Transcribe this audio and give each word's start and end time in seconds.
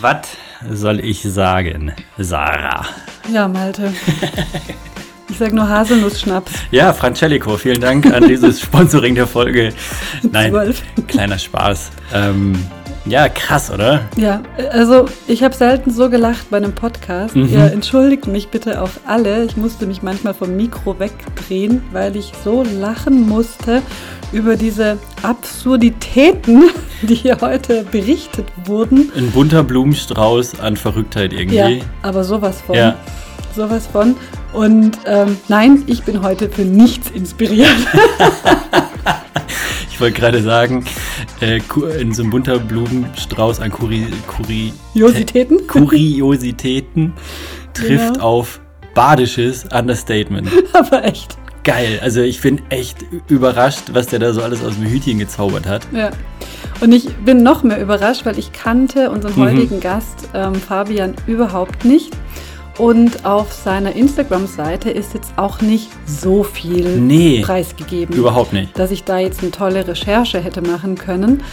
Was 0.00 0.26
soll 0.70 1.00
ich 1.00 1.22
sagen, 1.22 1.92
Sarah? 2.18 2.86
Ja, 3.32 3.48
Malte. 3.48 3.92
Ich 5.30 5.38
sag 5.38 5.52
nur 5.52 5.68
Haselnuss-Schnaps. 5.68 6.52
Ja, 6.70 6.92
Francelico, 6.92 7.56
vielen 7.56 7.80
Dank 7.80 8.06
an 8.06 8.28
dieses 8.28 8.60
Sponsoring 8.62 9.16
der 9.16 9.26
Folge. 9.26 9.72
Nein, 10.30 10.52
12. 10.52 10.82
kleiner 11.08 11.38
Spaß. 11.38 11.90
Ähm, 12.12 12.54
ja, 13.06 13.28
krass, 13.28 13.70
oder? 13.70 14.00
Ja, 14.16 14.42
also 14.70 15.06
ich 15.26 15.42
habe 15.42 15.54
selten 15.54 15.90
so 15.90 16.08
gelacht 16.08 16.48
bei 16.50 16.56
einem 16.56 16.72
Podcast. 16.72 17.36
Mhm. 17.36 17.48
Ihr 17.48 17.72
entschuldigt 17.72 18.26
mich 18.26 18.48
bitte 18.48 18.80
auf 18.80 19.00
alle. 19.06 19.44
Ich 19.44 19.56
musste 19.56 19.86
mich 19.86 20.02
manchmal 20.02 20.32
vom 20.32 20.56
Mikro 20.56 20.98
wegdrehen, 20.98 21.82
weil 21.92 22.16
ich 22.16 22.32
so 22.42 22.62
lachen 22.62 23.28
musste 23.28 23.82
über 24.32 24.56
diese 24.56 24.98
Absurditäten, 25.22 26.70
die 27.02 27.14
hier 27.14 27.38
heute 27.42 27.84
berichtet 27.84 28.46
wurden. 28.64 29.12
Ein 29.16 29.30
bunter 29.30 29.62
Blumenstrauß 29.62 30.60
an 30.60 30.76
Verrücktheit 30.76 31.32
irgendwie. 31.32 31.78
Ja, 31.78 31.84
aber 32.02 32.24
sowas 32.24 32.62
von. 32.62 32.74
Ja. 32.74 32.96
Sowas 33.54 33.86
von. 33.86 34.16
Und 34.54 34.98
ähm, 35.06 35.36
nein, 35.48 35.82
ich 35.86 36.04
bin 36.04 36.22
heute 36.22 36.48
für 36.48 36.62
nichts 36.62 37.10
inspiriert. 37.10 37.68
Ich 39.94 40.00
wollte 40.00 40.18
gerade 40.20 40.42
sagen, 40.42 40.84
äh, 41.40 41.60
in 42.00 42.12
so 42.12 42.22
einem 42.22 42.32
bunter 42.32 42.58
Blumenstrauß 42.58 43.60
an 43.60 43.70
Kuri, 43.70 44.08
Kuri, 44.26 44.72
Jositäten? 44.92 45.64
Kuriositäten 45.68 47.12
trifft 47.74 48.14
Genau. 48.14 48.24
auf 48.24 48.60
badisches 48.96 49.64
Understatement. 49.72 50.48
aber 50.72 51.04
echt. 51.04 51.36
Geil, 51.62 52.00
also 52.02 52.22
ich 52.22 52.40
bin 52.40 52.60
echt 52.70 53.04
überrascht, 53.28 53.84
was 53.92 54.08
der 54.08 54.18
da 54.18 54.32
so 54.32 54.42
alles 54.42 54.64
aus 54.64 54.74
dem 54.74 54.86
Hütchen 54.90 55.20
gezaubert 55.20 55.64
hat. 55.68 55.86
Ja. 55.92 56.10
Und 56.80 56.90
ich 56.92 57.14
bin 57.18 57.44
noch 57.44 57.62
mehr 57.62 57.80
überrascht, 57.80 58.26
weil 58.26 58.36
ich 58.36 58.50
kannte 58.52 59.12
unseren 59.12 59.36
Mhm. 59.36 59.42
heutigen 59.48 59.78
Gast 59.80 60.28
ähm, 60.34 60.56
Fabian 60.56 61.14
überhaupt 61.28 61.84
nicht. 61.84 62.10
Und 62.78 63.24
auf 63.24 63.52
seiner 63.52 63.94
Instagram-Seite 63.94 64.90
ist 64.90 65.14
jetzt 65.14 65.32
auch 65.36 65.60
nicht 65.60 65.90
so 66.06 66.42
viel 66.42 66.98
Nee. 66.98 67.42
preisgegeben. 67.44 68.16
Überhaupt 68.16 68.52
nicht. 68.52 68.76
Dass 68.76 68.90
ich 68.90 69.04
da 69.04 69.18
jetzt 69.18 69.42
eine 69.42 69.52
tolle 69.52 69.86
Recherche 69.86 70.40
hätte 70.40 70.60
machen 70.60 70.96
können. 70.96 71.44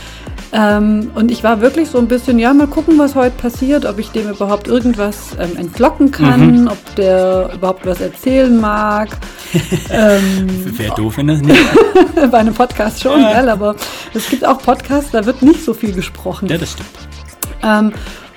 Ähm, 0.51 1.11
und 1.13 1.29
ich 1.31 1.43
war 1.43 1.61
wirklich 1.61 1.89
so 1.89 1.99
ein 1.99 2.07
bisschen, 2.07 2.39
ja, 2.39 2.53
mal 2.53 2.65
gucken, 2.67 2.97
was 2.97 3.13
heute 3.15 3.37
passiert, 3.37 3.85
ob 3.85 3.99
ich 3.99 4.09
dem 4.09 4.29
überhaupt 4.29 4.67
irgendwas 4.67 5.35
ähm, 5.39 5.55
entlocken 5.57 6.09
kann, 6.11 6.61
Mhm. 6.63 6.67
ob 6.67 6.95
der 6.95 7.51
überhaupt 7.53 7.85
was 7.85 8.01
erzählen 8.01 8.59
mag. 8.59 9.09
ähm, 9.91 10.77
Wäre 10.77 10.95
doof, 10.95 11.17
wenn 11.17 11.27
das 11.27 11.41
nicht. 11.41 11.59
bei 12.31 12.37
einem 12.39 12.53
Podcast 12.55 13.01
schon, 13.01 13.21
Ja. 13.21 13.33
gell? 13.39 13.49
aber 13.49 13.75
es 14.13 14.27
gibt 14.29 14.43
auch 14.45 14.57
Podcasts, 14.61 15.11
da 15.11 15.23
wird 15.25 15.41
nicht 15.43 15.63
so 15.63 15.73
viel 15.73 15.93
gesprochen. 15.93 16.49
ja, 16.49 16.57
das 16.57 16.71
stimmt. 16.71 16.89
Ähm, 17.63 17.93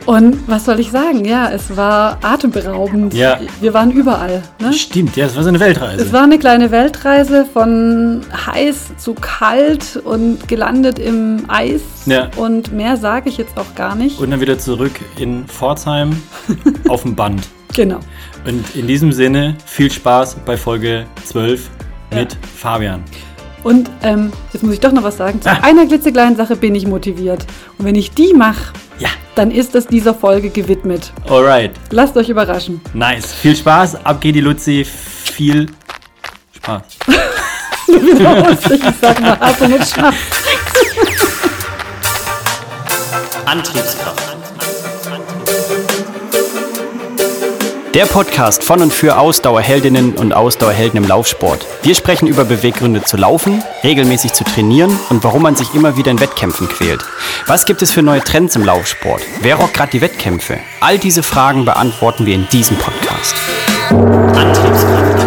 und 0.07 0.37
was 0.49 0.65
soll 0.67 0.81
ich 0.81 0.91
sagen? 0.91 1.25
Ja, 1.25 1.51
es 1.51 1.77
war 1.77 2.19
atemberaubend. 2.23 3.15
Ja. 3.15 3.39
Wir 3.61 3.73
waren 3.75 3.91
überall. 3.91 4.43
Ne? 4.61 4.73
Stimmt, 4.73 5.17
ja, 5.17 5.27
es 5.27 5.37
war 5.37 5.43
so 5.43 5.49
eine 5.49 5.61
Weltreise. 5.61 6.03
Es 6.05 6.13
war 6.13 6.23
eine 6.25 6.39
kleine 6.39 6.71
Weltreise 6.71 7.47
von 7.51 8.23
heiß 8.47 8.97
zu 8.99 9.15
kalt 9.15 9.97
und 10.05 10.47
gelandet 10.49 10.99
im 10.99 11.45
Eis. 11.49 11.81
Ja. 12.07 12.29
Und 12.37 12.73
mehr 12.73 12.97
sage 12.97 13.29
ich 13.29 13.39
jetzt 13.39 13.57
auch 13.57 13.75
gar 13.75 13.95
nicht. 13.95 14.19
Und 14.21 14.31
dann 14.31 14.41
wieder 14.41 14.59
zurück 14.59 14.93
in 15.19 15.47
Pforzheim 15.47 16.21
auf 16.89 17.03
dem 17.03 17.15
Band. 17.15 17.43
genau. 17.75 18.01
Und 18.47 18.63
in 18.77 18.87
diesem 18.87 19.11
Sinne, 19.11 19.57
viel 19.65 19.91
Spaß 19.91 20.37
bei 20.45 20.57
Folge 20.59 21.07
12 21.25 21.71
mit 22.13 22.33
Ja. 22.35 22.39
Fabian. 22.57 23.03
Und 23.65 23.91
ähm, 24.03 24.33
jetzt 24.53 24.63
muss 24.63 24.75
ich 24.75 24.81
doch 24.81 24.93
noch 24.93 25.03
was 25.03 25.17
sagen. 25.17 25.41
Zu 25.43 25.51
Ah. 25.51 25.59
einer 25.63 25.87
klitzekleinen 25.87 26.37
Sache 26.37 26.55
bin 26.55 26.75
ich 26.75 26.87
motiviert. 26.87 27.45
Und 27.79 27.87
wenn 27.87 27.95
ich 27.97 28.11
die 28.13 28.33
mache, 28.35 28.73
Ja, 28.99 29.09
dann 29.35 29.51
ist 29.51 29.75
es 29.75 29.87
dieser 29.89 30.15
Folge 30.15 30.51
gewidmet. 30.51 31.13
alright. 31.29 31.73
Lasst 31.91 32.17
euch 32.17 32.29
überraschen. 32.29 32.81
Nice. 32.93 33.33
Viel 33.33 33.57
Spaß. 33.57 34.05
Ab 34.05 34.21
geht 34.21 34.35
die 34.37 34.41
Luzi. 34.43 34.85
Viel 34.85 35.67
Spaß. 36.57 36.83
Ich 37.89 38.81
sag 39.01 39.21
mal 39.21 39.39
Haselnuss 39.41 39.91
Schnaps. 39.91 40.17
Antriebskraft. 43.47 44.24
Der 47.95 48.07
Podcast 48.07 48.65
von 48.65 48.83
und 48.83 48.93
für 48.93 49.19
Ausdauerheldinnen 49.19 50.17
und 50.17 50.33
Ausdauerhelden 50.33 50.97
im 50.97 51.09
Laufsport. 51.09 51.65
Wir 51.85 51.95
sprechen 51.95 52.27
über 52.27 52.45
Beweggründe 52.45 53.05
zu 53.05 53.17
laufen, 53.17 53.63
regelmäßig 53.85 54.33
zu 54.33 54.43
trainieren 54.43 54.99
und 55.11 55.23
warum 55.23 55.43
man 55.43 55.55
sich 55.55 55.73
immer 55.77 55.97
wieder 55.97 56.11
in 56.11 56.19
Wettkämpfen 56.19 56.69
quält. 56.69 57.05
Was 57.47 57.67
gibt 57.67 57.83
es 57.83 57.93
für 57.93 58.03
neue 58.03 58.19
Trends 58.19 58.57
im 58.57 58.65
Laufsport? 58.65 59.23
Wer 59.43 59.55
rockt 59.55 59.75
gerade 59.75 59.93
die 59.93 60.01
Wettkämpfe? 60.01 60.59
All 60.81 60.99
diese 60.99 61.23
Fragen 61.23 61.65
beantworten 61.65 62.27
wir 62.27 62.35
in 62.35 62.49
diesem 62.49 62.77
Podcast. 62.79 63.37
Antriebskraft. 63.91 65.25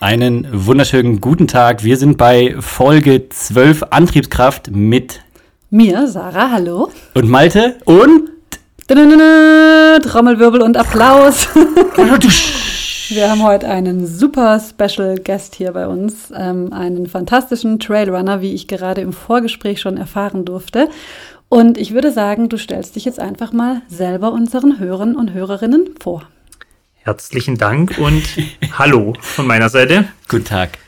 Einen 0.00 0.48
wunderschönen 0.50 1.20
guten 1.20 1.46
Tag. 1.46 1.84
Wir 1.84 1.96
sind 1.96 2.18
bei 2.18 2.56
Folge 2.58 3.28
12 3.28 3.84
Antriebskraft 3.90 4.72
mit 4.72 5.20
Mir, 5.72 6.08
Sarah, 6.08 6.50
hallo. 6.50 6.90
und 7.14 7.28
Malte 7.28 7.76
und 7.84 8.28
Trommelwirbel 8.88 10.62
und 10.62 10.76
Applaus. 10.76 11.46
Wir 13.08 13.30
haben 13.30 13.44
heute 13.44 13.68
einen 13.68 14.04
super 14.04 14.58
Special 14.58 15.16
Guest 15.18 15.54
hier 15.54 15.70
bei 15.70 15.86
uns, 15.86 16.32
ähm, 16.36 16.72
einen 16.72 17.06
fantastischen 17.06 17.78
Trailrunner, 17.78 18.40
wie 18.40 18.52
ich 18.52 18.66
gerade 18.66 19.00
im 19.00 19.12
Vorgespräch 19.12 19.80
schon 19.80 19.96
erfahren 19.96 20.44
durfte. 20.44 20.88
Und 21.48 21.78
ich 21.78 21.94
würde 21.94 22.10
sagen, 22.10 22.48
du 22.48 22.56
stellst 22.56 22.96
dich 22.96 23.04
jetzt 23.04 23.20
einfach 23.20 23.52
mal 23.52 23.82
selber 23.86 24.32
unseren 24.32 24.80
Hörern 24.80 25.14
und 25.14 25.32
Hörerinnen 25.32 25.90
vor. 26.00 26.24
Herzlichen 26.94 27.58
Dank 27.58 27.96
und 27.98 28.24
hallo 28.76 29.14
von 29.20 29.46
meiner 29.46 29.68
Seite. 29.68 30.08
guten 30.28 30.44
Tag. 30.46 30.78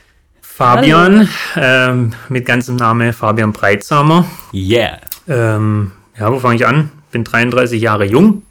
Fabian, 0.55 1.27
ähm, 1.55 2.13
mit 2.29 2.45
ganzem 2.45 2.75
Name 2.75 3.11
Fabian 3.11 3.53
Breitsamer. 3.53 4.25
Yeah. 4.53 4.99
Ähm, 5.27 5.93
ja, 6.19 6.31
wo 6.31 6.39
fange 6.39 6.57
ich 6.57 6.67
an? 6.67 6.91
Bin 7.11 7.23
33 7.23 7.81
Jahre 7.81 8.05
jung, 8.05 8.43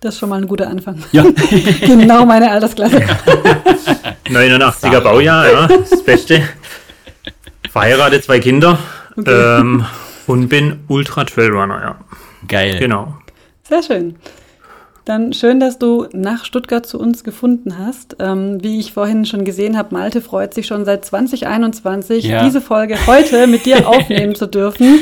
Das 0.00 0.14
ist 0.14 0.20
schon 0.20 0.28
mal 0.28 0.40
ein 0.40 0.46
guter 0.46 0.68
Anfang. 0.68 1.02
Ja. 1.10 1.24
genau 1.80 2.24
meine 2.24 2.48
Altersklasse. 2.48 2.98
89er 4.26 5.00
Baujahr, 5.00 5.50
ja, 5.50 5.66
das 5.66 6.04
Beste. 6.04 6.48
Verheiratet, 7.68 8.22
zwei 8.22 8.38
Kinder 8.38 8.78
ähm, 9.26 9.84
und 10.28 10.48
bin 10.48 10.84
Ultra 10.86 11.24
Trailrunner, 11.24 11.80
ja. 11.80 11.96
Geil. 12.46 12.78
Genau. 12.78 13.18
Sehr 13.68 13.82
schön. 13.82 14.14
Dann 15.08 15.32
schön, 15.32 15.58
dass 15.58 15.78
du 15.78 16.06
nach 16.12 16.44
Stuttgart 16.44 16.84
zu 16.84 17.00
uns 17.00 17.24
gefunden 17.24 17.78
hast. 17.78 18.16
Ähm, 18.20 18.62
wie 18.62 18.78
ich 18.78 18.92
vorhin 18.92 19.24
schon 19.24 19.46
gesehen 19.46 19.78
habe, 19.78 19.94
Malte 19.94 20.20
freut 20.20 20.52
sich 20.52 20.66
schon 20.66 20.84
seit 20.84 21.02
2021, 21.02 22.24
Ja. 22.24 22.44
diese 22.44 22.60
Folge 22.60 22.94
heute 23.06 23.46
mit 23.46 23.64
dir 23.64 23.88
aufnehmen 23.88 24.34
zu 24.34 24.44
dürfen. 24.46 24.98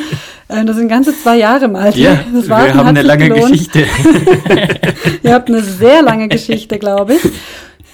Äh, 0.47 0.65
das 0.65 0.77
sind 0.77 0.87
ganze 0.87 1.13
zwei 1.13 1.39
Jahre, 1.39 1.67
Malte. 1.67 1.99
Ja, 1.99 2.21
das 2.33 2.47
wir 2.47 2.57
haben 2.57 2.87
eine 2.87 3.03
lange 3.03 3.29
gelohnt. 3.31 3.51
Geschichte. 3.51 3.85
Ihr 5.25 5.35
habt 5.35 5.49
eine 5.49 5.61
sehr 5.65 6.03
lange 6.03 6.29
Geschichte, 6.29 6.79
glaube 6.79 7.15
ich. 7.15 7.21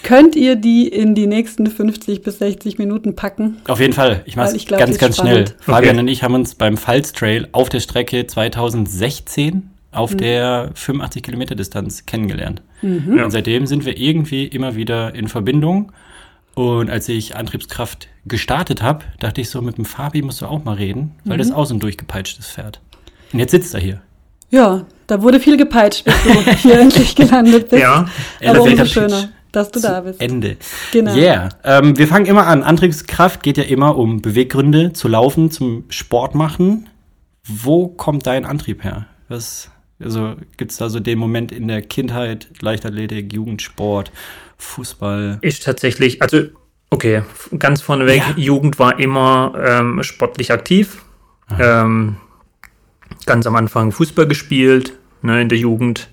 Könnt 0.02 0.36
ihr 0.36 0.56
die 0.56 0.88
in 0.88 1.14
die 1.14 1.26
nächsten 1.26 1.66
50 1.66 2.20
bis 2.22 2.40
60 2.40 2.76
Minuten 2.76 3.16
packen? 3.16 3.56
Auf 3.68 3.80
jeden 3.80 3.94
Fall. 3.94 4.20
Ich 4.26 4.36
ich 4.36 4.66
glaub, 4.66 4.80
ganz, 4.80 4.98
ganz 4.98 5.16
schnell. 5.16 5.46
spannend. 5.46 5.54
Fabian 5.60 5.94
Okay. 5.94 6.00
und 6.00 6.08
ich 6.08 6.22
haben 6.22 6.34
uns 6.34 6.56
beim 6.56 6.76
Pfalz 6.76 7.12
Trail 7.14 7.48
auf 7.52 7.70
der 7.70 7.80
Strecke 7.80 8.26
2016 8.26 9.70
Mhm. 9.92 9.98
auf 9.98 10.16
der 10.16 10.70
85 10.74 11.22
Kilometer 11.22 11.54
Distanz 11.54 12.06
kennengelernt. 12.06 12.62
Mhm. 12.82 13.16
Ja. 13.18 13.24
Und 13.24 13.30
seitdem 13.30 13.66
sind 13.66 13.84
wir 13.84 13.96
irgendwie 13.98 14.46
immer 14.46 14.74
wieder 14.74 15.14
in 15.14 15.28
Verbindung. 15.28 15.92
Und 16.54 16.90
als 16.90 17.08
ich 17.08 17.36
Antriebskraft 17.36 18.08
gestartet 18.26 18.82
habe, 18.82 19.04
dachte 19.20 19.40
ich 19.40 19.48
so, 19.48 19.62
mit 19.62 19.78
dem 19.78 19.84
Fabi 19.86 20.20
musst 20.22 20.42
du 20.42 20.46
auch 20.46 20.64
mal 20.64 20.74
reden, 20.74 21.12
weil 21.24 21.36
Mhm. 21.36 21.38
das 21.38 21.50
auch 21.52 21.64
so 21.64 21.74
ein 21.74 21.80
durchgepeitschtes 21.80 22.48
Pferd. 22.50 22.80
Und 23.32 23.38
jetzt 23.38 23.52
sitzt 23.52 23.72
er 23.74 23.80
hier. 23.80 24.02
Ja, 24.50 24.84
da 25.06 25.22
wurde 25.22 25.40
viel 25.40 25.56
gepeitscht, 25.56 26.04
bis 26.04 26.14
du 26.24 26.30
hier 26.56 26.78
endlich 26.80 27.14
gelandet 27.16 27.70
bist. 27.70 27.80
Ja, 27.82 28.06
Aber 28.46 28.60
umso 28.62 28.76
Pitch. 28.76 28.92
schöner, 28.92 29.30
dass 29.50 29.70
du 29.70 29.80
da 29.80 30.00
bist. 30.00 30.20
Ende. 30.20 30.58
Genau. 30.92 31.14
Yeah. 31.14 31.48
Ähm, 31.64 31.96
wir 31.96 32.06
fangen 32.06 32.26
immer 32.26 32.46
an. 32.46 32.62
Antriebskraft 32.62 33.42
geht 33.42 33.56
ja 33.56 33.64
immer 33.64 33.96
um 33.96 34.20
Beweggründe 34.20 34.92
zu 34.92 35.08
laufen, 35.08 35.50
zum 35.50 35.84
Sport 35.88 36.34
machen. 36.34 36.88
Wo 37.46 37.88
kommt 37.88 38.26
dein 38.26 38.44
Antrieb 38.44 38.84
her? 38.84 39.06
Was, 39.28 39.70
also 40.02 40.36
gibt's 40.56 40.76
da 40.76 40.88
so 40.88 41.00
den 41.00 41.18
Moment 41.18 41.52
in 41.52 41.68
der 41.68 41.82
Kindheit, 41.82 42.48
Leichtathletik, 42.60 43.32
Jugendsport, 43.32 44.12
Fußball? 44.58 45.38
ist 45.42 45.64
tatsächlich, 45.64 46.22
also 46.22 46.44
okay, 46.90 47.22
ganz 47.58 47.80
vorneweg, 47.80 48.18
Ja. 48.18 48.34
Jugend 48.36 48.78
war 48.78 48.98
immer 48.98 49.54
ähm, 49.64 50.02
sportlich 50.02 50.52
aktiv. 50.52 51.04
Ähm, 51.58 52.16
ganz 53.26 53.46
am 53.46 53.56
Anfang 53.56 53.92
Fußball 53.92 54.26
gespielt, 54.26 54.94
ne, 55.22 55.42
in 55.42 55.48
der 55.48 55.58
Jugend. 55.58 56.08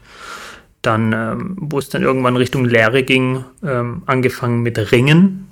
Dann, 0.81 1.13
ähm, 1.13 1.57
wo 1.59 1.77
es 1.80 1.89
dann 1.89 2.03
irgendwann 2.03 2.38
Richtung 2.38 2.65
Lehre 2.65 3.03
ging, 3.03 3.44
ähm, 3.63 4.03
angefangen 4.06 4.62
mit 4.62 4.77
Ringen, 4.92 5.47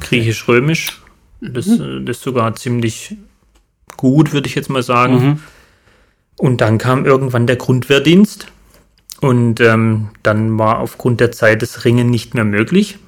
griechisch-römisch. 0.00 1.02
Das, 1.40 1.66
äh, 1.66 2.00
das 2.02 2.22
sogar 2.22 2.54
ziemlich 2.56 3.16
gut, 3.96 4.32
würde 4.32 4.48
ich 4.48 4.54
jetzt 4.54 4.70
mal 4.70 4.82
sagen. 4.82 5.14
Mhm. 5.14 5.40
Und 6.38 6.60
dann 6.60 6.78
kam 6.78 7.06
irgendwann 7.06 7.46
der 7.46 7.56
Grundwehrdienst. 7.56 8.46
Und 9.20 9.60
ähm, 9.60 10.10
dann 10.22 10.58
war 10.58 10.78
aufgrund 10.78 11.20
der 11.20 11.32
Zeit 11.32 11.62
das 11.62 11.84
Ringen 11.84 12.10
nicht 12.10 12.34
mehr 12.34 12.44
möglich. 12.44 12.98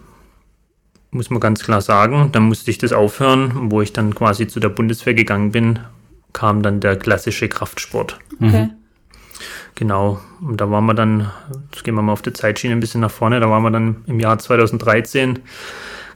Muss 1.11 1.31
man 1.31 1.41
ganz 1.41 1.63
klar 1.63 1.81
sagen. 1.81 2.31
Dann 2.33 2.45
musste 2.45 2.71
ich 2.71 2.79
das 2.79 2.93
aufhören. 2.93 3.71
Wo 3.71 3.83
ich 3.83 3.93
dann 3.93 4.15
quasi 4.15 4.47
zu 4.47 4.61
der 4.61 4.71
Bundeswehr 4.71 5.15
gegangen 5.15 5.53
bin, 5.53 5.81
kam 6.33 6.63
dann 6.63 6.81
der 6.81 6.97
klassische 6.97 7.49
Kraftsport. 7.49 8.19
Okay. 8.41 8.71
Genau. 9.75 10.21
Und 10.41 10.61
da 10.61 10.71
waren 10.71 10.87
wir 10.87 10.95
dann, 10.95 11.31
jetzt 11.73 11.85
gehen 11.85 11.95
wir 11.95 12.03
mal 12.03 12.13
auf 12.13 12.23
der 12.23 12.35
Zeitschiene 12.35 12.75
ein 12.75 12.81
bisschen 12.81 13.01
nach 13.01 13.11
vorne, 13.11 13.39
da 13.39 13.49
waren 13.49 13.63
wir 13.63 13.71
dann 13.71 14.03
im 14.07 14.19
Jahr 14.19 14.39
2013, 14.39 15.39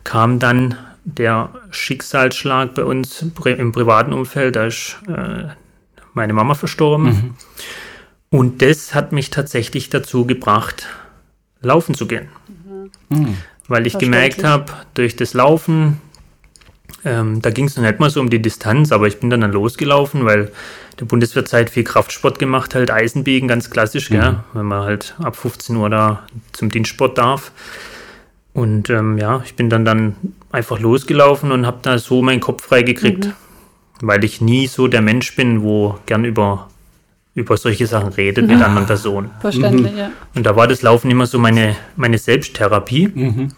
kam 0.02 0.40
dann 0.40 0.76
der 1.04 1.50
Schicksalsschlag 1.70 2.74
bei 2.74 2.84
uns 2.84 3.22
im 3.22 3.72
privaten 3.72 4.12
Umfeld. 4.12 4.56
Da 4.56 4.66
ist 4.66 4.98
äh, 5.06 5.44
meine 6.14 6.32
Mama 6.32 6.54
verstorben. 6.54 7.34
Und 8.30 8.62
das 8.62 8.94
hat 8.94 9.12
mich 9.12 9.30
tatsächlich 9.30 9.90
dazu 9.90 10.26
gebracht, 10.26 10.86
laufen 11.60 11.94
zu 11.94 12.06
gehen. 12.06 12.28
Weil 13.68 13.86
ich 13.86 13.98
gemerkt 13.98 14.42
habe, 14.42 14.72
durch 14.94 15.16
das 15.16 15.34
Laufen, 15.34 16.00
ähm, 17.04 17.42
da 17.42 17.50
ging 17.50 17.66
es 17.66 17.76
noch 17.76 17.84
nicht 17.84 18.00
mal 18.00 18.10
so 18.10 18.20
um 18.20 18.30
die 18.30 18.40
Distanz, 18.40 18.92
aber 18.92 19.06
ich 19.06 19.20
bin 19.20 19.30
dann, 19.30 19.40
dann 19.40 19.52
losgelaufen, 19.52 20.24
weil 20.24 20.52
der 21.00 21.04
Bundeswehrzeit 21.04 21.70
viel 21.70 21.84
Kraftsport 21.84 22.38
gemacht, 22.38 22.74
halt 22.74 22.90
Eisenbiegen, 22.90 23.48
ganz 23.48 23.70
klassisch, 23.70 24.08
gell? 24.08 24.40
wenn 24.52 24.66
man 24.66 24.82
halt 24.82 25.14
ab 25.18 25.36
15 25.36 25.76
Uhr 25.76 25.90
da 25.90 26.26
zum 26.52 26.70
Dienstsport 26.70 27.18
darf. 27.18 27.52
Und 28.52 28.90
ähm, 28.90 29.18
ja, 29.18 29.42
ich 29.44 29.54
bin 29.56 29.70
dann, 29.70 29.84
dann 29.84 30.16
einfach 30.50 30.78
losgelaufen 30.78 31.52
und 31.52 31.66
habe 31.66 31.78
da 31.82 31.98
so 31.98 32.22
meinen 32.22 32.40
Kopf 32.40 32.64
frei 32.64 32.82
gekriegt, 32.82 33.30
weil 34.00 34.24
ich 34.24 34.40
nie 34.40 34.66
so 34.66 34.88
der 34.88 35.00
Mensch 35.00 35.36
bin, 35.36 35.62
wo 35.62 35.98
gern 36.06 36.24
über, 36.24 36.68
über 37.34 37.56
solche 37.56 37.86
Sachen 37.86 38.12
redet 38.12 38.46
mit 38.46 38.60
anderen 38.62 38.86
Personen. 38.86 39.30
Verständlich, 39.40 39.96
ja. 39.96 40.10
Und 40.34 40.44
da 40.44 40.56
war 40.56 40.66
das 40.66 40.82
Laufen 40.82 41.10
immer 41.10 41.26
so 41.26 41.38
meine, 41.38 41.76
meine 41.96 42.18
Selbsttherapie. 42.18 43.08
Mhm. 43.08 43.48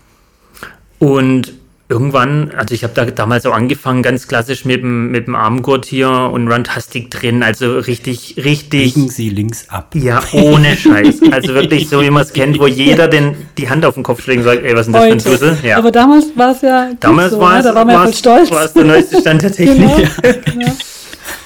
Und 0.99 1.55
irgendwann, 1.89 2.51
also 2.57 2.75
ich 2.75 2.83
habe 2.83 2.95
da 2.95 3.05
damals 3.05 3.45
auch 3.45 3.55
angefangen, 3.55 4.03
ganz 4.03 4.27
klassisch 4.27 4.65
mit 4.65 4.83
dem, 4.83 5.11
mit 5.11 5.27
dem 5.27 5.35
Armgurt 5.35 5.85
hier 5.85 6.11
und 6.11 6.51
Runtastic 6.51 7.11
drin, 7.11 7.43
also 7.43 7.79
richtig, 7.79 8.37
richtig. 8.43 8.95
Biegen 8.95 9.09
Sie 9.09 9.29
links 9.29 9.69
ab. 9.69 9.95
Ja, 9.95 10.23
ohne 10.33 10.77
Scheiß. 10.77 11.21
Also 11.31 11.55
wirklich 11.55 11.89
so, 11.89 12.01
wie 12.01 12.11
man 12.11 12.23
es 12.23 12.33
kennt, 12.33 12.59
wo 12.59 12.67
jeder 12.67 13.09
den, 13.09 13.37
die 13.59 13.69
Hand 13.69 13.85
auf 13.85 13.95
den 13.95 14.03
Kopf 14.03 14.23
schlägt 14.23 14.39
und 14.39 14.45
sagt, 14.45 14.65
ey, 14.65 14.73
was 14.75 14.87
ist 14.87 14.95
denn 14.95 14.95
das 14.95 15.05
für 15.05 15.31
ein 15.31 15.39
Dussel? 15.39 15.59
Ja. 15.63 15.77
Aber 15.79 15.91
damals 15.91 16.27
war 16.37 16.53
es 16.53 16.63
ja 16.63 16.91
Damals 17.01 17.33
so, 17.33 17.41
war 17.41 17.53
ne? 17.53 17.59
es, 17.59 17.65
da 17.65 17.75
waren 17.75 17.89
wir 17.89 17.95
ja 17.95 18.03
voll 18.05 18.15
stolz. 18.15 18.51
war 18.51 18.65
es 18.65 18.73
der 18.73 18.85
neueste 18.85 19.21
Stand 19.21 19.43
der 19.43 19.53
Technik. 19.53 20.11
Genau. 20.45 20.73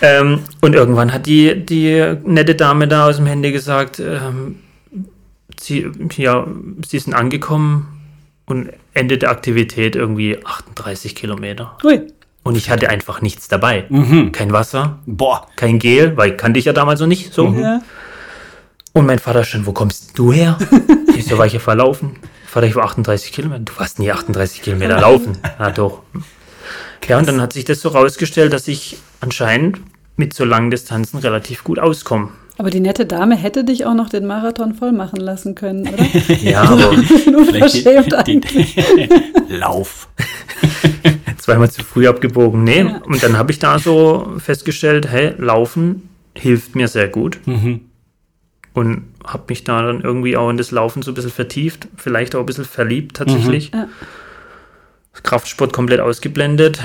Ähm, 0.00 0.40
und 0.60 0.74
irgendwann 0.74 1.12
hat 1.12 1.26
die, 1.26 1.64
die 1.64 2.14
nette 2.24 2.54
Dame 2.54 2.86
da 2.86 3.08
aus 3.08 3.16
dem 3.16 3.26
Handy 3.26 3.50
gesagt, 3.50 4.00
ähm, 4.00 4.56
sie, 5.60 5.88
ja, 6.16 6.46
sie 6.86 6.98
sind 6.98 7.14
angekommen 7.14 7.97
und 8.48 8.70
Ende 8.94 9.18
der 9.18 9.30
Aktivität 9.30 9.94
irgendwie 9.96 10.38
38 10.44 11.14
Kilometer. 11.14 11.76
Ui. 11.84 12.02
Und 12.42 12.56
ich 12.56 12.70
hatte 12.70 12.88
einfach 12.88 13.20
nichts 13.20 13.48
dabei. 13.48 13.84
Mhm. 13.90 14.32
Kein 14.32 14.52
Wasser, 14.52 15.00
Boah. 15.06 15.46
kein 15.56 15.78
Gel, 15.78 16.16
weil 16.16 16.36
kannte 16.36 16.58
ich 16.58 16.64
ja 16.64 16.72
damals 16.72 17.00
noch 17.00 17.06
nicht 17.06 17.32
so. 17.32 17.48
Ja. 17.48 17.82
Und 18.94 19.06
mein 19.06 19.18
Vater 19.18 19.44
schon, 19.44 19.66
wo 19.66 19.72
kommst 19.72 20.18
du 20.18 20.32
her? 20.32 20.58
ich 21.16 21.26
so, 21.26 21.36
war 21.36 21.46
ich 21.46 21.52
ja 21.52 21.60
verlaufen. 21.60 22.16
Vater, 22.46 22.66
ich 22.66 22.74
war 22.74 22.84
38 22.84 23.32
Kilometer. 23.32 23.60
Du 23.64 23.78
warst 23.78 23.98
nie 23.98 24.10
38 24.10 24.62
Kilometer 24.62 25.00
laufen. 25.00 25.36
Ja, 25.58 25.70
doch. 25.70 26.02
Ja, 27.06 27.18
und 27.18 27.28
dann 27.28 27.40
hat 27.40 27.52
sich 27.52 27.64
das 27.64 27.80
so 27.80 27.90
rausgestellt, 27.90 28.52
dass 28.52 28.66
ich 28.66 28.98
anscheinend 29.20 29.80
mit 30.16 30.34
so 30.34 30.44
langen 30.44 30.70
Distanzen 30.70 31.18
relativ 31.18 31.64
gut 31.64 31.78
auskomme. 31.78 32.30
Aber 32.58 32.70
die 32.70 32.80
nette 32.80 33.06
Dame 33.06 33.36
hätte 33.36 33.62
dich 33.64 33.86
auch 33.86 33.94
noch 33.94 34.08
den 34.08 34.26
Marathon 34.26 34.74
voll 34.74 34.92
machen 34.92 35.20
lassen 35.20 35.54
können, 35.54 35.88
oder? 35.88 36.04
Ja, 36.42 36.62
aber 36.64 36.90
Unverschämt 36.90 38.12
die- 38.12 38.16
eigentlich. 38.16 38.74
die- 38.74 39.08
Lauf. 39.54 40.08
zweimal 41.38 41.70
zu 41.70 41.82
früh 41.84 42.08
abgebogen. 42.08 42.64
Nee, 42.64 42.80
Ja. 42.82 43.00
und 43.06 43.22
dann 43.22 43.38
habe 43.38 43.52
ich 43.52 43.58
da 43.60 43.78
so 43.78 44.32
festgestellt, 44.38 45.08
hey, 45.08 45.34
Laufen 45.38 46.08
hilft 46.34 46.74
mir 46.74 46.88
sehr 46.88 47.08
gut. 47.08 47.38
Mhm. 47.46 47.80
Und 48.74 49.04
habe 49.24 49.44
mich 49.48 49.64
da 49.64 49.82
dann 49.82 50.00
irgendwie 50.02 50.36
auch 50.36 50.50
in 50.50 50.56
das 50.56 50.70
Laufen 50.70 51.02
so 51.02 51.10
ein 51.10 51.14
bisschen 51.14 51.30
vertieft, 51.32 51.88
vielleicht 51.96 52.34
auch 52.34 52.40
ein 52.40 52.46
bisschen 52.46 52.64
verliebt 52.64 53.16
tatsächlich. 53.16 53.70
Ja. 53.72 53.88
Kraftsport 55.22 55.72
komplett 55.72 56.00
ausgeblendet. 56.00 56.80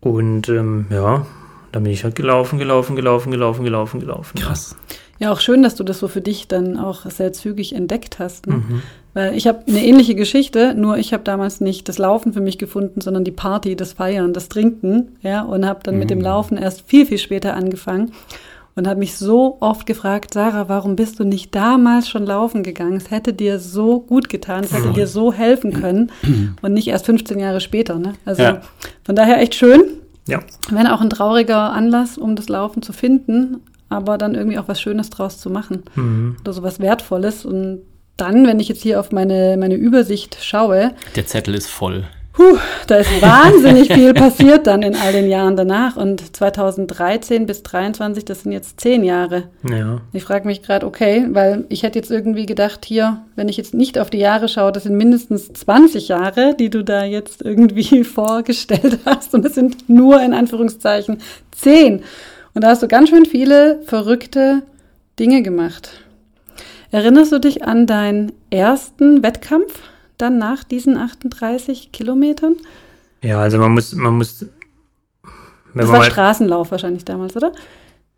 Und 0.00 0.48
ähm, 0.48 0.86
ja, 0.90 1.26
dann 1.72 1.82
bin 1.82 1.92
ich 1.92 2.04
halt 2.04 2.14
gelaufen, 2.14 2.58
gelaufen, 2.58 2.96
gelaufen, 2.96 3.30
gelaufen, 3.30 3.64
gelaufen, 3.64 4.00
gelaufen. 4.00 4.38
Krass. 4.38 4.76
Ja, 5.18 5.32
auch 5.32 5.40
schön, 5.40 5.62
dass 5.62 5.74
du 5.76 5.84
das 5.84 5.98
so 5.98 6.08
für 6.08 6.20
dich 6.20 6.46
dann 6.46 6.78
auch 6.78 7.08
sehr 7.10 7.32
zügig 7.32 7.74
entdeckt 7.74 8.18
hast. 8.18 8.46
Ne? 8.46 8.56
Mhm. 8.56 8.82
Weil 9.14 9.34
ich 9.34 9.46
habe 9.46 9.60
eine 9.66 9.82
ähnliche 9.82 10.14
Geschichte, 10.14 10.74
nur 10.74 10.98
ich 10.98 11.14
habe 11.14 11.22
damals 11.24 11.62
nicht 11.62 11.88
das 11.88 11.96
Laufen 11.96 12.34
für 12.34 12.42
mich 12.42 12.58
gefunden, 12.58 13.00
sondern 13.00 13.24
die 13.24 13.30
Party, 13.30 13.76
das 13.76 13.94
Feiern, 13.94 14.34
das 14.34 14.50
Trinken, 14.50 15.16
ja, 15.22 15.40
und 15.42 15.64
habe 15.66 15.80
dann 15.82 15.98
mit 15.98 16.10
dem 16.10 16.20
Laufen 16.20 16.58
erst 16.58 16.82
viel, 16.86 17.06
viel 17.06 17.16
später 17.16 17.54
angefangen 17.54 18.12
und 18.74 18.86
habe 18.86 18.98
mich 18.98 19.16
so 19.16 19.56
oft 19.60 19.86
gefragt, 19.86 20.34
Sarah, 20.34 20.68
warum 20.68 20.96
bist 20.96 21.18
du 21.18 21.24
nicht 21.24 21.54
damals 21.54 22.10
schon 22.10 22.26
laufen 22.26 22.62
gegangen? 22.62 22.98
Es 22.98 23.10
hätte 23.10 23.32
dir 23.32 23.58
so 23.58 24.00
gut 24.00 24.28
getan, 24.28 24.64
es 24.64 24.74
hätte 24.74 24.92
dir 24.92 25.06
so 25.06 25.32
helfen 25.32 25.72
können 25.72 26.12
und 26.60 26.74
nicht 26.74 26.88
erst 26.88 27.06
15 27.06 27.38
Jahre 27.38 27.62
später. 27.62 27.98
Ne? 27.98 28.12
Also 28.26 28.42
Ja. 28.42 28.60
von 29.02 29.16
daher 29.16 29.40
echt 29.40 29.54
schön, 29.54 29.80
Ja, 30.26 30.40
wenn 30.70 30.86
auch 30.86 31.00
ein 31.00 31.10
trauriger 31.10 31.72
Anlass, 31.72 32.18
um 32.18 32.36
das 32.36 32.48
Laufen 32.48 32.82
zu 32.82 32.92
finden, 32.92 33.60
aber 33.88 34.18
dann 34.18 34.34
irgendwie 34.34 34.58
auch 34.58 34.68
was 34.68 34.80
Schönes 34.80 35.10
draus 35.10 35.38
zu 35.38 35.50
machen 35.50 35.84
mhm. 35.94 36.36
oder 36.40 36.52
so 36.52 36.62
was 36.62 36.80
Wertvolles. 36.80 37.44
Und 37.44 37.82
dann, 38.16 38.46
wenn 38.46 38.60
ich 38.60 38.68
jetzt 38.68 38.82
hier 38.82 38.98
auf 38.98 39.12
meine, 39.12 39.56
meine 39.58 39.74
Übersicht 39.74 40.38
schaue, 40.40 40.92
Der 41.14 41.26
Zettel 41.26 41.54
ist 41.54 41.68
voll. 41.68 42.04
Puh, 42.36 42.58
da 42.86 42.96
ist 42.96 43.10
wahnsinnig 43.22 43.92
viel 43.92 44.14
passiert 44.14 44.66
dann 44.66 44.82
in 44.82 44.94
all 44.94 45.12
den 45.12 45.28
Jahren 45.28 45.56
danach. 45.56 45.96
Und 45.96 46.36
2013 46.36 47.46
bis 47.46 47.62
2023, 47.62 48.24
das 48.24 48.42
sind 48.42 48.52
jetzt 48.52 48.78
zehn 48.80 49.02
Jahre. 49.02 49.44
ja. 49.68 50.00
Ich 50.12 50.24
frage 50.24 50.46
mich 50.46 50.62
gerade, 50.62 50.86
okay, 50.86 51.26
weil 51.30 51.64
ich 51.68 51.82
hätte 51.82 51.98
jetzt 51.98 52.10
irgendwie 52.10 52.46
gedacht, 52.46 52.84
hier, 52.84 53.24
wenn 53.34 53.48
ich 53.48 53.56
jetzt 53.56 53.74
nicht 53.74 53.98
auf 53.98 54.10
die 54.10 54.18
Jahre 54.18 54.48
schaue, 54.48 54.72
das 54.72 54.84
sind 54.84 54.96
mindestens 54.96 55.52
20 55.52 56.08
Jahre, 56.08 56.54
die 56.54 56.70
du 56.70 56.84
da 56.84 57.04
jetzt 57.04 57.42
irgendwie 57.42 58.04
vorgestellt 58.04 59.00
hast. 59.04 59.34
Und 59.34 59.44
es 59.44 59.54
sind 59.54 59.88
nur 59.88 60.20
in 60.22 60.34
Anführungszeichen 60.34 61.18
10. 61.52 62.02
Und 62.54 62.62
da 62.62 62.68
hast 62.68 62.82
du 62.82 62.88
ganz 62.88 63.08
schön 63.08 63.26
viele 63.26 63.80
verrückte 63.84 64.62
Dinge 65.18 65.42
gemacht. 65.42 65.90
Erinnerst 66.90 67.32
du 67.32 67.38
dich 67.38 67.64
an 67.64 67.86
deinen 67.86 68.32
ersten 68.50 69.22
Wettkampf 69.22 69.80
dann 70.18 70.38
nach 70.38 70.64
diesen 70.64 70.96
38 70.96 71.92
Kilometern? 71.92 72.56
Ja, 73.22 73.40
also 73.40 73.58
man 73.58 73.72
muss, 73.72 73.92
man 73.94 74.14
muss. 74.14 74.44
Das 75.74 75.88
war 75.88 75.98
mal, 75.98 76.10
Straßenlauf 76.10 76.70
wahrscheinlich 76.70 77.04
damals, 77.04 77.36
oder? 77.36 77.52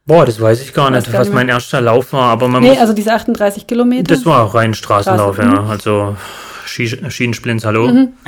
boah, 0.07 0.25
das 0.25 0.41
weiß 0.41 0.63
ich 0.63 0.73
gar 0.73 0.91
Weiß 0.91 1.05
nicht, 1.05 1.13
gar 1.13 1.21
was 1.21 1.29
nicht 1.29 1.35
mein 1.35 1.49
erster 1.51 1.81
Lauf 1.83 2.13
war, 2.15 2.31
aber 2.31 2.49
man 2.49 2.63
Nee, 2.63 2.71
muss. 2.71 2.79
also 2.79 2.93
diese 2.95 3.13
38 3.13 3.67
Kilometer. 3.67 4.15
das 4.15 4.25
war 4.25 4.55
rein 4.55 4.73
Straßenlauf, 4.73 5.37
Straßen, 5.37 5.53
ja. 5.53 5.65
Also 5.67 6.17
Ski- 6.65 7.11
Schienensplints, 7.11 7.65
hallo. 7.65 7.89
Mhm. 7.89 8.09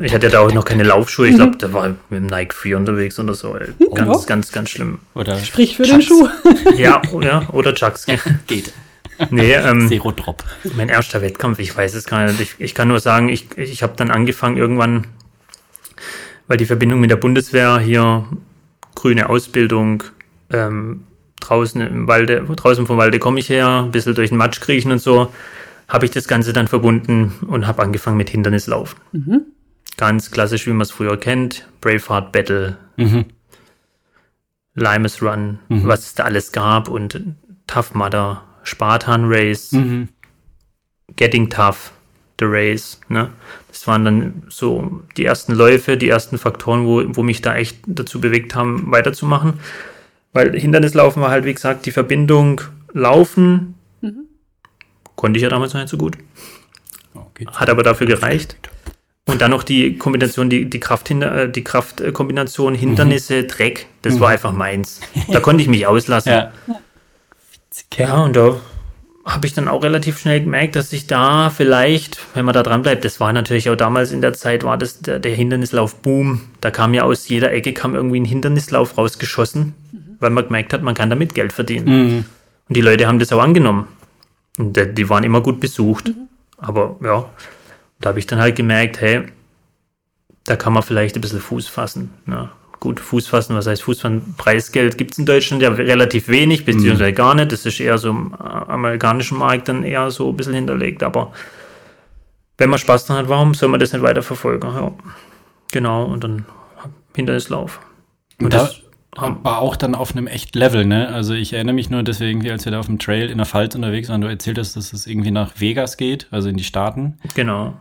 Ich 0.00 0.12
hatte 0.12 0.28
da 0.28 0.40
auch 0.40 0.52
noch 0.52 0.64
keine 0.64 0.82
Laufschuhe. 0.82 1.28
Ich 1.28 1.36
glaube, 1.36 1.56
da 1.56 1.72
war 1.72 1.88
mit 1.88 1.98
dem 2.10 2.26
Nike 2.26 2.52
Free 2.52 2.74
unterwegs 2.74 3.18
oder 3.18 3.32
so. 3.32 3.56
Ey. 3.56 3.68
Ganz, 3.94 4.20
Ja. 4.22 4.26
ganz, 4.26 4.52
ganz 4.52 4.68
schlimm. 4.68 4.98
Oder 5.14 5.38
Sprich 5.38 5.76
für 5.76 5.84
den 5.84 6.02
Schuh. 6.02 6.28
Ja, 6.76 7.00
ja 7.22 7.48
oder 7.52 7.72
Chucks. 7.74 8.04
geht. 8.46 8.72
Nee, 9.30 9.52
ähm, 9.54 9.88
Zero 9.88 10.12
Drop. 10.12 10.44
Mein 10.76 10.88
erster 10.88 11.22
Wettkampf, 11.22 11.58
ich 11.58 11.76
weiß 11.76 11.94
es 11.94 12.04
gar 12.06 12.26
nicht. 12.26 12.40
Ich, 12.40 12.54
ich 12.58 12.74
kann 12.74 12.88
nur 12.88 13.00
sagen, 13.00 13.28
ich, 13.28 13.56
ich 13.56 13.82
habe 13.82 13.94
dann 13.96 14.10
angefangen 14.10 14.56
irgendwann, 14.56 15.06
weil 16.46 16.56
die 16.56 16.66
Verbindung 16.66 17.00
mit 17.00 17.10
der 17.10 17.16
Bundeswehr 17.16 17.78
hier 17.78 18.24
grüne 18.94 19.28
Ausbildung, 19.28 20.02
ähm, 20.50 21.04
draußen 21.40 21.80
im 21.80 22.08
Walde, 22.08 22.42
draußen 22.44 22.86
vom 22.86 22.96
Walde 22.98 23.18
komme 23.18 23.38
ich 23.40 23.48
her, 23.48 23.82
ein 23.84 23.90
bisschen 23.90 24.14
durch 24.14 24.30
den 24.30 24.38
Matsch 24.38 24.60
kriechen 24.60 24.90
und 24.92 24.98
so, 25.00 25.32
habe 25.88 26.04
ich 26.04 26.10
das 26.10 26.26
Ganze 26.28 26.52
dann 26.52 26.66
verbunden 26.66 27.32
und 27.46 27.66
habe 27.66 27.82
angefangen 27.82 28.16
mit 28.16 28.30
Hindernislaufen. 28.30 28.98
Ganz 29.96 30.30
klassisch, 30.30 30.66
wie 30.66 30.70
man 30.70 30.82
es 30.82 30.90
früher 30.90 31.16
kennt. 31.18 31.68
Braveheart 31.80 32.32
Battle, 32.32 32.76
Mhm. 32.96 33.26
Limes 34.74 35.22
Run, 35.22 35.58
was 35.68 36.00
es 36.00 36.14
da 36.14 36.24
alles 36.24 36.52
gab 36.52 36.88
und 36.88 37.20
Tough 37.66 37.94
Mudder, 37.94 38.42
Spartan 38.66 39.24
Race, 39.26 39.72
Mhm. 39.72 40.08
Getting 41.14 41.48
Tough, 41.48 41.92
The 42.38 42.46
Race. 42.46 43.00
Ne? 43.08 43.30
Das 43.68 43.86
waren 43.86 44.04
dann 44.04 44.42
so 44.48 45.02
die 45.16 45.24
ersten 45.24 45.54
Läufe, 45.54 45.96
die 45.96 46.08
ersten 46.08 46.36
Faktoren, 46.36 46.84
wo, 46.84 47.02
wo 47.16 47.22
mich 47.22 47.42
da 47.42 47.54
echt 47.54 47.78
dazu 47.86 48.20
bewegt 48.20 48.54
haben, 48.54 48.90
weiterzumachen. 48.90 49.60
Weil 50.32 50.58
Hindernislaufen 50.58 51.22
war 51.22 51.30
halt, 51.30 51.44
wie 51.44 51.54
gesagt, 51.54 51.86
die 51.86 51.92
Verbindung 51.92 52.60
Laufen. 52.92 53.74
Konnte 55.14 55.38
ich 55.38 55.42
ja 55.42 55.48
damals 55.48 55.72
noch 55.72 55.80
nicht 55.80 55.90
so 55.90 55.96
gut. 55.96 56.16
Okay. 57.14 57.46
Hat 57.50 57.70
aber 57.70 57.82
dafür 57.82 58.06
gereicht. 58.06 58.56
Und 59.24 59.40
dann 59.40 59.50
noch 59.50 59.64
die 59.64 59.98
Kombination, 59.98 60.48
die, 60.48 60.70
die, 60.70 60.78
Kraft 60.78 61.10
äh, 61.10 61.50
die 61.50 61.64
Kraftkombination 61.64 62.74
Hindernisse, 62.74 63.42
mhm. 63.42 63.48
Dreck, 63.48 63.86
das 64.02 64.14
mhm. 64.14 64.20
war 64.20 64.28
einfach 64.30 64.52
meins. 64.52 65.00
Da 65.32 65.40
konnte 65.40 65.62
ich 65.62 65.68
mich 65.68 65.86
auslassen. 65.86 66.32
Ja, 66.32 66.52
ja 67.96 68.22
und 68.22 68.36
da 68.36 68.56
habe 69.26 69.46
ich 69.46 69.54
dann 69.54 69.66
auch 69.66 69.82
relativ 69.82 70.20
schnell 70.20 70.40
gemerkt, 70.40 70.76
dass 70.76 70.92
ich 70.92 71.08
da 71.08 71.50
vielleicht, 71.50 72.18
wenn 72.34 72.44
man 72.44 72.54
da 72.54 72.62
dran 72.62 72.82
bleibt, 72.82 73.04
das 73.04 73.18
war 73.18 73.32
natürlich 73.32 73.68
auch 73.68 73.76
damals 73.76 74.12
in 74.12 74.20
der 74.20 74.34
Zeit, 74.34 74.62
war 74.62 74.78
das 74.78 75.00
der, 75.00 75.18
der 75.18 75.34
Hindernislauf 75.34 75.96
Boom. 75.96 76.42
Da 76.60 76.70
kam 76.70 76.94
ja 76.94 77.02
aus 77.02 77.28
jeder 77.28 77.52
Ecke 77.52 77.72
kam 77.72 77.96
irgendwie 77.96 78.20
ein 78.20 78.24
Hindernislauf 78.24 78.96
rausgeschossen, 78.96 79.74
mhm. 79.90 80.16
weil 80.20 80.30
man 80.30 80.44
gemerkt 80.44 80.72
hat, 80.72 80.82
man 80.82 80.94
kann 80.94 81.10
damit 81.10 81.34
Geld 81.34 81.52
verdienen. 81.52 81.86
Mhm. 81.86 82.24
Und 82.68 82.76
die 82.76 82.80
Leute 82.80 83.08
haben 83.08 83.18
das 83.18 83.32
auch 83.32 83.42
angenommen. 83.42 83.88
Und 84.58 84.76
die 84.96 85.08
waren 85.08 85.24
immer 85.24 85.40
gut 85.40 85.58
besucht. 85.58 86.08
Mhm. 86.08 86.28
Aber 86.58 86.96
ja, 87.02 87.28
da 88.00 88.10
habe 88.10 88.20
ich 88.20 88.26
dann 88.26 88.38
halt 88.38 88.54
gemerkt, 88.54 89.00
hey, 89.00 89.24
da 90.44 90.54
kann 90.54 90.72
man 90.72 90.84
vielleicht 90.84 91.16
ein 91.16 91.20
bisschen 91.20 91.40
Fuß 91.40 91.66
fassen. 91.66 92.10
Ne? 92.26 92.48
Gut, 92.86 93.00
Fuß 93.00 93.26
fassen, 93.26 93.56
was 93.56 93.66
heißt 93.66 93.82
Fuß 93.82 94.02
fassen? 94.02 94.36
Preisgeld 94.36 94.96
gibt 94.96 95.10
es 95.10 95.18
in 95.18 95.26
Deutschland 95.26 95.60
ja 95.60 95.70
relativ 95.70 96.28
wenig, 96.28 96.64
beziehungsweise 96.64 97.10
mhm. 97.10 97.16
gar 97.16 97.34
nicht. 97.34 97.50
Das 97.50 97.66
ist 97.66 97.80
eher 97.80 97.98
so 97.98 98.10
im 98.10 98.32
äh, 98.32 98.44
amerikanischen 98.44 99.38
Markt 99.38 99.68
dann 99.68 99.82
eher 99.82 100.12
so 100.12 100.30
ein 100.30 100.36
bisschen 100.36 100.54
hinterlegt. 100.54 101.02
Aber 101.02 101.32
wenn 102.58 102.70
man 102.70 102.78
Spaß 102.78 103.06
dran 103.06 103.16
hat, 103.16 103.28
warum 103.28 103.54
soll 103.54 103.70
man 103.70 103.80
das 103.80 103.92
nicht 103.92 104.02
weiter 104.02 104.22
verfolgen? 104.22 104.68
Ja. 104.68 104.92
Genau, 105.72 106.04
und 106.04 106.22
dann 106.22 106.44
Hindernislauf. 107.16 107.80
Und, 108.38 108.44
und 108.44 108.54
das 108.54 108.82
war 109.16 109.58
auch 109.58 109.74
dann 109.74 109.96
auf 109.96 110.12
einem 110.12 110.28
echt 110.28 110.54
Level, 110.54 110.84
ne? 110.84 111.08
Also 111.08 111.34
ich 111.34 111.54
erinnere 111.54 111.74
mich 111.74 111.90
nur 111.90 112.04
deswegen, 112.04 112.48
als 112.48 112.66
wir 112.66 112.70
da 112.70 112.78
auf 112.78 112.86
dem 112.86 113.00
Trail 113.00 113.30
in 113.30 113.38
der 113.38 113.46
Pfalz 113.46 113.74
unterwegs 113.74 114.08
waren, 114.10 114.20
du 114.20 114.28
erzählt 114.28 114.58
hast, 114.58 114.76
dass 114.76 114.92
es 114.92 115.08
irgendwie 115.08 115.32
nach 115.32 115.54
Vegas 115.58 115.96
geht, 115.96 116.28
also 116.30 116.48
in 116.48 116.56
die 116.56 116.62
Staaten. 116.62 117.18
Genau. 117.34 117.74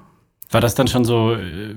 War 0.49 0.61
das 0.61 0.73
dann 0.73 0.87
schon 0.87 1.05
so, 1.05 1.33
äh, 1.33 1.75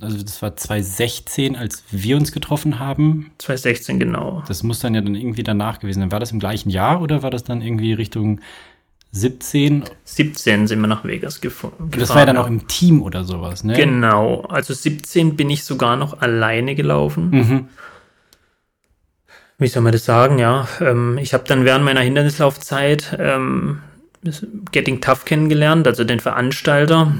also 0.00 0.22
das 0.22 0.40
war 0.42 0.56
2016, 0.56 1.56
als 1.56 1.84
wir 1.90 2.16
uns 2.16 2.32
getroffen 2.32 2.78
haben? 2.78 3.30
2016, 3.38 3.98
genau. 3.98 4.42
Das 4.48 4.62
muss 4.62 4.80
dann 4.80 4.94
ja 4.94 5.00
dann 5.00 5.14
irgendwie 5.14 5.42
danach 5.42 5.80
gewesen 5.80 6.00
sein. 6.00 6.12
War 6.12 6.20
das 6.20 6.32
im 6.32 6.40
gleichen 6.40 6.70
Jahr 6.70 7.00
oder 7.02 7.22
war 7.22 7.30
das 7.30 7.44
dann 7.44 7.62
irgendwie 7.62 7.92
Richtung 7.92 8.40
17? 9.12 9.84
17 10.04 10.66
sind 10.66 10.80
wir 10.80 10.86
nach 10.86 11.04
Vegas 11.04 11.40
gefahren. 11.40 11.90
Das 11.90 12.10
war 12.10 12.18
ja 12.18 12.26
dann 12.26 12.36
auch 12.36 12.46
im 12.46 12.68
Team 12.68 13.02
oder 13.02 13.24
sowas, 13.24 13.64
ne? 13.64 13.74
Genau. 13.74 14.42
Also 14.42 14.74
17 14.74 15.36
bin 15.36 15.50
ich 15.50 15.64
sogar 15.64 15.96
noch 15.96 16.20
alleine 16.20 16.74
gelaufen. 16.74 17.30
Mhm 17.30 17.68
wie 19.58 19.66
soll 19.66 19.82
man 19.82 19.92
das 19.92 20.04
sagen, 20.04 20.38
ja. 20.38 20.68
Ähm, 20.80 21.18
ich 21.18 21.34
habe 21.34 21.44
dann 21.46 21.64
während 21.64 21.84
meiner 21.84 22.00
Hindernislaufzeit 22.00 23.16
ähm, 23.18 23.80
Getting 24.72 25.00
Tough 25.00 25.24
kennengelernt, 25.24 25.86
also 25.86 26.04
den 26.04 26.20
Veranstalter. 26.20 27.12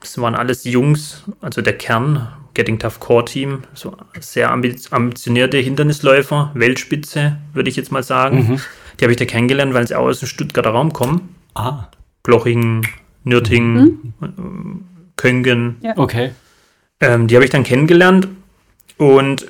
Das 0.00 0.18
waren 0.18 0.34
alles 0.34 0.64
Jungs, 0.64 1.24
also 1.40 1.60
der 1.60 1.76
Kern, 1.76 2.28
Getting 2.54 2.78
Tough 2.78 3.00
Core 3.00 3.24
Team, 3.24 3.62
so 3.74 3.96
sehr 4.20 4.50
ambitionierte 4.50 5.58
Hindernisläufer, 5.58 6.50
Weltspitze, 6.54 7.38
würde 7.52 7.68
ich 7.70 7.76
jetzt 7.76 7.92
mal 7.92 8.02
sagen. 8.02 8.48
Mhm. 8.48 8.60
Die 8.98 9.04
habe 9.04 9.12
ich 9.12 9.18
da 9.18 9.24
kennengelernt, 9.24 9.74
weil 9.74 9.86
sie 9.86 9.94
auch 9.94 10.06
aus 10.06 10.20
dem 10.20 10.28
Stuttgarter 10.28 10.70
Raum 10.70 10.92
kommen. 10.92 11.34
Ah. 11.54 11.88
Blochingen, 12.22 12.86
Nürtingen, 13.24 14.14
mhm. 14.20 14.84
Köngen. 15.16 15.76
Ja. 15.82 15.96
Okay. 15.96 16.32
Ähm, 17.00 17.28
die 17.28 17.34
habe 17.36 17.44
ich 17.44 17.50
dann 17.50 17.64
kennengelernt 17.64 18.28
und 18.96 19.46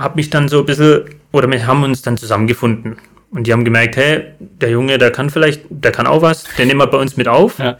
habe 0.00 0.16
mich 0.16 0.30
dann 0.30 0.48
so 0.48 0.60
ein 0.60 0.66
bisschen, 0.66 1.04
oder 1.32 1.50
wir 1.50 1.66
haben 1.66 1.82
uns 1.82 2.02
dann 2.02 2.16
zusammengefunden. 2.16 2.96
Und 3.30 3.46
die 3.46 3.52
haben 3.52 3.64
gemerkt, 3.64 3.96
hey, 3.96 4.24
der 4.38 4.70
Junge, 4.70 4.96
der 4.96 5.10
kann 5.10 5.28
vielleicht, 5.28 5.62
der 5.68 5.92
kann 5.92 6.06
auch 6.06 6.22
was, 6.22 6.44
den 6.56 6.68
nehmen 6.68 6.80
wir 6.80 6.86
bei 6.86 6.98
uns 6.98 7.16
mit 7.18 7.28
auf. 7.28 7.58
Ja. 7.58 7.76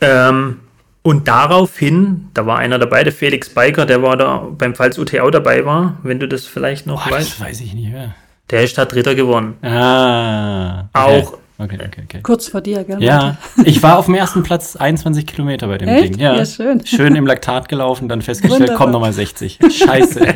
Ähm, 0.00 0.60
und 1.02 1.28
daraufhin, 1.28 2.28
da 2.34 2.46
war 2.46 2.58
einer 2.58 2.78
dabei, 2.78 3.04
der 3.04 3.12
Felix 3.12 3.48
Biker, 3.48 3.86
der 3.86 4.02
war 4.02 4.16
da 4.16 4.46
beim 4.50 4.74
Pfalz 4.74 4.98
UTO 4.98 5.30
dabei 5.30 5.64
war, 5.64 5.98
wenn 6.02 6.20
du 6.20 6.28
das 6.28 6.44
vielleicht 6.46 6.86
noch 6.86 7.06
Boah, 7.06 7.16
weißt. 7.16 7.32
Das 7.32 7.40
weiß 7.40 7.60
ich 7.60 7.74
nicht 7.74 7.90
mehr. 7.90 8.14
Der 8.50 8.64
ist 8.64 8.76
da 8.76 8.84
Dritter 8.84 9.14
geworden. 9.14 9.56
Ah. 9.62 10.88
Okay. 10.92 11.22
Auch 11.22 11.38
Okay, 11.62 11.78
okay, 11.86 12.02
okay. 12.04 12.20
Kurz 12.22 12.48
vor 12.48 12.62
dir, 12.62 12.84
gell? 12.84 13.02
Ja, 13.02 13.36
ich 13.64 13.82
war 13.82 13.98
auf 13.98 14.06
dem 14.06 14.14
ersten 14.14 14.42
Platz 14.42 14.76
21 14.76 15.26
Kilometer 15.26 15.66
bei 15.66 15.76
dem 15.76 15.88
Echt? 15.88 16.14
Ding. 16.14 16.18
Ja. 16.18 16.34
ja, 16.36 16.46
schön. 16.46 16.86
Schön 16.86 17.14
im 17.14 17.26
Laktat 17.26 17.68
gelaufen, 17.68 18.08
dann 18.08 18.22
festgestellt, 18.22 18.60
Wunderbar. 18.62 18.78
komm 18.78 18.92
nochmal 18.92 19.12
60. 19.12 19.58
Scheiße. 19.70 20.20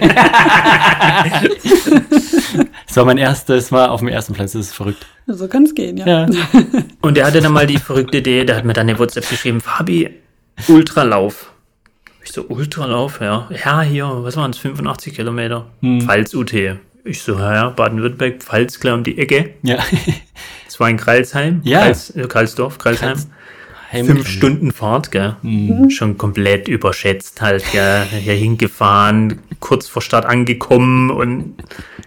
das 2.86 2.96
war 2.96 3.06
mein 3.06 3.16
erstes 3.16 3.70
Mal 3.70 3.88
auf 3.88 4.00
dem 4.00 4.08
ersten 4.08 4.34
Platz, 4.34 4.52
das 4.52 4.66
ist 4.66 4.74
verrückt. 4.74 5.06
So 5.26 5.48
kann 5.48 5.62
es 5.62 5.74
gehen, 5.74 5.96
ja. 5.96 6.06
ja. 6.06 6.26
Und 7.00 7.16
er 7.16 7.26
hatte 7.26 7.40
dann 7.40 7.52
mal 7.52 7.66
die 7.66 7.78
verrückte 7.78 8.18
Idee, 8.18 8.44
der 8.44 8.56
hat 8.56 8.66
mir 8.66 8.74
dann 8.74 8.86
eine 8.88 8.98
WhatsApp 8.98 9.26
geschrieben, 9.26 9.62
Fabi, 9.62 10.10
Ultralauf. 10.68 11.52
Ich 12.22 12.32
so, 12.32 12.42
Ultralauf, 12.42 13.22
ja. 13.22 13.48
Ja, 13.64 13.80
hier, 13.80 14.10
was 14.22 14.36
waren 14.36 14.50
es, 14.50 14.58
85 14.58 15.14
Kilometer. 15.14 15.66
Hm. 15.80 16.02
Pfalz-UT. 16.02 16.52
Ich 17.06 17.22
so, 17.22 17.38
ja, 17.38 17.70
Baden-Württemberg, 17.70 18.42
Pfalz, 18.42 18.78
klar 18.80 18.94
um 18.94 19.04
die 19.04 19.16
Ecke. 19.18 19.54
Ja. 19.62 19.78
Es 20.74 20.80
war 20.80 20.90
in 20.90 20.96
Kreilsheim. 20.96 21.60
Ja. 21.62 21.82
Kreils, 21.82 22.10
äh, 22.16 22.26
Karlsdorf, 22.26 22.78
Kreilsheim. 22.78 23.12
Kreils 23.12 23.28
Fünf 24.08 24.26
Stunden 24.26 24.72
Fahrt, 24.72 25.12
gell? 25.12 25.36
Mhm. 25.42 25.88
Schon 25.88 26.18
komplett 26.18 26.66
überschätzt 26.66 27.40
halt, 27.40 27.62
gell? 27.70 28.02
Hier 28.10 28.32
hingefahren, 28.32 29.38
kurz 29.60 29.86
vor 29.86 30.02
Start 30.02 30.26
angekommen 30.26 31.10
und 31.10 31.54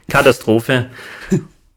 Katastrophe. 0.10 0.88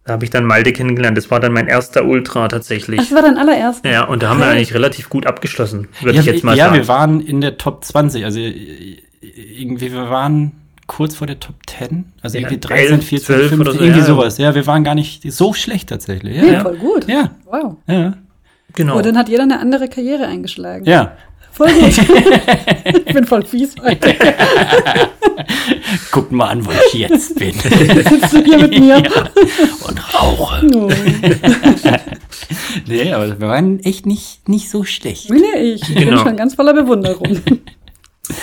Da 0.05 0.15
habe 0.15 0.25
ich 0.25 0.31
dann 0.31 0.47
Malte 0.47 0.73
kennengelernt. 0.73 1.17
Das 1.17 1.31
war 1.31 1.39
dann 1.39 1.53
mein 1.53 1.69
erster 1.69 2.05
Ultra 2.05 2.49
tatsächlich. 2.49 2.99
Das 2.99 3.15
war 3.15 3.23
dein 3.23 3.39
allererster? 3.39 3.89
Ja, 3.89 4.03
und 4.03 4.25
da 4.25 4.31
haben 4.31 4.41
wir 4.41 4.49
eigentlich 4.49 4.75
relativ 4.75 5.11
gut 5.11 5.27
abgeschlossen, 5.27 5.87
würde 6.01 6.17
ja, 6.17 6.21
ich 6.23 6.27
jetzt 6.27 6.43
mal 6.43 6.57
ja, 6.57 6.65
sagen. 6.65 6.75
Ja, 6.75 6.83
wir 6.83 6.89
waren 6.89 7.21
in 7.21 7.41
der 7.41 7.57
Top 7.57 7.85
20. 7.85 8.25
Also 8.25 8.41
irgendwie, 8.41 9.93
wir 9.93 10.11
waren 10.11 10.60
kurz 10.91 11.15
vor 11.15 11.29
der 11.29 11.39
Top 11.39 11.55
10. 11.69 12.05
Also 12.21 12.37
irgendwie 12.37 12.59
13, 12.59 13.01
14, 13.01 13.21
12 13.21 13.49
15, 13.51 13.61
oder 13.61 13.73
so, 13.73 13.79
irgendwie 13.79 14.01
ja. 14.01 14.05
sowas. 14.05 14.39
Ja, 14.39 14.55
wir 14.57 14.67
waren 14.67 14.83
gar 14.83 14.97
nicht 14.97 15.23
so 15.33 15.53
schlecht 15.53 15.89
tatsächlich. 15.89 16.37
Ja, 16.37 16.45
ja. 16.45 16.61
voll 16.63 16.79
gut. 16.79 17.09
Ja. 17.09 17.31
Wow. 17.45 17.77
Ja. 17.87 18.15
Genau. 18.75 18.99
Oh, 18.99 19.01
dann 19.01 19.17
hat 19.17 19.29
jeder 19.29 19.45
eine 19.45 19.61
andere 19.61 19.89
Karriere 19.89 20.27
eingeschlagen. 20.27 20.85
Ja. 20.87 21.13
Voll 21.53 21.73
gut. 21.75 21.97
ich 23.07 23.15
bin 23.15 23.25
voll 23.25 23.45
fies 23.45 23.77
heute. 23.81 24.17
Guck 26.11 26.33
mal 26.33 26.49
an, 26.49 26.67
wo 26.67 26.71
ich 26.73 26.95
jetzt 26.95 27.39
bin. 27.39 27.53
Sitzt 27.61 28.33
du 28.33 28.43
hier 28.43 28.59
mit 28.59 28.77
mir? 28.77 28.99
Ja. 28.99 29.31
Und 29.87 30.15
rauche. 30.15 30.67
Oh. 30.75 30.91
nee, 32.89 33.13
aber 33.13 33.41
wir 33.41 33.49
waren 33.49 33.79
echt 33.81 34.07
nicht, 34.07 34.49
nicht 34.49 34.69
so 34.69 34.83
schlecht. 34.83 35.31
Nee, 35.31 35.75
ich 35.75 35.83
genau. 35.83 36.01
bin 36.01 36.19
schon 36.19 36.37
ganz 36.37 36.57
voller 36.57 36.75
Bewunderung. 36.75 37.41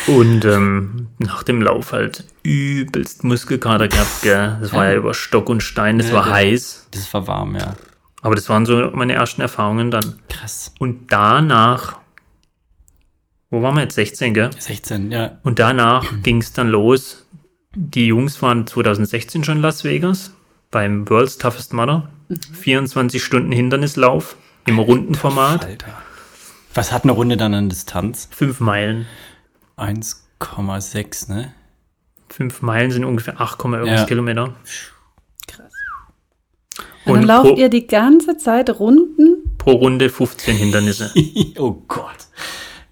Und 0.07 0.45
ähm, 0.45 1.07
nach 1.19 1.43
dem 1.43 1.61
Lauf 1.61 1.91
halt 1.91 2.25
übelst 2.43 3.23
Muskelkater 3.23 3.87
gehabt, 3.87 4.21
gell? 4.21 4.57
Das 4.61 4.73
war 4.73 4.85
ja, 4.85 4.91
ja 4.91 4.97
über 4.97 5.13
Stock 5.13 5.49
und 5.49 5.61
Stein, 5.61 5.97
das 5.97 6.09
ja, 6.09 6.15
war 6.15 6.23
das, 6.25 6.33
heiß. 6.33 6.87
Das 6.91 7.13
war 7.13 7.27
warm, 7.27 7.55
ja. 7.55 7.75
Aber 8.21 8.35
das 8.35 8.49
waren 8.49 8.65
so 8.65 8.91
meine 8.93 9.13
ersten 9.13 9.41
Erfahrungen 9.41 9.91
dann. 9.91 10.19
Krass. 10.29 10.73
Und 10.79 11.11
danach, 11.11 11.99
wo 13.49 13.61
waren 13.61 13.75
wir 13.75 13.83
jetzt? 13.83 13.95
16, 13.95 14.33
gell? 14.33 14.49
16, 14.57 15.11
ja. 15.11 15.39
Und 15.43 15.59
danach 15.59 16.05
ging 16.23 16.39
es 16.39 16.53
dann 16.53 16.69
los. 16.69 17.27
Die 17.75 18.07
Jungs 18.07 18.41
waren 18.41 18.65
2016 18.65 19.43
schon 19.43 19.57
in 19.57 19.61
Las 19.61 19.83
Vegas 19.83 20.33
beim 20.71 21.09
World's 21.09 21.37
Toughest 21.37 21.73
Mudder. 21.73 22.09
Mhm. 22.27 22.37
24 22.53 23.23
Stunden 23.23 23.51
Hindernislauf 23.51 24.35
im 24.65 24.79
Rundenformat. 24.79 25.65
Alter. 25.65 25.93
Was 26.73 26.91
hat 26.91 27.03
eine 27.03 27.13
Runde 27.13 27.37
dann 27.37 27.53
an 27.53 27.69
Distanz? 27.69 28.27
Fünf 28.31 28.59
Meilen. 28.59 29.07
1,6, 29.77 31.31
ne? 31.31 31.53
Fünf 32.29 32.61
Meilen 32.61 32.91
sind 32.91 33.05
ungefähr 33.05 33.39
8, 33.39 33.63
irgendwas 33.63 34.01
ja. 34.01 34.05
Kilometer. 34.05 34.53
Krass. 35.47 35.71
Und, 37.05 37.15
dann 37.15 37.23
lauft 37.23 37.49
pro, 37.49 37.55
ihr 37.55 37.69
die 37.69 37.87
ganze 37.87 38.37
Zeit 38.37 38.69
Runden? 38.79 39.55
Pro 39.57 39.71
Runde 39.71 40.09
15 40.09 40.55
Hindernisse. 40.57 41.11
oh 41.57 41.83
Gott. 41.87 42.27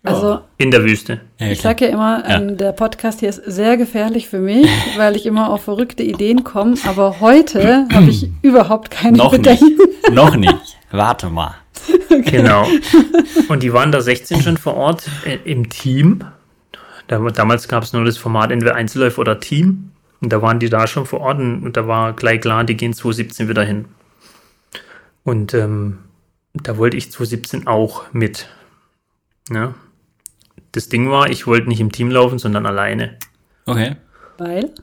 Also 0.03 0.41
in 0.57 0.69
der 0.69 0.83
Wüste. 0.83 1.21
Ja, 1.39 1.47
ich 1.47 1.61
sage 1.61 1.85
ja 1.85 1.91
immer, 1.91 2.23
ja. 2.29 2.37
Ähm, 2.37 2.57
der 2.57 2.73
Podcast 2.73 3.21
hier 3.21 3.29
ist 3.29 3.41
sehr 3.45 3.75
gefährlich 3.75 4.29
für 4.29 4.37
mich, 4.37 4.67
weil 4.97 5.15
ich 5.15 5.25
immer 5.25 5.49
auf 5.49 5.63
verrückte 5.63 6.03
Ideen 6.03 6.43
komme. 6.43 6.75
Aber 6.85 7.19
heute 7.19 7.87
habe 7.91 8.09
ich 8.09 8.29
überhaupt 8.43 8.91
keine 8.91 9.17
Noch 9.17 9.31
Bedenken. 9.31 9.65
Nicht. 9.65 10.11
Noch 10.11 10.35
nicht. 10.35 10.77
Warte 10.91 11.29
mal. 11.29 11.55
Okay. 12.09 12.37
Genau. 12.37 12.67
Und 13.49 13.63
die 13.63 13.73
waren 13.73 13.91
da 13.91 14.01
16 14.01 14.41
schon 14.41 14.57
vor 14.57 14.75
Ort 14.75 15.09
äh, 15.25 15.37
im 15.43 15.69
Team 15.69 16.23
damals 17.07 17.67
gab 17.67 17.83
es 17.83 17.93
nur 17.93 18.05
das 18.05 18.17
Format 18.17 18.51
entweder 18.51 18.75
Einzelläufer 18.75 19.19
oder 19.19 19.39
Team. 19.39 19.91
Und 20.21 20.31
da 20.31 20.41
waren 20.41 20.59
die 20.59 20.69
da 20.69 20.87
schon 20.87 21.05
vor 21.05 21.19
Ort 21.19 21.39
und 21.39 21.73
da 21.73 21.87
war 21.87 22.13
gleich 22.13 22.41
klar, 22.41 22.63
die 22.63 22.77
gehen 22.77 22.93
2017 22.93 23.47
wieder 23.47 23.63
hin. 23.63 23.85
Und 25.23 25.53
ähm, 25.53 25.99
da 26.53 26.77
wollte 26.77 26.97
ich 26.97 27.11
2017 27.11 27.67
auch 27.67 28.11
mit. 28.13 28.47
Ja. 29.51 29.75
Das 30.71 30.89
Ding 30.89 31.09
war, 31.09 31.29
ich 31.29 31.47
wollte 31.47 31.67
nicht 31.67 31.79
im 31.79 31.91
Team 31.91 32.09
laufen, 32.09 32.39
sondern 32.39 32.65
alleine. 32.65 33.17
Okay. 33.65 33.97
Weil? 34.37 34.73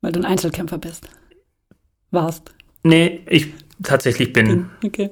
Weil 0.00 0.12
du 0.12 0.20
ein 0.20 0.26
Einzelkämpfer 0.26 0.78
bist. 0.78 1.08
Warst. 2.10 2.54
Nee, 2.82 3.22
ich 3.28 3.52
tatsächlich 3.82 4.32
bin. 4.32 4.70
Okay. 4.84 5.10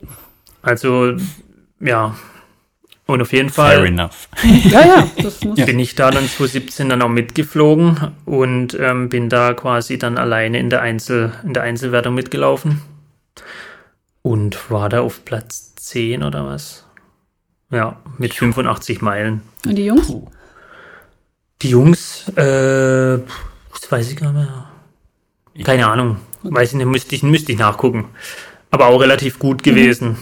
Also, 0.63 1.17
ja, 1.81 2.15
Und 3.13 3.21
auf 3.21 3.33
jeden 3.35 3.51
Fall 3.51 3.77
Fair 3.77 3.85
enough. 3.85 4.27
Ja, 4.71 4.87
ja, 4.87 5.11
das 5.23 5.45
muss. 5.45 5.57
bin 5.57 5.79
ich 5.79 5.95
da 5.95 6.11
dann 6.11 6.27
2017 6.27 6.89
dann 6.89 7.03
auch 7.03 7.11
mitgeflogen 7.11 8.13
und 8.25 8.75
ähm, 8.81 9.11
bin 9.11 9.29
da 9.29 9.53
quasi 9.53 9.99
dann 9.99 10.17
alleine 10.17 10.59
in 10.59 10.71
der, 10.71 10.81
Einzel, 10.81 11.35
in 11.45 11.53
der 11.53 11.63
Einzelwertung 11.63 12.15
mitgelaufen. 12.15 12.81
Und 14.23 14.71
war 14.71 14.89
da 14.89 15.03
auf 15.03 15.27
Platz 15.27 15.75
10 15.75 16.23
oder 16.23 16.47
was? 16.47 16.87
Ja, 17.71 18.01
mit 18.17 18.33
85 18.33 19.03
Meilen. 19.03 19.43
Und 19.67 19.75
die 19.75 19.85
Jungs? 19.85 20.11
Die 21.61 21.69
Jungs, 21.69 22.29
äh, 22.31 23.19
das 23.73 23.91
weiß 23.91 24.11
ich 24.11 24.17
gar 24.17 24.33
nicht 24.33 24.49
mehr. 24.49 25.65
Keine 25.67 25.87
Ahnung. 25.87 26.17
Weiß 26.45 26.71
ich 26.71 26.79
nicht, 26.79 26.87
müsste 26.87 27.15
ich, 27.15 27.23
müsste 27.23 27.53
ich 27.53 27.59
nachgucken. 27.59 28.07
Aber 28.71 28.87
auch 28.87 29.03
relativ 29.03 29.39
gut 29.39 29.63
gewesen. 29.63 30.17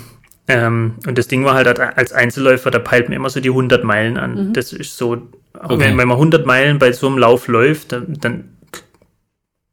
Ähm, 0.50 0.94
und 1.06 1.16
das 1.18 1.28
Ding 1.28 1.44
war 1.44 1.54
halt 1.54 1.78
als 1.78 2.12
Einzelläufer, 2.12 2.70
da 2.70 2.78
peilt 2.78 3.08
man 3.08 3.16
immer 3.16 3.30
so 3.30 3.40
die 3.40 3.50
100 3.50 3.84
Meilen 3.84 4.16
an. 4.16 4.52
Das 4.52 4.72
ist 4.72 4.96
so, 4.96 5.28
Okay. 5.52 5.78
wenn, 5.80 5.98
wenn 5.98 6.08
man 6.08 6.16
100 6.16 6.46
Meilen 6.46 6.78
bei 6.78 6.92
so 6.92 7.06
einem 7.08 7.18
Lauf 7.18 7.48
läuft, 7.48 7.92
dann, 7.92 8.14
dann 8.20 8.56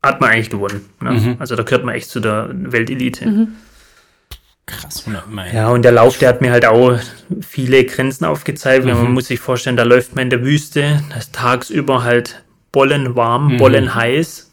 hat 0.02 0.22
man 0.22 0.32
eigentlich 0.32 0.50
gewonnen. 0.50 0.86
Ne? 1.02 1.36
Also 1.40 1.56
da 1.56 1.64
gehört 1.64 1.86
man 1.86 1.96
echt 1.96 2.10
zu 2.10 2.20
der 2.20 2.50
Weltelite. 2.54 3.48
Krass, 4.66 5.02
100 5.06 5.30
Meilen. 5.32 5.56
Ja, 5.56 5.70
und 5.70 5.84
der 5.84 5.94
Lauf, 5.94 6.18
der 6.18 6.30
hat 6.30 6.42
mir 6.42 6.52
halt 6.52 6.66
auch 6.66 7.00
viele 7.42 7.86
Grenzen 7.86 8.26
aufgezeigt. 8.26 8.86
weil 8.86 8.96
Man 8.96 9.14
muss 9.14 9.28
sich 9.28 9.40
vorstellen, 9.40 9.78
da 9.78 9.84
läuft 9.84 10.16
man 10.16 10.24
in 10.24 10.30
der 10.30 10.44
Wüste, 10.44 11.02
da 11.10 11.18
ist 11.18 11.34
tagsüber 11.34 12.04
halt 12.04 12.44
bollenwarm, 12.74 13.58
bollenheiß 13.58 14.52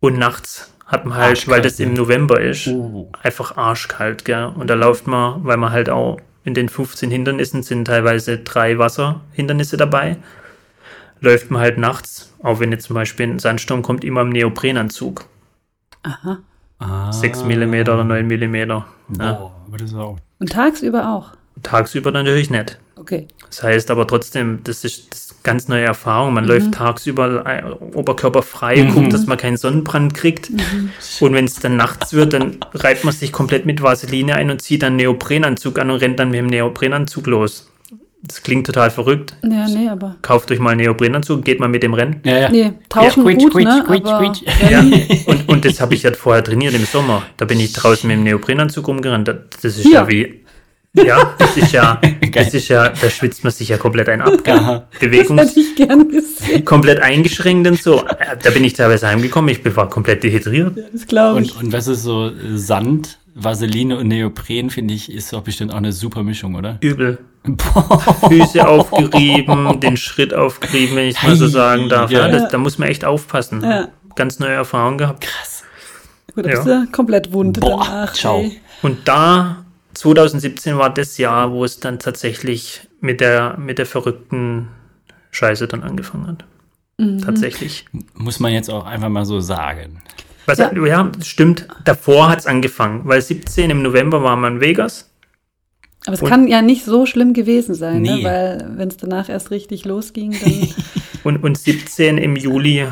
und 0.00 0.18
nachts 0.18 0.74
hat 0.86 1.04
man 1.04 1.18
halt, 1.18 1.30
Arschkalt, 1.30 1.56
weil 1.56 1.62
das 1.62 1.80
im 1.80 1.90
ja. 1.90 1.96
November 1.96 2.40
ist, 2.40 2.68
Oh. 2.68 3.10
einfach 3.22 3.56
arschkalt, 3.56 4.24
gell. 4.24 4.52
Und 4.54 4.68
da 4.68 4.74
läuft 4.74 5.06
man, 5.06 5.44
weil 5.44 5.56
man 5.56 5.72
halt 5.72 5.90
auch 5.90 6.18
in 6.44 6.54
den 6.54 6.68
15 6.68 7.10
Hindernissen 7.10 7.62
sind 7.64 7.86
teilweise 7.86 8.38
drei 8.38 8.78
Wasserhindernisse 8.78 9.76
dabei, 9.76 10.16
läuft 11.20 11.50
man 11.50 11.60
halt 11.60 11.76
nachts, 11.76 12.32
auch 12.42 12.60
wenn 12.60 12.70
jetzt 12.70 12.86
zum 12.86 12.94
Beispiel 12.94 13.26
ein 13.26 13.38
Sandsturm 13.40 13.82
kommt, 13.82 14.04
immer 14.04 14.22
im 14.22 14.30
Neoprenanzug. 14.30 15.26
Aha. 16.04 16.38
Ah. 16.78 17.10
6 17.10 17.44
mm 17.44 17.74
oder 17.80 18.04
9 18.04 18.26
mm. 18.26 18.54
Ja. 18.54 18.84
Boah, 19.08 19.52
aber 19.66 19.76
das 19.78 19.90
ist 19.90 19.96
auch. 19.96 20.18
Und 20.38 20.52
tagsüber 20.52 21.08
auch. 21.14 21.32
Tagsüber 21.62 22.12
natürlich 22.12 22.50
nicht. 22.50 22.78
Okay. 22.96 23.26
Das 23.50 23.62
heißt 23.62 23.90
aber 23.90 24.06
trotzdem, 24.06 24.60
das 24.64 24.84
ist, 24.84 25.12
das 25.12 25.20
ist 25.20 25.44
ganz 25.44 25.68
neue 25.68 25.84
Erfahrung. 25.84 26.34
Man 26.34 26.44
läuft 26.44 26.72
tagsüber 26.72 27.44
äh, 27.46 27.62
oberkörperfrei, 27.94 28.82
guckt, 28.82 29.12
dass 29.12 29.26
man 29.26 29.38
keinen 29.38 29.56
Sonnenbrand 29.56 30.14
kriegt. 30.14 30.50
Und 31.20 31.34
wenn 31.34 31.44
es 31.44 31.54
dann 31.54 31.76
nachts 31.76 32.12
wird, 32.12 32.32
dann 32.32 32.58
reibt 32.74 33.04
man 33.04 33.14
sich 33.14 33.32
komplett 33.32 33.64
mit 33.64 33.82
Vaseline 33.82 34.34
ein 34.34 34.50
und 34.50 34.60
zieht 34.60 34.82
dann 34.82 34.88
einen 34.88 34.96
Neoprenanzug 34.96 35.78
an 35.78 35.90
und 35.90 36.00
rennt 36.00 36.18
dann 36.18 36.30
mit 36.30 36.38
dem 36.38 36.46
Neoprenanzug 36.46 37.26
los. 37.28 37.70
Das 38.22 38.42
klingt 38.42 38.66
total 38.66 38.90
verrückt. 38.90 39.36
Ja, 39.42 39.68
nee, 39.68 39.88
aber. 39.88 40.16
Kauft 40.22 40.50
euch 40.50 40.58
mal 40.58 40.70
einen 40.70 40.80
Neoprenanzug, 40.80 41.44
geht 41.44 41.60
mal 41.60 41.68
mit 41.68 41.82
dem 41.82 41.94
Rennen. 41.94 42.20
Ja, 42.24 42.38
ja. 42.38 42.48
Nee, 42.48 42.72
tauschen 42.88 43.24
Ja, 43.24 43.34
gut, 43.34 43.52
quietsch, 43.52 43.64
ne? 43.64 43.84
quietsch, 43.86 44.06
aber 44.06 44.32
quietsch, 44.32 44.42
Ja, 44.70 44.80
und, 45.26 45.48
und 45.48 45.64
das 45.64 45.80
habe 45.80 45.94
ich 45.94 46.02
ja 46.02 46.12
vorher 46.12 46.42
trainiert 46.42 46.74
im 46.74 46.84
Sommer. 46.86 47.22
Da 47.36 47.44
bin 47.44 47.60
ich 47.60 47.72
draußen 47.72 48.08
mit 48.08 48.16
dem 48.16 48.24
Neoprenanzug 48.24 48.88
rumgerannt. 48.88 49.28
Das 49.28 49.36
das 49.62 49.78
ist 49.78 49.84
ja, 49.84 50.06
Hier. 50.06 50.08
wie. 50.08 50.45
Ja, 51.04 51.34
das 51.38 51.56
ist 51.56 51.72
ja, 51.72 52.00
das 52.32 52.54
ist 52.54 52.68
ja, 52.68 52.88
da 52.88 53.10
schwitzt 53.10 53.44
man 53.44 53.52
sich 53.52 53.68
ja 53.68 53.76
komplett 53.76 54.08
ein 54.08 54.20
ab. 54.22 54.32
Aha. 54.46 54.86
Bewegungs 54.98 55.42
hätte 55.42 55.60
ich 55.60 55.76
gern 55.76 56.08
gesehen. 56.08 56.64
komplett 56.64 57.00
eingeschränkt 57.00 57.68
und 57.68 57.80
so. 57.82 58.04
Äh, 58.06 58.36
Da 58.42 58.50
bin 58.50 58.64
ich 58.64 58.72
teilweise 58.74 59.06
heimgekommen, 59.08 59.50
ich 59.50 59.76
war 59.76 59.88
komplett 59.88 60.22
dehydriert. 60.24 60.76
Das 60.92 61.06
glaube 61.06 61.42
ich. 61.42 61.54
Und, 61.56 61.64
und 61.64 61.72
was 61.72 61.86
ist 61.86 62.02
so 62.02 62.30
Sand, 62.54 63.18
Vaseline 63.34 63.98
und 63.98 64.08
Neopren, 64.08 64.70
finde 64.70 64.94
ich, 64.94 65.12
ist 65.12 65.32
doch 65.32 65.42
bestimmt 65.42 65.72
auch 65.72 65.76
eine 65.76 65.92
super 65.92 66.22
Mischung, 66.22 66.54
oder? 66.54 66.78
Übel. 66.80 67.18
Füße 68.28 68.66
aufgerieben, 68.66 69.78
den 69.80 69.96
Schritt 69.96 70.34
aufgerieben, 70.34 70.96
wenn 70.96 71.08
ich 71.08 71.22
mal 71.22 71.36
so 71.36 71.46
sagen 71.46 71.88
darf. 71.88 72.10
ja. 72.10 72.26
Ja, 72.26 72.28
das, 72.28 72.48
da 72.50 72.58
muss 72.58 72.78
man 72.78 72.88
echt 72.88 73.04
aufpassen. 73.04 73.62
Ja. 73.62 73.88
Ganz 74.16 74.38
neue 74.38 74.52
Erfahrung 74.54 74.98
gehabt. 74.98 75.26
Gut, 76.34 76.44
da 76.46 76.50
ja. 76.50 76.56
bist 76.56 76.66
du 76.66 76.86
komplett 76.92 77.32
wund 77.32 77.60
Boah, 77.60 77.84
danach. 77.84 78.12
ciao. 78.14 78.40
ey. 78.40 78.60
Und 78.82 79.06
da, 79.06 79.64
2017 79.96 80.76
war 80.78 80.92
das 80.92 81.18
Jahr, 81.18 81.52
wo 81.52 81.64
es 81.64 81.80
dann 81.80 81.98
tatsächlich 81.98 82.82
mit 83.00 83.20
der, 83.20 83.56
mit 83.58 83.78
der 83.78 83.86
verrückten 83.86 84.68
Scheiße 85.30 85.66
dann 85.68 85.82
angefangen 85.82 86.26
hat. 86.26 86.44
Tatsächlich. 87.22 87.84
Muss 88.14 88.40
man 88.40 88.52
jetzt 88.52 88.70
auch 88.70 88.86
einfach 88.86 89.10
mal 89.10 89.26
so 89.26 89.40
sagen. 89.40 90.00
Was, 90.46 90.58
Ja. 90.58 90.72
ja. 90.72 91.10
stimmt. 91.22 91.68
Davor 91.84 92.30
hat 92.30 92.38
es 92.38 92.46
angefangen, 92.46 93.02
weil 93.04 93.20
17 93.20 93.68
im 93.70 93.82
November 93.82 94.22
waren 94.22 94.40
wir 94.40 94.48
in 94.48 94.60
Vegas. 94.60 95.10
Aber 96.06 96.14
es 96.14 96.20
kann 96.20 96.46
ja 96.46 96.62
nicht 96.62 96.84
so 96.84 97.04
schlimm 97.04 97.34
gewesen 97.34 97.74
sein, 97.74 98.00
Nee. 98.00 98.22
ne? 98.22 98.24
weil 98.24 98.70
wenn 98.76 98.88
es 98.88 98.96
danach 98.96 99.28
erst 99.28 99.50
richtig 99.50 99.84
losging, 99.84 100.36
dann. 100.40 100.68
Und, 101.24 101.42
und 101.42 101.58
17 101.58 102.18
im 102.18 102.36
Juli 102.36 102.86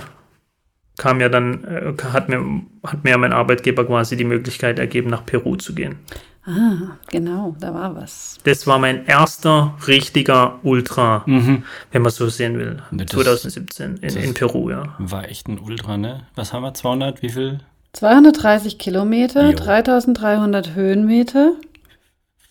kam 0.98 1.20
ja 1.20 1.28
dann, 1.28 1.62
äh, 1.62 1.92
hat 2.12 2.28
mir, 2.28 2.44
hat 2.84 3.04
mir 3.04 3.10
ja 3.10 3.16
mein 3.18 3.32
Arbeitgeber 3.32 3.84
quasi 3.86 4.16
die 4.16 4.24
Möglichkeit 4.24 4.80
ergeben, 4.80 5.08
nach 5.08 5.24
Peru 5.24 5.54
zu 5.54 5.72
gehen. 5.72 6.00
Ah, 6.46 6.96
genau, 7.10 7.54
da 7.58 7.72
war 7.74 7.94
was. 7.94 8.38
Das 8.44 8.66
war 8.66 8.78
mein 8.78 9.06
erster 9.06 9.74
richtiger 9.86 10.58
Ultra, 10.62 11.22
wenn 11.26 12.02
man 12.02 12.10
so 12.12 12.28
sehen 12.28 12.58
will. 12.58 12.82
Das- 12.92 13.06
2017 13.08 13.96
in, 13.98 14.16
in 14.16 14.34
Peru, 14.34 14.70
ja. 14.70 14.94
War 14.98 15.28
echt 15.28 15.48
ein 15.48 15.58
Ultra, 15.58 15.96
ne? 15.96 16.22
Was 16.34 16.52
haben 16.52 16.62
wir? 16.62 16.74
200? 16.74 17.22
Wie 17.22 17.28
viel? 17.30 17.60
230 17.92 18.78
Kilometer, 18.78 19.50
Jo. 19.50 19.56
3300 19.56 20.74
Höhenmeter. 20.74 21.52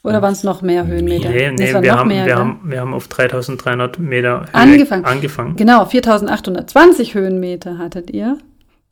Oder 0.05 0.21
waren 0.21 0.33
es 0.33 0.43
noch 0.43 0.61
mehr 0.61 0.85
Höhenmeter? 0.85 1.29
Nee, 1.29 1.45
es 1.45 1.59
nee, 1.59 1.73
waren 1.73 1.83
wir, 1.83 1.91
noch 1.93 1.99
haben, 1.99 2.07
mehr, 2.09 2.25
wir, 2.25 2.33
gell? 2.33 2.35
haben, 2.43 2.59
wir 2.65 2.81
haben 2.81 2.93
auf 2.93 3.07
3300 3.07 3.99
Meter 3.99 4.41
Höhe 4.41 4.53
Angefangen. 4.53 5.05
angefangen. 5.05 5.55
Genau, 5.55 5.85
4820 5.85 7.13
Höhenmeter 7.15 7.77
hattet 7.77 8.09
ihr. 8.11 8.37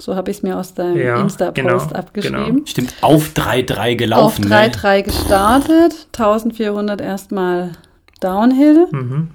So 0.01 0.15
habe 0.15 0.31
ich 0.31 0.37
es 0.37 0.43
mir 0.43 0.57
aus 0.57 0.73
deinem 0.73 0.97
Ja, 0.97 1.21
Insta-Post 1.21 1.55
genau, 1.55 1.77
abgeschrieben. 1.77 2.65
Stimmt, 2.65 2.95
auf 3.01 3.33
3-3 3.33 3.95
gelaufen, 3.95 4.45
Auf 4.45 4.49
ne? 4.49 4.55
3,3 4.71 5.03
gestartet, 5.03 6.07
1400 6.17 6.99
erstmal 7.01 7.73
Downhill 8.19 8.87
Mhm, 8.91 9.29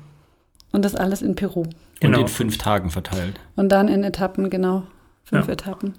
und 0.72 0.84
das 0.84 0.96
alles 0.96 1.22
in 1.22 1.36
Peru. 1.36 1.60
Und 1.62 1.72
genau. 2.00 2.20
in 2.20 2.28
fünf 2.28 2.58
Tagen 2.58 2.90
verteilt. 2.90 3.38
Und 3.54 3.70
dann 3.70 3.86
in 3.86 4.02
Etappen, 4.02 4.50
genau. 4.50 4.82
Fünf 5.24 5.46
Ja. 5.46 5.52
Etappen. 5.52 5.94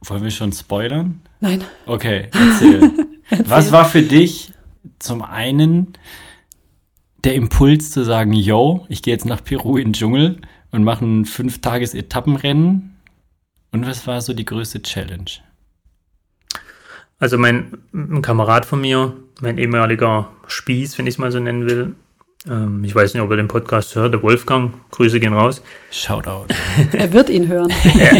Wollen 0.00 0.24
wir 0.24 0.30
schon 0.32 0.52
spoilern? 0.52 1.20
Nein. 1.40 1.62
Okay, 1.86 2.28
erzähl. 2.32 2.90
Was 3.46 3.70
war 3.70 3.84
für 3.84 4.02
dich 4.02 4.52
zum 4.98 5.22
einen 5.22 5.92
der 7.22 7.34
Impuls 7.34 7.90
zu 7.92 8.04
sagen, 8.04 8.32
yo, 8.32 8.84
ich 8.88 9.02
gehe 9.02 9.14
jetzt 9.14 9.24
nach 9.24 9.42
Peru 9.42 9.76
in 9.78 9.88
den 9.88 9.92
Dschungel 9.94 10.40
und 10.72 10.82
mache 10.84 11.04
ein 11.04 11.24
Fünf-Tages-Etappenrennen? 11.24 12.93
Und 13.74 13.88
was 13.88 14.06
war 14.06 14.20
so 14.20 14.34
die 14.34 14.44
größte 14.44 14.82
Challenge? 14.82 15.24
Also 17.18 17.38
mein 17.38 17.78
ein 17.92 18.22
Kamerad 18.22 18.66
von 18.66 18.80
mir, 18.80 19.14
mein 19.40 19.58
ehemaliger 19.58 20.30
Spieß, 20.46 20.96
wenn 20.96 21.08
ich 21.08 21.14
es 21.14 21.18
mal 21.18 21.32
so 21.32 21.40
nennen 21.40 21.66
will, 21.68 21.96
ähm, 22.48 22.84
ich 22.84 22.94
weiß 22.94 23.14
nicht, 23.14 23.22
ob 23.24 23.30
er 23.32 23.36
den 23.36 23.48
Podcast 23.48 23.96
hört, 23.96 24.12
der 24.12 24.22
Wolfgang, 24.22 24.74
Grüße 24.92 25.18
gehen 25.18 25.32
raus. 25.32 25.60
Shoutout. 25.90 26.46
Er 26.92 27.12
wird 27.12 27.30
ihn 27.30 27.48
hören. 27.48 27.72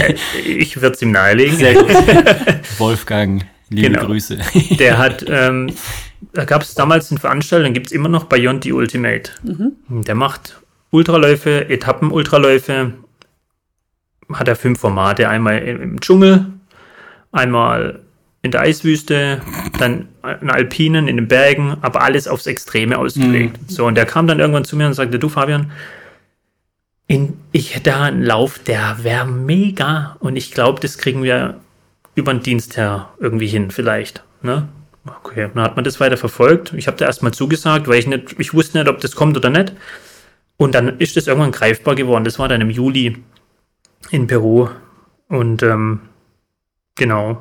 Ich 0.44 0.80
würde 0.80 0.96
es 0.96 1.02
ihm 1.02 1.12
nahelegen. 1.12 1.56
Sehr 1.56 1.74
gut. 1.74 1.88
Wolfgang, 2.78 3.46
liebe 3.70 3.90
Genau. 3.90 4.06
Grüße. 4.06 4.38
Der 4.80 4.98
hat, 4.98 5.24
ähm, 5.28 5.72
da 6.32 6.46
gab 6.46 6.62
es 6.62 6.74
damals 6.74 7.12
eine 7.12 7.20
Veranstaltung, 7.20 7.74
gibt 7.74 7.86
es 7.86 7.92
immer 7.92 8.08
noch 8.08 8.24
Beyond 8.24 8.64
the 8.64 8.72
Ultimate. 8.72 9.30
Der 9.88 10.14
macht 10.16 10.60
Ultraläufe, 10.90 11.68
Etappen-Ultraläufe, 11.68 12.92
hat 14.32 14.48
er 14.48 14.56
fünf 14.56 14.80
Formate, 14.80 15.28
einmal 15.28 15.58
im 15.58 16.00
Dschungel, 16.00 16.46
einmal 17.32 18.00
in 18.42 18.50
der 18.50 18.60
Eiswüste, 18.60 19.40
dann 19.78 20.08
in 20.42 20.50
Alpinen, 20.50 21.08
in 21.08 21.16
den 21.16 21.28
Bergen, 21.28 21.78
aber 21.80 22.02
alles 22.02 22.28
aufs 22.28 22.46
Extreme 22.46 22.98
ausgelegt. 22.98 23.58
So, 23.68 23.86
und 23.86 23.94
der 23.94 24.04
kam 24.04 24.26
dann 24.26 24.38
irgendwann 24.38 24.64
zu 24.64 24.76
mir 24.76 24.86
und 24.86 24.92
sagte, 24.92 25.18
du 25.18 25.30
Fabian, 25.30 25.72
in, 27.06 27.38
ich 27.52 27.74
hätte 27.74 27.90
da 27.90 28.02
einen 28.02 28.22
Lauf, 28.22 28.58
der 28.58 28.98
wäre 29.02 29.26
mega 29.26 30.16
und 30.20 30.36
ich 30.36 30.52
glaube, 30.52 30.80
das 30.80 30.98
kriegen 30.98 31.22
wir 31.22 31.60
über 32.14 32.32
den 32.32 32.42
Dienst 32.42 32.76
her 32.76 33.08
irgendwie 33.18 33.46
hin, 33.46 33.70
vielleicht. 33.70 34.22
Ne? 34.42 34.68
Okay, 35.06 35.48
dann 35.52 35.64
hat 35.64 35.76
man 35.76 35.84
das 35.84 36.00
weiter 36.00 36.16
verfolgt. 36.16 36.72
Ich 36.74 36.86
habe 36.86 36.96
da 36.96 37.06
erstmal 37.06 37.32
zugesagt, 37.32 37.88
weil 37.88 37.98
ich 37.98 38.06
nicht, 38.06 38.36
ich 38.38 38.54
wusste 38.54 38.78
nicht, 38.78 38.88
ob 38.88 39.00
das 39.00 39.16
kommt 39.16 39.36
oder 39.36 39.50
nicht. 39.50 39.72
Und 40.56 40.74
dann 40.74 40.98
ist 40.98 41.16
das 41.16 41.26
irgendwann 41.26 41.52
greifbar 41.52 41.94
geworden. 41.94 42.24
Das 42.24 42.38
war 42.38 42.48
dann 42.48 42.60
im 42.60 42.70
Juli 42.70 43.22
in 44.10 44.26
Peru. 44.26 44.68
Und 45.28 45.62
ähm, 45.62 46.00
genau, 46.94 47.38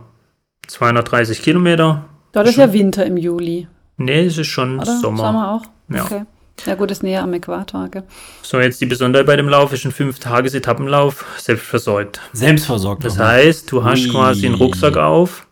230 0.68 1.42
Kilometer. 1.42 2.06
Dort 2.32 2.48
ist 2.48 2.58
ja 2.58 2.72
Winter 2.74 3.06
im 3.06 3.18
Juli, 3.18 3.68
Nee, 3.98 4.26
es 4.26 4.38
ist 4.40 4.48
schon 4.48 4.78
oder? 4.80 4.98
Sommer. 5.00 5.18
Sommer 5.26 5.52
auch? 5.54 5.64
Ja. 5.96 6.04
Okay. 6.04 6.24
Ja 6.66 6.76
gut, 6.76 6.90
ist 6.92 7.04
näher 7.04 7.22
am 7.24 7.34
Äquator. 7.34 7.90
Gell? 7.90 8.04
So, 8.42 8.60
jetzt 8.60 8.80
die 8.82 8.86
Besonderheit 8.88 9.28
bei 9.28 9.36
dem 9.36 9.48
Lauf 9.50 9.72
ist 9.74 9.86
ein 9.86 9.92
5-Tages-Etappenlauf, 9.92 11.26
selbstversorgt. 11.38 12.22
Selbstversorgt. 12.32 13.04
Das 13.04 13.18
nochmal. 13.18 13.36
heißt, 13.44 13.72
du 13.72 13.84
hast 13.84 14.06
Ui. 14.06 14.10
quasi 14.12 14.46
einen 14.48 14.56
Rucksack 14.56 14.98
auf 14.98 15.48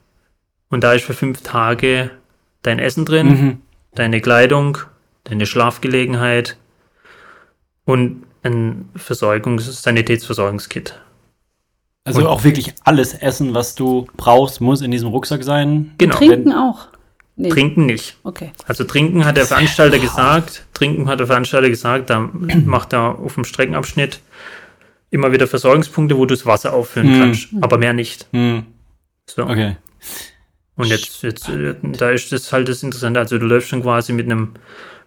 und 0.69 0.84
da 0.84 0.93
ist 0.93 1.04
für 1.06 1.13
fünf 1.13 1.41
Tage 1.41 2.12
dein 2.63 2.80
Essen 2.80 3.06
drin, 3.06 3.28
Mhm. 3.28 3.62
deine 3.93 4.21
Kleidung, 4.21 4.78
deine 5.24 5.45
Schlafgelegenheit 5.45 6.58
und 7.86 8.24
ein 8.43 8.89
Versorgungs-, 8.95 9.82
Sanitätsversorgungskit. 9.84 10.99
Also 12.04 12.21
Und- 12.21 12.27
auch 12.27 12.43
wirklich 12.43 12.73
alles 12.84 13.13
Essen, 13.13 13.54
was 13.54 13.75
du 13.75 14.08
brauchst, 14.17 14.60
muss 14.62 14.82
in 14.82 14.91
diesem 14.91 15.10
Rucksack 15.10 15.43
sein. 15.43 15.91
Genau. 15.97 16.15
Trinken 16.17 16.51
auch. 16.54 16.88
Nee. 17.36 17.49
Trinken 17.49 17.86
nicht. 17.86 18.17
Okay. 18.23 18.51
Also 18.67 18.84
trinken 18.84 19.25
hat 19.25 19.38
der 19.38 19.45
Veranstalter 19.45 19.99
gesagt, 19.99 20.65
trinken 20.73 21.08
hat 21.08 21.19
der 21.19 21.27
Veranstalter 21.27 21.69
gesagt, 21.69 22.10
da 22.10 22.19
macht 22.65 22.93
er 22.93 23.19
auf 23.19 23.36
dem 23.36 23.45
Streckenabschnitt 23.45 24.19
immer 25.12 25.32
wieder 25.32 25.47
Versorgungspunkte, 25.47 26.17
wo 26.17 26.25
du 26.25 26.36
das 26.36 26.45
Wasser 26.45 26.73
auffüllen 26.73 27.15
Mhm. 27.15 27.19
kannst, 27.19 27.47
aber 27.62 27.77
mehr 27.77 27.93
nicht. 27.93 28.27
Hm, 28.32 28.65
So. 29.30 29.43
okay. 29.43 29.77
Und 30.75 30.88
jetzt, 30.88 31.21
jetzt 31.21 31.47
äh, 31.49 31.75
da 31.84 32.10
ist 32.12 32.32
das 32.32 32.51
halt 32.51 32.67
das 32.67 32.82
Interessante, 32.84 33.19
also 33.19 33.38
du 33.38 33.45
läufst 33.45 33.69
schon 33.69 33.82
quasi 33.84 34.13
mit 34.13 34.25
einem, 34.25 34.54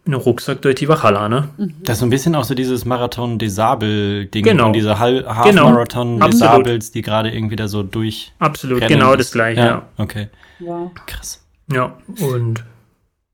mit 0.05 0.15
einem 0.15 0.23
Rucksack 0.23 0.61
durch 0.63 0.75
die 0.77 0.89
Wachala, 0.89 1.29
ne? 1.29 1.49
Das 1.83 1.97
ist 1.97 2.01
so 2.01 2.07
ein 2.07 2.11
bisschen 2.11 2.35
auch 2.35 2.45
so 2.45 2.55
dieses 2.55 2.85
Marathon 2.85 3.39
des 3.39 3.55
Sabel-Ding 3.55 4.45
Genau. 4.45 4.67
und 4.67 4.73
diese 4.75 4.89
Genau. 4.89 4.99
Half-Marathon 4.99 6.17
des 6.21 6.25
Absolut. 6.27 6.41
Sabels, 6.67 6.93
die 6.93 7.03
gerade 7.03 7.31
irgendwie 7.31 7.57
da 7.57 7.69
so 7.69 7.83
durch. 7.83 8.33
Absolut, 8.39 8.87
genau 8.87 9.17
das 9.17 9.33
gleiche, 9.33 9.61
ja. 9.61 9.83
Okay, 9.97 10.29
Wow. 10.61 10.91
krass. 11.07 11.45
Ja, 11.73 11.97
und 12.21 12.63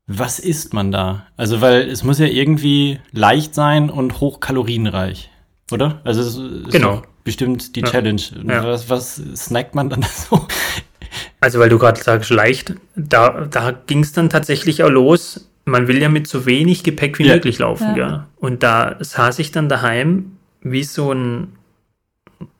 Was 0.07 0.39
isst 0.39 0.73
man 0.73 0.91
da? 0.91 1.25
Also, 1.37 1.61
weil 1.61 1.87
es 1.89 2.03
muss 2.03 2.19
ja 2.19 2.25
irgendwie 2.25 2.99
leicht 3.13 3.55
sein 3.55 3.89
und 3.89 4.19
hochkalorienreich, 4.19 5.29
oder? 5.71 6.01
Also, 6.03 6.21
es 6.21 6.35
ist 6.35 6.71
Genau. 6.71 7.01
bestimmt 7.23 7.75
die 7.77 7.81
Ja. 7.81 7.87
Challenge. 7.87 8.21
Ja. 8.45 8.63
Was, 8.65 8.89
was 8.89 9.15
snackt 9.35 9.73
man 9.75 9.89
dann 9.89 10.03
so? 10.03 10.45
Also, 11.39 11.59
weil 11.59 11.69
du 11.69 11.77
gerade 11.79 12.01
sagst, 12.01 12.29
leicht, 12.29 12.73
da, 12.95 13.45
da 13.49 13.71
ging 13.71 13.99
es 14.01 14.11
dann 14.11 14.29
tatsächlich 14.29 14.83
auch 14.83 14.89
los. 14.89 15.49
Man 15.65 15.87
will 15.87 16.01
ja 16.01 16.09
mit 16.09 16.27
so 16.27 16.45
wenig 16.45 16.83
Gepäck 16.83 17.19
wie 17.19 17.25
Ja. 17.27 17.35
möglich 17.35 17.59
laufen, 17.59 17.89
Ja. 17.89 17.93
gell? 17.93 18.23
Und 18.37 18.63
da 18.63 18.95
saß 18.99 19.39
ich 19.39 19.51
dann 19.51 19.69
daheim 19.69 20.37
wie 20.61 20.83
so 20.83 21.11
ein, 21.13 21.49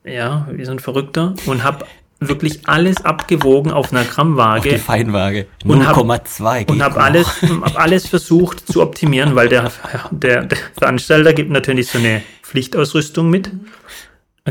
ja, 0.03 0.47
wie 0.51 0.65
so 0.65 0.71
ein 0.71 0.79
Verrückter 0.79 1.33
und 1.45 1.63
hab 1.63 1.87
wirklich 2.19 2.67
alles 2.67 3.03
abgewogen 3.03 3.71
auf 3.71 3.91
einer 3.91 4.01
Auf 4.01 4.07
die 4.07 4.13
Grammwaage 4.13 4.77
Feinwaage. 4.77 5.47
Und 5.65 5.87
hab- 5.87 5.95
0,2 5.97 6.59
geht 6.59 6.69
und 6.69 6.83
habe 6.83 6.95
noch. 6.99 7.01
alles, 7.05 7.41
hab 7.41 7.79
alles 7.79 8.07
versucht 8.07 8.71
zu 8.71 8.81
optimieren, 8.83 9.35
weil 9.35 9.49
der, 9.49 9.71
der, 10.11 10.45
der 10.45 10.57
Veranstalter 10.77 11.33
gibt 11.33 11.49
natürlich 11.49 11.87
so 11.89 11.97
eine 11.97 12.21
Pflichtausrüstung 12.43 13.29
mit. 13.29 13.49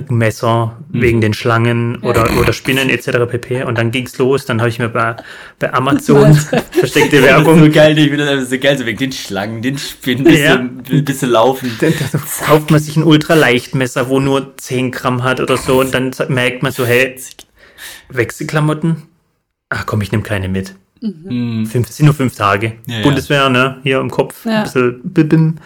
Messer 0.09 0.79
wegen 0.89 1.21
den 1.21 1.35
Schlangen 1.35 1.97
oder, 2.03 2.39
oder 2.39 2.53
Spinnen 2.53 2.89
etc. 2.89 3.29
pp. 3.29 3.65
Und 3.65 3.77
dann 3.77 3.91
ging's 3.91 4.17
los. 4.19 4.47
Dann 4.47 4.61
habe 4.61 4.69
ich 4.69 4.79
mir 4.79 4.89
bei, 4.89 5.17
bei 5.59 5.75
Amazon 5.75 6.35
versteckte 6.71 7.17
Das 7.17 7.21
ist 7.21 7.23
Werbung 7.27 7.59
so 7.59 7.71
geil, 7.71 7.99
ich 7.99 8.09
finde 8.09 8.25
das 8.25 8.49
so 8.49 8.59
geil, 8.59 8.79
so 8.79 8.87
wegen 8.87 8.99
den 8.99 9.13
Schlangen, 9.13 9.63
den 9.63 9.79
Spinnen, 9.79 10.25
bisschen, 10.25 11.05
bisschen 11.05 11.31
laufen. 11.31 11.77
kauft 12.47 12.71
man 12.71 12.79
sich 12.79 12.97
ein 12.97 13.03
Ultraleichtmesser, 13.03 14.09
wo 14.09 14.21
nur 14.21 14.57
10 14.57 14.93
Gramm 14.93 15.25
hat 15.25 15.41
oder 15.41 15.57
so. 15.57 15.81
Und 15.81 15.93
dann 15.93 16.13
merkt 16.29 16.63
man 16.63 16.71
so, 16.71 16.87
hey, 16.87 17.17
Wechselklamotten? 18.11 19.03
Ach 19.71 19.87
komm, 19.87 20.03
ich 20.03 20.13
nehme 20.13 20.23
keine 20.23 20.49
mit. 20.49 20.75
Hm. 21.03 21.67
Fünf, 21.67 21.89
es 21.89 21.97
sind 21.97 22.07
nur 22.07 22.15
fünf 22.15 22.37
Tage. 22.37 22.75
Ja, 22.87 22.99
ja. 22.99 23.03
Bundeswehr, 23.03 23.49
ne? 23.49 23.79
Hier 23.83 23.99
im 23.99 24.11
Kopf. 24.11 24.45
Ja. 24.45 24.59
Ein 24.59 24.63
bisschen 24.65 25.01
bibim. 25.03 25.57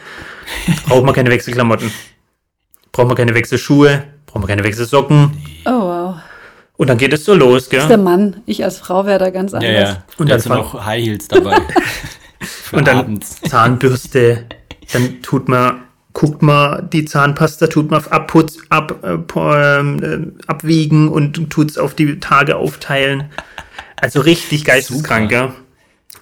Braucht 0.87 1.04
man 1.04 1.14
keine 1.14 1.30
Wechselklamotten. 1.30 1.90
Braucht 2.92 3.08
man 3.08 3.16
keine 3.16 3.34
Wechselschuhe. 3.34 4.04
Braucht 4.35 4.42
man 4.42 4.49
keine 4.49 4.64
Wechselsocken. 4.64 5.31
Oh, 5.64 5.70
wow. 5.70 6.16
Und 6.77 6.90
dann 6.90 6.99
geht 6.99 7.12
es 7.12 7.25
so 7.25 7.35
los, 7.35 7.68
Das 7.68 7.83
ist 7.85 7.88
der 7.88 7.97
gell? 7.99 8.05
Mann. 8.05 8.42
Ich 8.47 8.64
als 8.64 8.79
Frau 8.79 9.07
wäre 9.07 9.20
da 9.20 9.31
ganz 9.31 9.53
Ja, 9.53 9.59
anders. 9.59 9.73
ja. 9.90 9.90
Und 10.18 10.20
Und 10.23 10.31
dann 10.31 10.40
sind 10.40 10.53
noch 10.53 10.85
High 10.85 11.05
Heels 11.05 11.29
dabei. 11.29 11.57
Und 12.73 12.88
dann 12.88 12.99
abends. 12.99 13.40
Zahnbürste. 13.42 14.47
Dann 14.92 15.23
tut 15.23 15.49
man, 15.49 15.83
guckt 16.14 16.42
man 16.42 16.90
die 16.90 17.05
Zahnpasta, 17.05 17.68
tut 17.68 17.92
man 17.92 18.01
auf 18.01 18.11
Abputz, 18.11 18.59
ab, 18.70 18.97
äh, 19.05 19.18
ähm, 19.37 20.03
äh, 20.03 20.49
abwiegen 20.51 21.09
und 21.09 21.49
tut 21.51 21.70
es 21.70 21.79
auf 21.79 21.94
die 21.94 22.18
Tage 22.18 22.57
aufteilen. 22.57 23.31
Also 24.01 24.20
richtig 24.20 24.64
geisteskrank, 24.64 25.31
gell? 25.31 25.51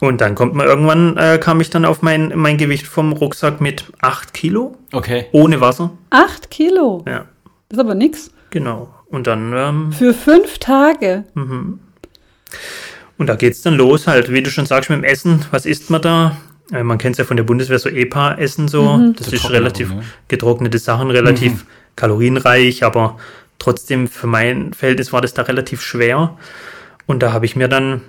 Und 0.00 0.20
dann 0.20 0.34
kommt 0.34 0.54
man 0.54 0.66
irgendwann, 0.66 1.16
äh, 1.16 1.38
kam 1.38 1.60
ich 1.62 1.70
dann 1.70 1.86
auf 1.86 2.02
mein, 2.02 2.32
mein 2.36 2.58
Gewicht 2.58 2.86
vom 2.86 3.12
Rucksack 3.12 3.60
mit 3.62 3.86
8 4.02 4.34
Kilo 4.34 4.76
Okay. 4.92 5.26
ohne 5.32 5.60
Wasser. 5.62 5.90
Acht 6.10 6.50
Kilo. 6.50 7.04
Ja, 7.08 7.24
ist 7.72 7.78
aber 7.78 7.94
nix. 7.94 8.30
genau. 8.50 8.92
Und 9.08 9.26
dann, 9.26 9.52
ähm, 9.54 9.92
Für 9.92 10.14
fünf 10.14 10.56
Tage. 10.58 11.24
und 11.34 13.26
da 13.26 13.34
geht's 13.36 13.60
dann 13.62 13.74
los, 13.74 14.06
halt, 14.06 14.32
wie 14.32 14.42
du 14.42 14.50
schon 14.50 14.64
sagst, 14.66 14.88
mit 14.90 14.98
dem 14.98 15.04
Essen. 15.04 15.44
Was 15.50 15.66
isst 15.66 15.90
man 15.90 16.00
da? 16.02 16.36
Äh, 16.72 16.82
man 16.82 16.96
kennt 16.98 17.14
es 17.14 17.18
ja 17.18 17.24
von 17.24 17.36
der 17.36 17.44
Bundeswehr, 17.44 17.78
so 17.78 17.88
EPA-Essen 17.90 18.68
so. 18.68 19.12
Das 19.16 19.26
So 19.26 19.36
ist 19.36 19.50
relativ 19.50 19.92
ne? 19.94 20.02
getrocknete 20.28 20.78
Sachen, 20.78 21.10
relativ 21.10 21.66
kalorienreich, 21.96 22.84
aber 22.84 23.18
trotzdem 23.58 24.08
für 24.08 24.26
mein 24.26 24.72
Verhältnis 24.72 25.12
war 25.12 25.20
das 25.20 25.34
da 25.34 25.42
relativ 25.42 25.82
schwer. 25.82 26.36
Und 27.06 27.22
da 27.22 27.32
habe 27.32 27.44
ich 27.44 27.54
mir 27.54 27.68
dann, 27.68 28.00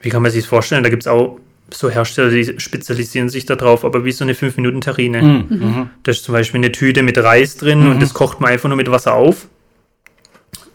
wie 0.00 0.08
kann 0.08 0.22
man 0.22 0.30
sich 0.30 0.42
das 0.44 0.48
vorstellen, 0.48 0.82
da 0.84 0.88
gibt's 0.88 1.06
auch 1.06 1.38
so 1.72 1.90
Hersteller, 1.90 2.30
die 2.30 2.58
spezialisieren 2.60 3.28
sich 3.28 3.44
da 3.46 3.56
drauf, 3.56 3.84
aber 3.84 4.04
wie 4.04 4.12
so 4.12 4.24
eine 4.24 4.34
5-Minuten-Terrine. 4.34 5.22
Mhm. 5.22 5.46
Mhm. 5.50 5.90
Da 6.02 6.10
ist 6.12 6.24
zum 6.24 6.32
Beispiel 6.32 6.58
eine 6.60 6.72
Tüte 6.72 7.02
mit 7.02 7.18
Reis 7.18 7.56
drin 7.56 7.86
und 7.88 8.00
das 8.00 8.14
kocht 8.14 8.40
man 8.40 8.50
einfach 8.50 8.68
nur 8.68 8.76
mit 8.76 8.90
Wasser 8.90 9.14
auf. 9.14 9.48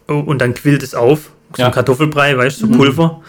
Oh, 0.07 0.15
Und 0.15 0.39
dann 0.41 0.53
quillt 0.53 0.83
es 0.83 0.93
auf. 0.95 1.31
So 1.55 1.61
Ja. 1.61 1.67
ein 1.67 1.73
Kartoffelbrei, 1.73 2.37
weißt 2.37 2.61
du, 2.61 2.67
so 2.67 2.73
Pulver. 2.77 3.21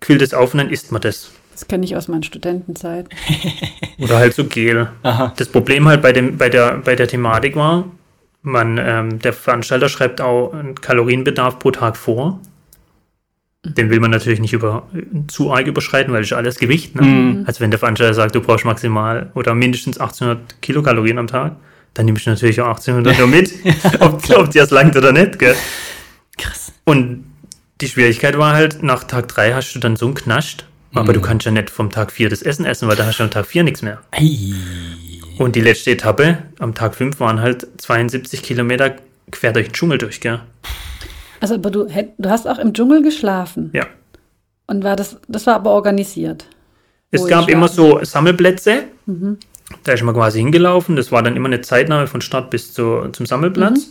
Quillt 0.00 0.22
es 0.22 0.32
auf 0.34 0.54
und 0.54 0.58
dann 0.58 0.70
isst 0.70 0.92
man 0.92 1.00
das. 1.02 1.30
Das 1.52 1.66
kenne 1.66 1.84
ich 1.84 1.96
aus 1.96 2.08
meinen 2.08 2.22
Studentenzeiten. 2.22 3.08
Oder 3.98 4.16
halt 4.18 4.32
so 4.34 4.44
Gel. 4.44 4.88
Aha. 5.02 5.32
Das 5.36 5.48
Problem 5.48 5.88
halt 5.88 6.02
bei, 6.02 6.12
dem, 6.12 6.38
bei, 6.38 6.48
der, 6.48 6.78
bei 6.78 6.94
der 6.94 7.08
Thematik 7.08 7.56
war, 7.56 7.84
man, 8.42 8.78
ähm, 8.78 9.18
der 9.18 9.32
Veranstalter 9.32 9.88
schreibt 9.88 10.20
auch 10.20 10.52
einen 10.54 10.80
Kalorienbedarf 10.80 11.58
pro 11.58 11.70
Tag 11.72 11.96
vor. 11.96 12.40
Den 13.64 13.90
will 13.90 13.98
man 13.98 14.12
natürlich 14.12 14.38
nicht 14.38 14.52
über, 14.52 14.88
zu 15.26 15.52
arg 15.52 15.66
überschreiten, 15.66 16.12
weil 16.12 16.20
das 16.20 16.30
ist 16.30 16.36
alles 16.36 16.58
Gewicht. 16.58 16.94
Ne? 16.94 17.44
Also 17.44 17.60
wenn 17.60 17.70
der 17.70 17.80
Veranstalter 17.80 18.14
sagt, 18.14 18.34
du 18.34 18.40
brauchst 18.40 18.64
maximal 18.64 19.32
oder 19.34 19.54
mindestens 19.54 19.98
1800 19.98 20.62
Kilokalorien 20.62 21.18
am 21.18 21.26
Tag, 21.26 21.56
dann 21.94 22.06
nimmst 22.06 22.26
du 22.26 22.30
natürlich 22.30 22.60
auch 22.60 22.68
1800 22.68 23.18
nur 23.18 23.26
mit, 23.26 23.52
ob, 24.00 24.30
ob 24.30 24.50
dir 24.50 24.62
das 24.62 24.70
langt 24.70 24.96
oder 24.96 25.12
nicht. 25.12 25.38
Gell? 25.40 25.56
Krass. 26.36 26.72
Und 26.84 27.24
die 27.80 27.88
Schwierigkeit 27.88 28.38
war 28.38 28.54
halt, 28.54 28.82
nach 28.82 29.04
Tag 29.04 29.28
3 29.28 29.54
hast 29.54 29.74
du 29.74 29.80
dann 29.80 29.96
so 29.96 30.06
einen 30.06 30.14
Knascht, 30.14 30.64
aber 30.94 31.12
du 31.12 31.20
kannst 31.20 31.44
ja 31.46 31.52
nicht 31.52 31.70
vom 31.70 31.90
Tag 31.90 32.12
4 32.12 32.30
das 32.30 32.42
Essen 32.42 32.64
essen, 32.64 32.88
weil 32.88 32.96
da 32.96 33.06
hast 33.06 33.18
du 33.18 33.24
am 33.24 33.30
Tag 33.30 33.46
4 33.46 33.62
nichts 33.64 33.82
mehr. 33.82 34.00
Ei. 34.12 34.54
Und 35.38 35.54
die 35.54 35.60
letzte 35.60 35.90
Etappe 35.92 36.38
am 36.58 36.74
Tag 36.74 36.94
5 36.94 37.20
waren 37.20 37.40
halt 37.40 37.66
72 37.78 38.42
Kilometer 38.42 38.96
quer 39.30 39.52
durch 39.52 39.68
den 39.68 39.72
Dschungel 39.72 39.98
durch, 39.98 40.20
gell? 40.20 40.40
Also, 41.40 41.54
aber 41.54 41.70
du, 41.70 41.86
du 41.86 42.30
hast 42.30 42.46
auch 42.46 42.58
im 42.58 42.72
Dschungel 42.72 43.02
geschlafen. 43.02 43.70
Ja. 43.72 43.86
Und 44.66 44.84
war 44.84 44.96
das, 44.96 45.18
das 45.28 45.46
war 45.46 45.56
aber 45.56 45.70
organisiert. 45.70 46.46
Es 47.10 47.26
gab 47.26 47.48
immer 47.48 47.68
so 47.68 48.04
Sammelplätze. 48.04 48.84
Da 49.84 49.92
ist 49.92 50.02
man 50.02 50.14
quasi 50.14 50.38
hingelaufen. 50.38 50.96
Das 50.96 51.10
war 51.10 51.22
dann 51.22 51.36
immer 51.36 51.46
eine 51.46 51.62
Zeitnahme 51.62 52.06
von 52.06 52.20
Start 52.20 52.50
bis 52.50 52.72
zu, 52.72 53.08
zum 53.12 53.26
Sammelplatz. 53.26 53.90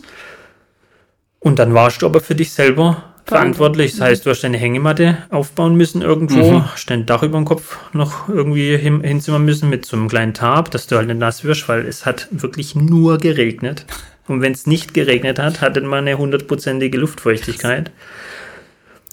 Und 1.40 1.58
dann 1.58 1.74
warst 1.74 2.02
du 2.02 2.06
aber 2.06 2.20
für 2.20 2.34
dich 2.34 2.52
selber 2.52 3.02
verantwortlich. 3.28 3.92
Das 3.92 4.00
heißt, 4.00 4.26
du 4.26 4.30
hast 4.30 4.42
deine 4.42 4.56
Hängematte 4.56 5.18
aufbauen 5.30 5.74
müssen 5.74 6.02
irgendwo, 6.02 6.62
hast 6.64 6.90
dein 6.90 7.06
Dach 7.06 7.22
über 7.22 7.38
dem 7.38 7.44
Kopf 7.44 7.78
noch 7.92 8.28
irgendwie 8.28 8.76
hin, 8.76 9.02
hinzimmern 9.02 9.44
müssen 9.44 9.68
mit 9.68 9.84
so 9.84 9.96
einem 9.96 10.08
kleinen 10.08 10.34
Tarp, 10.34 10.70
dass 10.70 10.86
du 10.86 10.96
halt 10.96 11.08
nicht 11.08 11.18
nass 11.18 11.44
wirst, 11.44 11.68
weil 11.68 11.86
es 11.86 12.06
hat 12.06 12.28
wirklich 12.30 12.74
nur 12.74 13.18
geregnet. 13.18 13.84
Und 14.28 14.42
wenn 14.42 14.52
es 14.52 14.66
nicht 14.66 14.94
geregnet 14.94 15.38
hat, 15.38 15.60
hatte 15.60 15.80
man 15.80 16.00
eine 16.00 16.18
hundertprozentige 16.18 16.98
Luftfeuchtigkeit. 16.98 17.90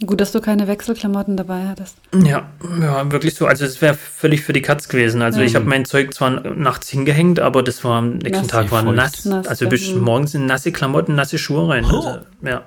Gut, 0.06 0.20
dass 0.20 0.34
du 0.34 0.42
keine 0.42 0.68
Wechselklamotten 0.68 1.38
dabei 1.38 1.68
hattest. 1.68 1.98
Ja, 2.14 2.50
ja, 2.82 3.12
wirklich 3.12 3.34
so. 3.36 3.46
Also 3.46 3.64
es 3.64 3.82
wäre 3.82 3.94
völlig 3.94 4.42
für 4.42 4.52
die 4.52 4.62
Katz 4.62 4.90
gewesen. 4.90 5.22
Also 5.22 5.40
ich 5.40 5.56
habe 5.56 5.66
mein 5.66 5.86
Zeug 5.86 6.14
zwar 6.14 6.32
nachts 6.54 6.90
hingehängt, 6.90 7.40
aber 7.40 7.64
das 7.64 7.82
war 7.86 8.00
am 8.00 8.18
nächsten 8.18 8.42
Nass. 8.42 8.48
Tag 8.48 8.72
war 8.72 8.84
nass. 8.84 9.24
Nass, 9.24 9.48
Also 9.48 9.70
bist 9.70 9.96
mhm. 9.96 10.02
morgens 10.02 10.34
in 10.36 10.48
nasse 10.48 10.74
Klamotten, 10.74 11.16
nasse 11.16 11.38
Schuhe 11.38 11.70
rein. 11.70 11.86
Also, 11.86 12.18
ja. 12.42 12.64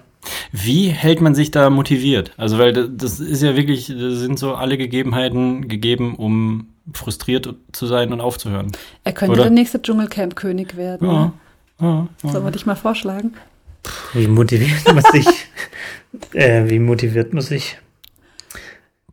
Wie 0.52 0.88
hält 0.88 1.20
man 1.20 1.34
sich 1.34 1.50
da 1.50 1.68
motiviert? 1.68 2.32
Also, 2.38 2.58
weil 2.58 2.72
das- 2.72 3.20
ist 3.20 3.42
ja 3.42 3.56
wirklich, 3.56 3.88
das 3.88 4.18
sind 4.20 4.38
so 4.38 4.54
alle 4.54 4.78
Gegebenheiten 4.78 5.68
gegeben, 5.68 6.14
um 6.16 6.68
frustriert 6.94 7.54
zu 7.72 7.86
sein 7.86 8.10
und 8.12 8.20
aufzuhören. 8.22 8.72
Er 9.04 9.12
könnte 9.12 9.34
Oder? 9.34 9.42
der 9.44 9.50
nächste 9.52 9.82
Dschungelcamp-König 9.82 10.76
werden. 10.78 11.08
Ja. 11.10 11.32
Ja, 11.80 12.08
ja. 12.22 12.30
Sollen 12.30 12.44
wir 12.44 12.50
dich 12.50 12.66
mal 12.66 12.76
vorschlagen? 12.76 13.34
Wie 14.12 14.26
motiviert 14.26 14.84
man 14.86 15.04
sich? 15.12 15.26
äh, 16.32 16.68
wie 16.68 16.78
motiviert 16.78 17.32
man 17.32 17.42
sich? 17.42 17.78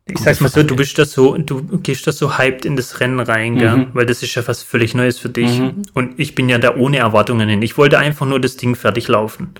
Ich 0.07 0.19
sag's 0.19 0.39
mal 0.39 0.49
so, 0.49 0.61
du 0.61 0.75
bist 0.75 0.99
da 0.99 1.05
so, 1.05 1.35
du 1.35 1.79
gehst 1.79 2.05
da 2.05 2.11
so 2.11 2.37
hyped 2.37 2.63
in 2.63 2.75
das 2.75 2.99
Rennen 2.99 3.19
rein, 3.19 3.57
gell? 3.57 3.75
Mhm. 3.75 3.87
weil 3.93 4.05
das 4.05 4.21
ist 4.21 4.35
ja 4.35 4.47
was 4.47 4.61
völlig 4.61 4.93
Neues 4.93 5.17
für 5.17 5.29
dich. 5.29 5.59
Mhm. 5.59 5.81
Und 5.95 6.19
ich 6.19 6.35
bin 6.35 6.47
ja 6.47 6.59
da 6.59 6.75
ohne 6.75 6.97
Erwartungen 6.97 7.49
hin. 7.49 7.61
Ich 7.63 7.77
wollte 7.77 7.97
einfach 7.97 8.27
nur 8.27 8.39
das 8.39 8.55
Ding 8.55 8.75
fertig 8.75 9.07
laufen. 9.07 9.55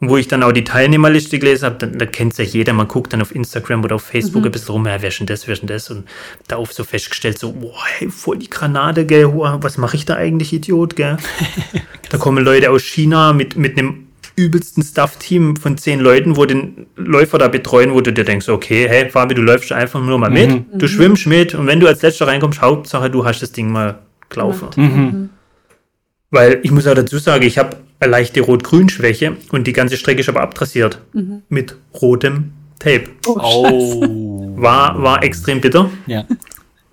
Wo 0.00 0.16
ich 0.16 0.28
dann 0.28 0.44
auch 0.44 0.52
die 0.52 0.62
Teilnehmerliste 0.62 1.40
gelesen 1.40 1.66
habe, 1.66 1.76
dann, 1.78 1.98
da 1.98 2.06
kennt 2.06 2.38
ja 2.38 2.44
jeder, 2.44 2.72
man 2.72 2.86
guckt 2.86 3.12
dann 3.12 3.20
auf 3.20 3.34
Instagram 3.34 3.82
oder 3.82 3.96
auf 3.96 4.02
Facebook 4.02 4.44
ein 4.44 4.52
bisschen 4.52 4.72
rum, 4.72 4.86
ja, 4.86 5.02
wer 5.02 5.08
ist 5.08 5.18
denn 5.18 5.26
das, 5.26 5.48
wer 5.48 5.54
ist 5.54 5.60
denn 5.60 5.66
das? 5.66 5.90
Und 5.90 6.04
da 6.46 6.56
auf 6.56 6.72
so 6.72 6.84
festgestellt, 6.84 7.36
so, 7.38 7.52
boah, 7.52 7.82
hey, 7.98 8.08
voll 8.08 8.38
die 8.38 8.48
Granate, 8.48 9.06
gell, 9.06 9.26
was 9.34 9.76
mache 9.76 9.96
ich 9.96 10.04
da 10.04 10.14
eigentlich, 10.14 10.52
Idiot, 10.52 10.94
gell? 10.94 11.16
da 12.10 12.18
kommen 12.18 12.44
Leute 12.44 12.70
aus 12.70 12.82
China 12.82 13.32
mit, 13.32 13.56
mit 13.56 13.76
einem 13.76 14.08
übelsten 14.38 14.84
Staff-Team 14.84 15.56
von 15.56 15.76
zehn 15.76 15.98
Leuten, 15.98 16.36
wo 16.36 16.46
den 16.46 16.86
Läufer 16.94 17.38
da 17.38 17.48
betreuen, 17.48 17.92
wo 17.92 18.00
du 18.00 18.12
dir 18.12 18.24
denkst, 18.24 18.48
okay, 18.48 18.88
hey, 18.88 19.10
Fabi, 19.10 19.34
du 19.34 19.42
läufst 19.42 19.72
einfach 19.72 20.00
nur 20.00 20.18
mal 20.18 20.30
mit, 20.30 20.64
du 20.72 20.86
schwimmst 20.86 21.26
mit 21.26 21.56
und 21.56 21.66
wenn 21.66 21.80
du 21.80 21.88
als 21.88 22.02
Letzter 22.02 22.28
reinkommst, 22.28 22.62
Hauptsache, 22.62 23.10
du 23.10 23.24
hast 23.24 23.42
das 23.42 23.50
Ding 23.50 23.70
mal 23.70 23.98
gelaufen. 24.28 24.68
Mhm. 24.76 25.30
Weil 26.30 26.60
ich 26.62 26.70
muss 26.70 26.86
auch 26.86 26.94
dazu 26.94 27.18
sagen, 27.18 27.44
ich 27.44 27.58
habe 27.58 27.76
eine 28.00 28.10
leichte 28.12 28.40
Rot-Grün-Schwäche 28.40 29.36
und 29.50 29.66
die 29.66 29.72
ganze 29.72 29.96
Strecke 29.96 30.20
ist 30.20 30.28
aber 30.28 30.40
abtrassiert 30.42 31.00
mit 31.48 31.76
rotem 32.00 32.52
Tape. 32.78 33.04
Oh. 33.26 34.54
War, 34.56 35.02
war 35.02 35.22
extrem 35.22 35.60
bitter, 35.60 35.90
Ja. 36.06 36.24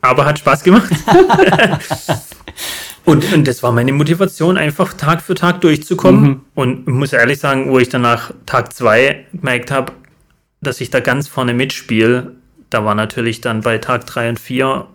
aber 0.01 0.25
hat 0.25 0.39
Spaß 0.39 0.63
gemacht. 0.63 0.91
und, 3.05 3.31
und 3.33 3.47
das 3.47 3.61
war 3.63 3.71
meine 3.71 3.91
Motivation, 3.93 4.57
einfach 4.57 4.93
Tag 4.93 5.21
für 5.21 5.35
Tag 5.35 5.61
durchzukommen. 5.61 6.41
Und 6.55 6.87
ich 6.87 6.93
muss 6.93 7.13
ehrlich 7.13 7.39
sagen, 7.39 7.69
wo 7.69 7.79
ich 7.79 7.89
danach 7.89 8.31
Tag 8.45 8.73
zwei 8.73 9.25
gemerkt 9.31 9.71
habe, 9.71 9.93
dass 10.61 10.81
ich 10.81 10.89
da 10.89 10.99
ganz 10.99 11.27
vorne 11.27 11.53
mitspiele, 11.53 12.31
da 12.71 12.83
war 12.83 12.95
natürlich 12.95 13.41
dann 13.41 13.61
bei 13.61 13.77
Tag 13.77 14.05
drei 14.07 14.27
und 14.29 14.39
vier 14.39 14.87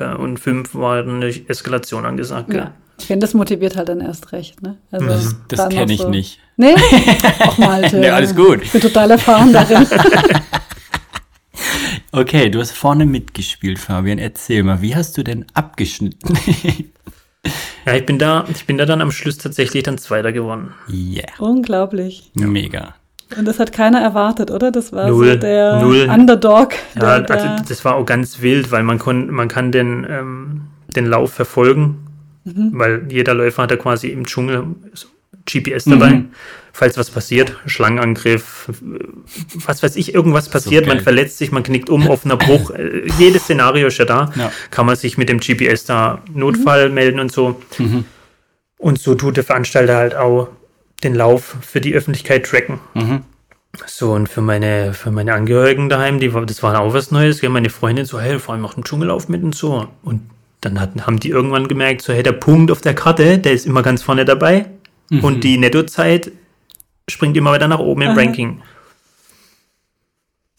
äh, 0.00 0.14
und 0.14 0.38
fünf 0.40 0.74
war 0.74 1.02
eine 1.02 1.28
Eskalation 1.48 2.06
angesagt. 2.06 2.52
Ja. 2.52 2.72
Ich 2.98 3.06
finde, 3.06 3.24
das 3.24 3.34
motiviert 3.34 3.76
halt 3.76 3.88
dann 3.88 4.00
erst 4.00 4.32
recht. 4.32 4.60
Ne? 4.62 4.76
Also 4.90 5.06
Das, 5.06 5.36
das 5.48 5.58
noch 5.60 5.68
kenne 5.68 5.92
ich 5.92 6.00
so- 6.00 6.08
nicht. 6.08 6.38
Nee? 6.56 6.74
Ach, 7.40 7.56
Malte. 7.58 7.98
Nee, 7.98 8.10
alles 8.10 8.34
gut. 8.34 8.62
Ich 8.62 8.72
bin 8.72 8.80
total 8.80 9.10
erfahren 9.12 9.52
darin. 9.52 9.86
Okay, 12.12 12.48
du 12.50 12.60
hast 12.60 12.72
vorne 12.72 13.04
mitgespielt, 13.06 13.78
Fabian. 13.78 14.18
Erzähl 14.18 14.62
mal, 14.62 14.80
wie 14.80 14.94
hast 14.96 15.16
du 15.18 15.22
denn 15.22 15.44
abgeschnitten? 15.54 16.36
Ja, 17.86 17.94
ich 17.94 18.04
bin 18.04 18.18
da, 18.18 18.44
ich 18.52 18.66
bin 18.66 18.76
da 18.76 18.84
dann 18.84 19.00
am 19.00 19.10
Schluss 19.12 19.38
tatsächlich 19.38 19.82
dann 19.84 19.96
Zweiter 19.96 20.32
geworden. 20.32 20.74
yeah. 20.90 21.24
Unglaublich. 21.38 22.30
Mega. 22.34 22.94
Und 23.38 23.46
das 23.46 23.58
hat 23.60 23.72
keiner 23.72 24.00
erwartet, 24.00 24.50
oder? 24.50 24.70
Das 24.70 24.92
war 24.92 25.08
so 25.08 25.14
Null. 25.18 25.38
der 25.38 25.80
Null. 25.80 26.10
Underdog. 26.12 26.74
Ja, 26.96 27.20
der, 27.20 27.20
der, 27.22 27.50
also 27.52 27.64
das 27.66 27.84
war 27.86 27.94
auch 27.94 28.04
ganz 28.04 28.42
wild, 28.42 28.70
weil 28.72 28.82
man, 28.82 28.98
kon, 28.98 29.30
man 29.30 29.48
kann 29.48 29.72
den, 29.72 30.04
ähm, 30.10 30.62
den 30.94 31.06
Lauf 31.06 31.32
verfolgen, 31.32 32.07
weil 32.72 33.06
jeder 33.10 33.34
Läufer 33.34 33.62
hat 33.64 33.70
ja 33.70 33.76
quasi 33.76 34.08
im 34.08 34.26
Dschungel 34.26 34.64
so 34.94 35.08
GPS 35.46 35.84
dabei. 35.84 36.10
Mhm. 36.10 36.28
Falls 36.72 36.96
was 36.98 37.10
passiert, 37.10 37.56
Schlangenangriff, 37.66 38.70
was 39.66 39.82
weiß 39.82 39.96
ich, 39.96 40.14
irgendwas 40.14 40.48
passiert, 40.48 40.86
man 40.86 40.98
geil. 40.98 41.04
verletzt 41.04 41.38
sich, 41.38 41.50
man 41.50 41.62
knickt 41.62 41.90
um, 41.90 42.06
offener 42.08 42.36
Bruch, 42.36 42.70
jedes 43.18 43.44
Szenario 43.44 43.88
ist 43.88 43.98
ja 43.98 44.04
da, 44.04 44.30
Ja. 44.36 44.52
kann 44.70 44.86
man 44.86 44.94
sich 44.96 45.18
mit 45.18 45.28
dem 45.28 45.40
GPS 45.40 45.84
da 45.86 46.22
Notfall 46.32 46.90
melden 46.90 47.18
und 47.18 47.32
so. 47.32 47.60
Mhm. 47.78 48.04
Und 48.76 49.00
so 49.00 49.14
tut 49.14 49.36
der 49.36 49.44
Veranstalter 49.44 49.96
halt 49.96 50.14
auch 50.14 50.48
den 51.02 51.14
Lauf 51.14 51.56
für 51.62 51.80
die 51.80 51.94
Öffentlichkeit 51.94 52.46
tracken. 52.46 52.78
Mhm. 52.94 53.22
So, 53.86 54.12
und 54.12 54.28
für 54.28 54.40
meine, 54.40 54.92
für 54.94 55.10
meine 55.10 55.34
Angehörigen 55.34 55.88
daheim, 55.88 56.20
die, 56.20 56.30
das 56.46 56.62
war 56.62 56.78
auch 56.80 56.94
was 56.94 57.10
Neues. 57.10 57.40
gell, 57.40 57.50
Meine 57.50 57.70
Freundin 57.70 58.04
so, 58.04 58.20
hey, 58.20 58.38
vor 58.38 58.54
allem 58.54 58.62
macht 58.62 58.76
einen 58.76 58.84
Dschungellauf 58.84 59.28
mit 59.28 59.42
und 59.42 59.54
so. 59.54 59.88
Und 60.02 60.22
dann 60.60 60.80
hatten, 60.80 61.06
haben 61.06 61.20
die 61.20 61.30
irgendwann 61.30 61.68
gemerkt, 61.68 62.02
so, 62.02 62.12
hey, 62.12 62.22
der 62.22 62.32
Punkt 62.32 62.70
auf 62.70 62.80
der 62.80 62.94
Karte, 62.94 63.38
der 63.38 63.52
ist 63.52 63.66
immer 63.66 63.82
ganz 63.82 64.02
vorne 64.02 64.24
dabei. 64.24 64.66
Und 65.10 65.42
die 65.42 65.56
Nettozeit 65.56 66.32
springt 67.08 67.36
immer 67.36 67.52
weiter 67.52 67.68
nach 67.68 67.78
oben 67.78 68.02
im 68.02 68.10
Aha. 68.10 68.16
Ranking. 68.16 68.60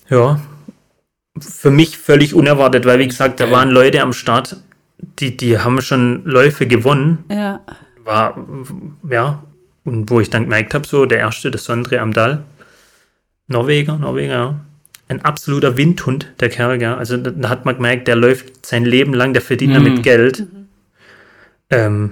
Ja, 0.10 0.40
für 1.40 1.72
mich 1.72 1.98
völlig 1.98 2.34
unerwartet, 2.34 2.86
weil, 2.86 3.00
wie 3.00 3.08
gesagt, 3.08 3.40
da 3.40 3.52
waren 3.52 3.70
Leute 3.70 4.02
am 4.02 4.14
Start, 4.14 4.58
die, 4.98 5.38
die 5.38 5.60
haben 5.60 5.82
schon 5.82 6.24
Läufe 6.26 6.68
gewonnen 6.68 7.24
ja. 7.30 7.62
war, 8.04 8.46
ja, 9.10 9.44
und 9.86 10.10
wo 10.10 10.20
ich 10.20 10.30
dann 10.30 10.44
gemerkt 10.44 10.74
habe, 10.74 10.88
so 10.88 11.06
der 11.06 11.20
erste, 11.20 11.52
das 11.52 11.66
Sondre 11.66 12.00
Amdal, 12.00 12.44
Norweger, 13.48 13.98
Norweger, 13.98 14.34
ja. 14.34 14.60
Ein 15.10 15.26
absoluter 15.26 15.76
Windhund, 15.76 16.28
der 16.40 16.50
Kerl, 16.50 16.82
ja. 16.82 16.96
Also 16.96 17.18
da, 17.18 17.50
hat 17.50 17.66
man 17.66 17.76
gemerkt, 17.76 18.08
der 18.08 18.16
läuft 18.16 18.66
sein 18.66 18.86
Leben 18.86 19.14
lang, 19.14 19.34
der 19.34 19.42
verdient 19.42 19.72
Mhm. 19.74 19.76
damit 19.84 20.04
Geld. 20.04 20.46
Ähm, 21.70 22.12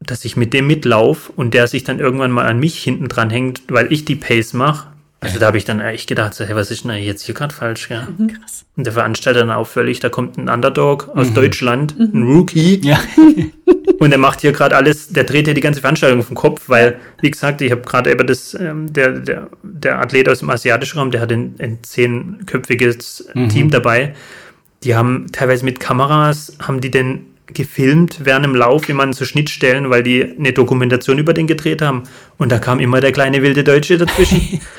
dass 0.00 0.24
ich 0.24 0.36
mit 0.36 0.52
dem 0.52 0.66
mitlauf 0.66 1.30
und 1.34 1.54
der 1.54 1.68
sich 1.68 1.84
dann 1.84 1.98
irgendwann 2.00 2.30
mal 2.30 2.46
an 2.46 2.58
mich 2.58 2.82
hinten 2.82 3.08
dran 3.08 3.30
hängt, 3.30 3.62
weil 3.68 3.90
ich 3.92 4.04
die 4.04 4.16
Pace 4.16 4.52
mache. 4.52 4.88
Also 5.20 5.38
da 5.38 5.46
habe 5.46 5.56
ich 5.56 5.64
dann 5.64 5.80
echt 5.80 6.08
gedacht, 6.08 6.34
so, 6.34 6.44
hey, 6.44 6.54
was 6.54 6.70
ist 6.70 6.84
denn 6.84 7.02
jetzt 7.02 7.22
hier 7.22 7.34
gerade 7.34 7.54
falsch, 7.54 7.88
ja? 7.90 8.06
Krass. 8.18 8.66
Und 8.76 8.84
der 8.84 8.92
Veranstalter 8.92 9.40
dann 9.40 9.50
auch 9.50 9.66
völlig, 9.66 9.98
da 10.00 10.10
kommt 10.10 10.36
ein 10.36 10.48
Underdog 10.50 11.08
aus 11.16 11.32
Deutschland, 11.32 11.94
ein 11.98 12.22
Rookie, 12.22 12.80
Ja. 12.84 12.98
und 13.98 14.12
er 14.12 14.18
macht 14.18 14.40
hier 14.40 14.52
gerade 14.52 14.76
alles, 14.76 15.08
der 15.08 15.24
dreht 15.24 15.46
hier 15.46 15.54
die 15.54 15.60
ganze 15.60 15.80
Veranstaltung 15.80 16.22
vom 16.22 16.36
Kopf, 16.36 16.68
weil, 16.68 16.98
wie 17.20 17.30
gesagt, 17.30 17.60
ich 17.60 17.70
habe 17.70 17.82
gerade 17.82 18.10
über 18.12 18.24
das, 18.24 18.54
ähm, 18.54 18.92
der, 18.92 19.12
der, 19.12 19.48
der 19.62 20.00
Athlet 20.00 20.28
aus 20.28 20.40
dem 20.40 20.50
asiatischen 20.50 20.98
Raum, 20.98 21.10
der 21.10 21.20
hat 21.20 21.32
ein, 21.32 21.54
ein 21.58 21.78
zehnköpfiges 21.82 23.28
Team 23.48 23.70
dabei. 23.70 24.14
Die 24.84 24.94
haben 24.94 25.26
teilweise 25.32 25.64
mit 25.64 25.80
Kameras, 25.80 26.56
haben 26.60 26.80
die 26.80 26.90
denn 26.90 27.26
gefilmt 27.46 28.24
während 28.24 28.44
dem 28.44 28.54
Lauf, 28.54 28.88
jemanden 28.88 29.14
zu 29.14 29.24
Schnittstellen, 29.24 29.88
weil 29.90 30.02
die 30.02 30.22
eine 30.38 30.52
Dokumentation 30.52 31.18
über 31.18 31.32
den 31.32 31.46
gedreht 31.46 31.80
haben. 31.80 32.02
Und 32.38 32.50
da 32.50 32.58
kam 32.58 32.80
immer 32.80 33.00
der 33.00 33.12
kleine 33.12 33.42
wilde 33.42 33.64
Deutsche 33.64 33.98
dazwischen. 33.98 34.60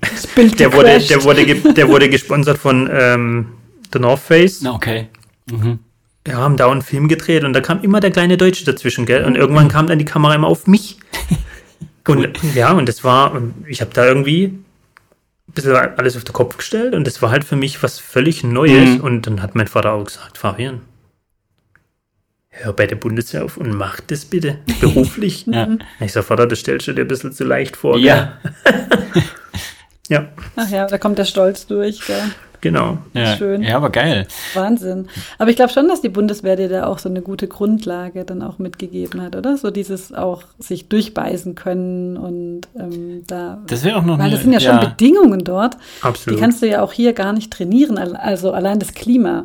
Das 0.00 0.26
Bild 0.26 0.58
der, 0.58 0.72
wurde, 0.72 0.98
der, 0.98 1.22
wurde, 1.22 1.44
der 1.74 1.88
wurde 1.88 2.08
gesponsert 2.08 2.58
von 2.58 2.90
ähm, 2.92 3.46
The 3.92 4.00
North 4.00 4.18
Face. 4.18 4.64
Okay. 4.66 5.06
Mhm. 5.50 5.78
Wir 6.24 6.36
haben 6.36 6.56
da 6.56 6.70
einen 6.70 6.82
Film 6.82 7.08
gedreht 7.08 7.44
und 7.44 7.52
da 7.52 7.60
kam 7.60 7.82
immer 7.82 8.00
der 8.00 8.10
kleine 8.12 8.36
Deutsche 8.36 8.64
dazwischen, 8.64 9.06
gell? 9.06 9.24
Und 9.24 9.36
irgendwann 9.36 9.68
kam 9.68 9.86
dann 9.86 9.98
die 9.98 10.04
Kamera 10.04 10.34
immer 10.34 10.46
auf 10.48 10.66
mich. 10.66 10.98
Und 12.08 12.28
ja, 12.56 12.72
und 12.72 12.88
das 12.88 13.04
war, 13.04 13.30
und 13.32 13.64
ich 13.68 13.80
habe 13.80 13.92
da 13.94 14.04
irgendwie 14.04 14.46
ein 14.46 14.64
bisschen 15.54 15.76
alles 15.76 16.16
auf 16.16 16.24
den 16.24 16.32
Kopf 16.32 16.56
gestellt 16.56 16.94
und 16.96 17.06
das 17.06 17.22
war 17.22 17.30
halt 17.30 17.44
für 17.44 17.54
mich 17.54 17.80
was 17.84 18.00
völlig 18.00 18.42
Neues. 18.42 18.98
Mhm. 18.98 19.00
Und 19.02 19.26
dann 19.28 19.40
hat 19.40 19.54
mein 19.54 19.68
Vater 19.68 19.92
auch 19.92 20.02
gesagt, 20.04 20.36
Fabian, 20.36 20.80
hör 22.48 22.72
bei 22.72 22.88
der 22.88 22.96
Bundeswehr 22.96 23.44
auf 23.44 23.56
und 23.56 23.72
mach 23.72 24.00
das 24.00 24.24
bitte 24.24 24.58
beruflich. 24.80 25.46
Ja. 25.46 25.68
Ich 26.00 26.12
sag, 26.12 26.24
Vater, 26.24 26.48
das 26.48 26.58
stellst 26.58 26.88
du 26.88 26.92
dir 26.92 27.02
ein 27.02 27.08
bisschen 27.08 27.32
zu 27.32 27.44
leicht 27.44 27.76
vor. 27.76 27.94
gell? 27.94 28.04
Ja. 28.04 28.38
Ja, 30.08 30.26
Ach 30.56 30.68
ja, 30.68 30.86
da 30.88 30.98
kommt 30.98 31.18
der 31.18 31.24
Stolz 31.24 31.66
durch. 31.68 32.04
Gell? 32.04 32.20
Genau. 32.62 32.96
ja. 33.12 33.36
Schön. 33.36 33.62
Ja, 33.62 33.76
aber 33.76 33.90
geil. 33.90 34.26
Wahnsinn. 34.54 35.08
Aber 35.38 35.50
ich 35.50 35.56
glaube 35.56 35.70
schon, 35.72 35.86
dass 35.88 36.00
die 36.00 36.08
Bundeswehr 36.08 36.56
dir 36.56 36.70
da 36.70 36.86
auch 36.86 36.98
so 36.98 37.10
eine 37.10 37.20
gute 37.20 37.46
Grundlage 37.48 38.24
dann 38.24 38.40
auch 38.42 38.58
mitgegeben 38.58 39.20
hat, 39.20 39.36
oder? 39.36 39.58
So 39.58 39.70
dieses 39.70 40.14
auch 40.14 40.44
sich 40.58 40.88
durchbeißen 40.88 41.54
können 41.54 42.16
und 42.16 42.62
ähm, 42.78 43.24
da. 43.26 43.58
Das 43.66 43.84
wäre 43.84 43.98
auch 43.98 44.04
noch 44.04 44.16
weil 44.18 44.26
eine- 44.26 44.34
das 44.36 44.42
sind 44.44 44.52
ja 44.54 44.60
schon 44.60 44.80
Bedingungen 44.80 45.44
dort. 45.44 45.76
Absolut. 46.00 46.38
Die 46.38 46.40
kannst 46.42 46.62
du 46.62 46.66
ja 46.68 46.80
auch 46.82 46.92
hier 46.94 47.12
gar 47.12 47.34
nicht 47.34 47.52
trainieren. 47.52 47.98
al- 47.98 48.16
Also 48.16 48.52
allein 48.52 48.78
das 48.78 48.94
Klima. 48.94 49.44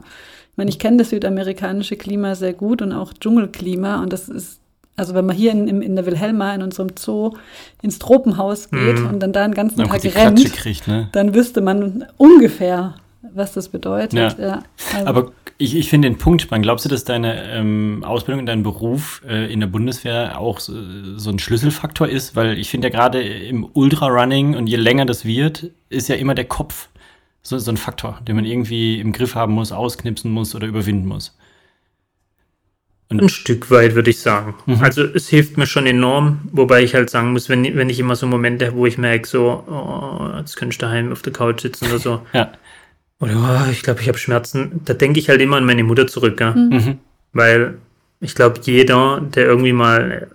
Ich 0.52 0.58
meine, 0.58 0.70
ich 0.70 0.80
kenne 0.80 0.98
das 0.98 1.10
südamerikanische 1.12 1.98
Klima 1.98 2.34
sehr 2.36 2.54
gut 2.54 2.82
und 2.82 2.92
auch 2.94 3.14
Dschungelklima. 3.14 4.02
Und 4.02 4.12
das 4.14 4.28
ist, 4.28 4.60
also 4.96 5.14
wenn 5.14 5.28
man 5.28 5.36
hier 5.36 5.52
in, 5.52 5.68
in, 5.84 5.96
der 5.96 6.08
Wilhelma 6.08 6.56
in 6.56 6.64
unserem 6.64 6.90
Zoo 6.98 7.34
ins 7.84 8.00
Tropenhaus 8.00 8.72
geht 8.72 8.98
Mhm. 8.98 9.08
und 9.10 9.20
dann 9.20 9.34
da 9.34 9.44
den 9.48 9.54
ganzen 9.54 9.78
Dann 9.78 9.90
Tag 9.90 10.04
rennt, 10.16 10.54
kriegt, 10.54 10.88
ne? 10.88 11.10
dann 11.12 11.36
wüsste 11.36 11.62
man 11.62 12.06
ungefähr, 12.18 12.96
was 13.38 13.54
das 13.54 13.70
bedeutet. 13.70 14.14
Ja. 14.14 14.36
Ja. 14.48 14.64
also- 14.94 15.08
Aber 15.08 15.32
ich, 15.60 15.76
ich 15.76 15.90
finde 15.90 16.10
den 16.10 16.18
Punkt 16.18 16.42
spannend. 16.44 16.64
Glaubst 16.66 16.86
du, 16.86 16.90
dass 16.90 17.04
deine 17.04 17.44
ähm, 17.52 18.04
Ausbildung, 18.06 18.46
dein 18.46 18.62
Beruf 18.64 19.22
äh, 19.28 19.52
in 19.52 19.60
der 19.60 19.68
Bundeswehr 19.68 20.40
auch 20.40 20.60
so, 20.60 20.74
so 21.18 21.30
ein 21.32 21.40
Schlüsselfaktor 21.40 22.08
ist? 22.08 22.36
Weil 22.36 22.60
ich 22.60 22.70
finde 22.70 22.90
ja 22.90 22.94
gerade 22.94 23.22
im 23.22 23.68
Ultrarunning 23.74 24.56
und 24.56 24.68
je 24.68 24.76
länger 24.78 25.06
das 25.06 25.26
wird, 25.26 25.72
ist 25.90 26.10
ja 26.10 26.16
immer 26.16 26.36
der 26.36 26.46
Kopf 26.46 26.90
so, 27.42 27.58
so 27.58 27.72
ein 27.72 27.78
Faktor, 27.78 28.20
den 28.28 28.36
man 28.36 28.46
irgendwie 28.46 29.00
im 29.00 29.14
Griff 29.14 29.34
haben 29.36 29.54
muss, 29.54 29.72
ausknipsen 29.72 30.30
muss 30.32 30.54
oder 30.54 30.68
überwinden 30.68 31.08
muss. 31.08 31.36
Ein 33.10 33.30
Stück 33.30 33.72
weit, 33.72 33.96
würde 33.96 34.10
ich 34.10 34.20
sagen. 34.20 34.54
Mhm. 34.66 34.82
Also 34.82 35.02
es 35.06 35.30
hilft 35.30 35.56
mir 35.58 35.66
schon 35.66 35.88
enorm, 35.88 36.40
wobei 36.52 36.84
ich 36.84 36.94
halt 36.94 37.10
sagen 37.10 37.32
muss, 37.32 37.48
wenn, 37.48 37.64
wenn 37.78 37.90
ich 37.90 38.00
immer 38.00 38.18
so 38.18 38.28
Momente 38.28 38.68
habe, 38.68 38.76
wo 38.76 38.86
ich 38.86 38.98
merke, 38.98 39.26
so, 39.26 39.64
oh, 39.66 40.38
jetzt 40.38 40.58
könnte 40.58 40.74
ich 40.74 40.78
daheim 40.78 41.14
auf 41.14 41.22
der 41.22 41.32
Couch 41.32 41.62
sitzen 41.62 41.88
oder 41.88 42.00
so, 42.00 42.22
Ja. 42.34 42.52
Oder 43.20 43.66
oh, 43.68 43.72
ich 43.72 43.82
glaube, 43.84 44.02
ich 44.02 44.08
habe 44.08 44.18
Schmerzen, 44.18 44.82
da 44.86 44.94
denke 44.94 45.20
ich 45.20 45.30
halt 45.30 45.42
immer 45.42 45.58
an 45.58 45.66
meine 45.66 45.84
Mutter 45.84 46.08
zurück, 46.08 46.38
gell? 46.38 46.54
Mhm. 46.54 47.00
weil 47.34 47.78
ich 48.20 48.34
glaube, 48.36 48.60
jeder, 48.64 49.22
der 49.22 49.46
irgendwie 49.46 49.74
mal 49.74 50.28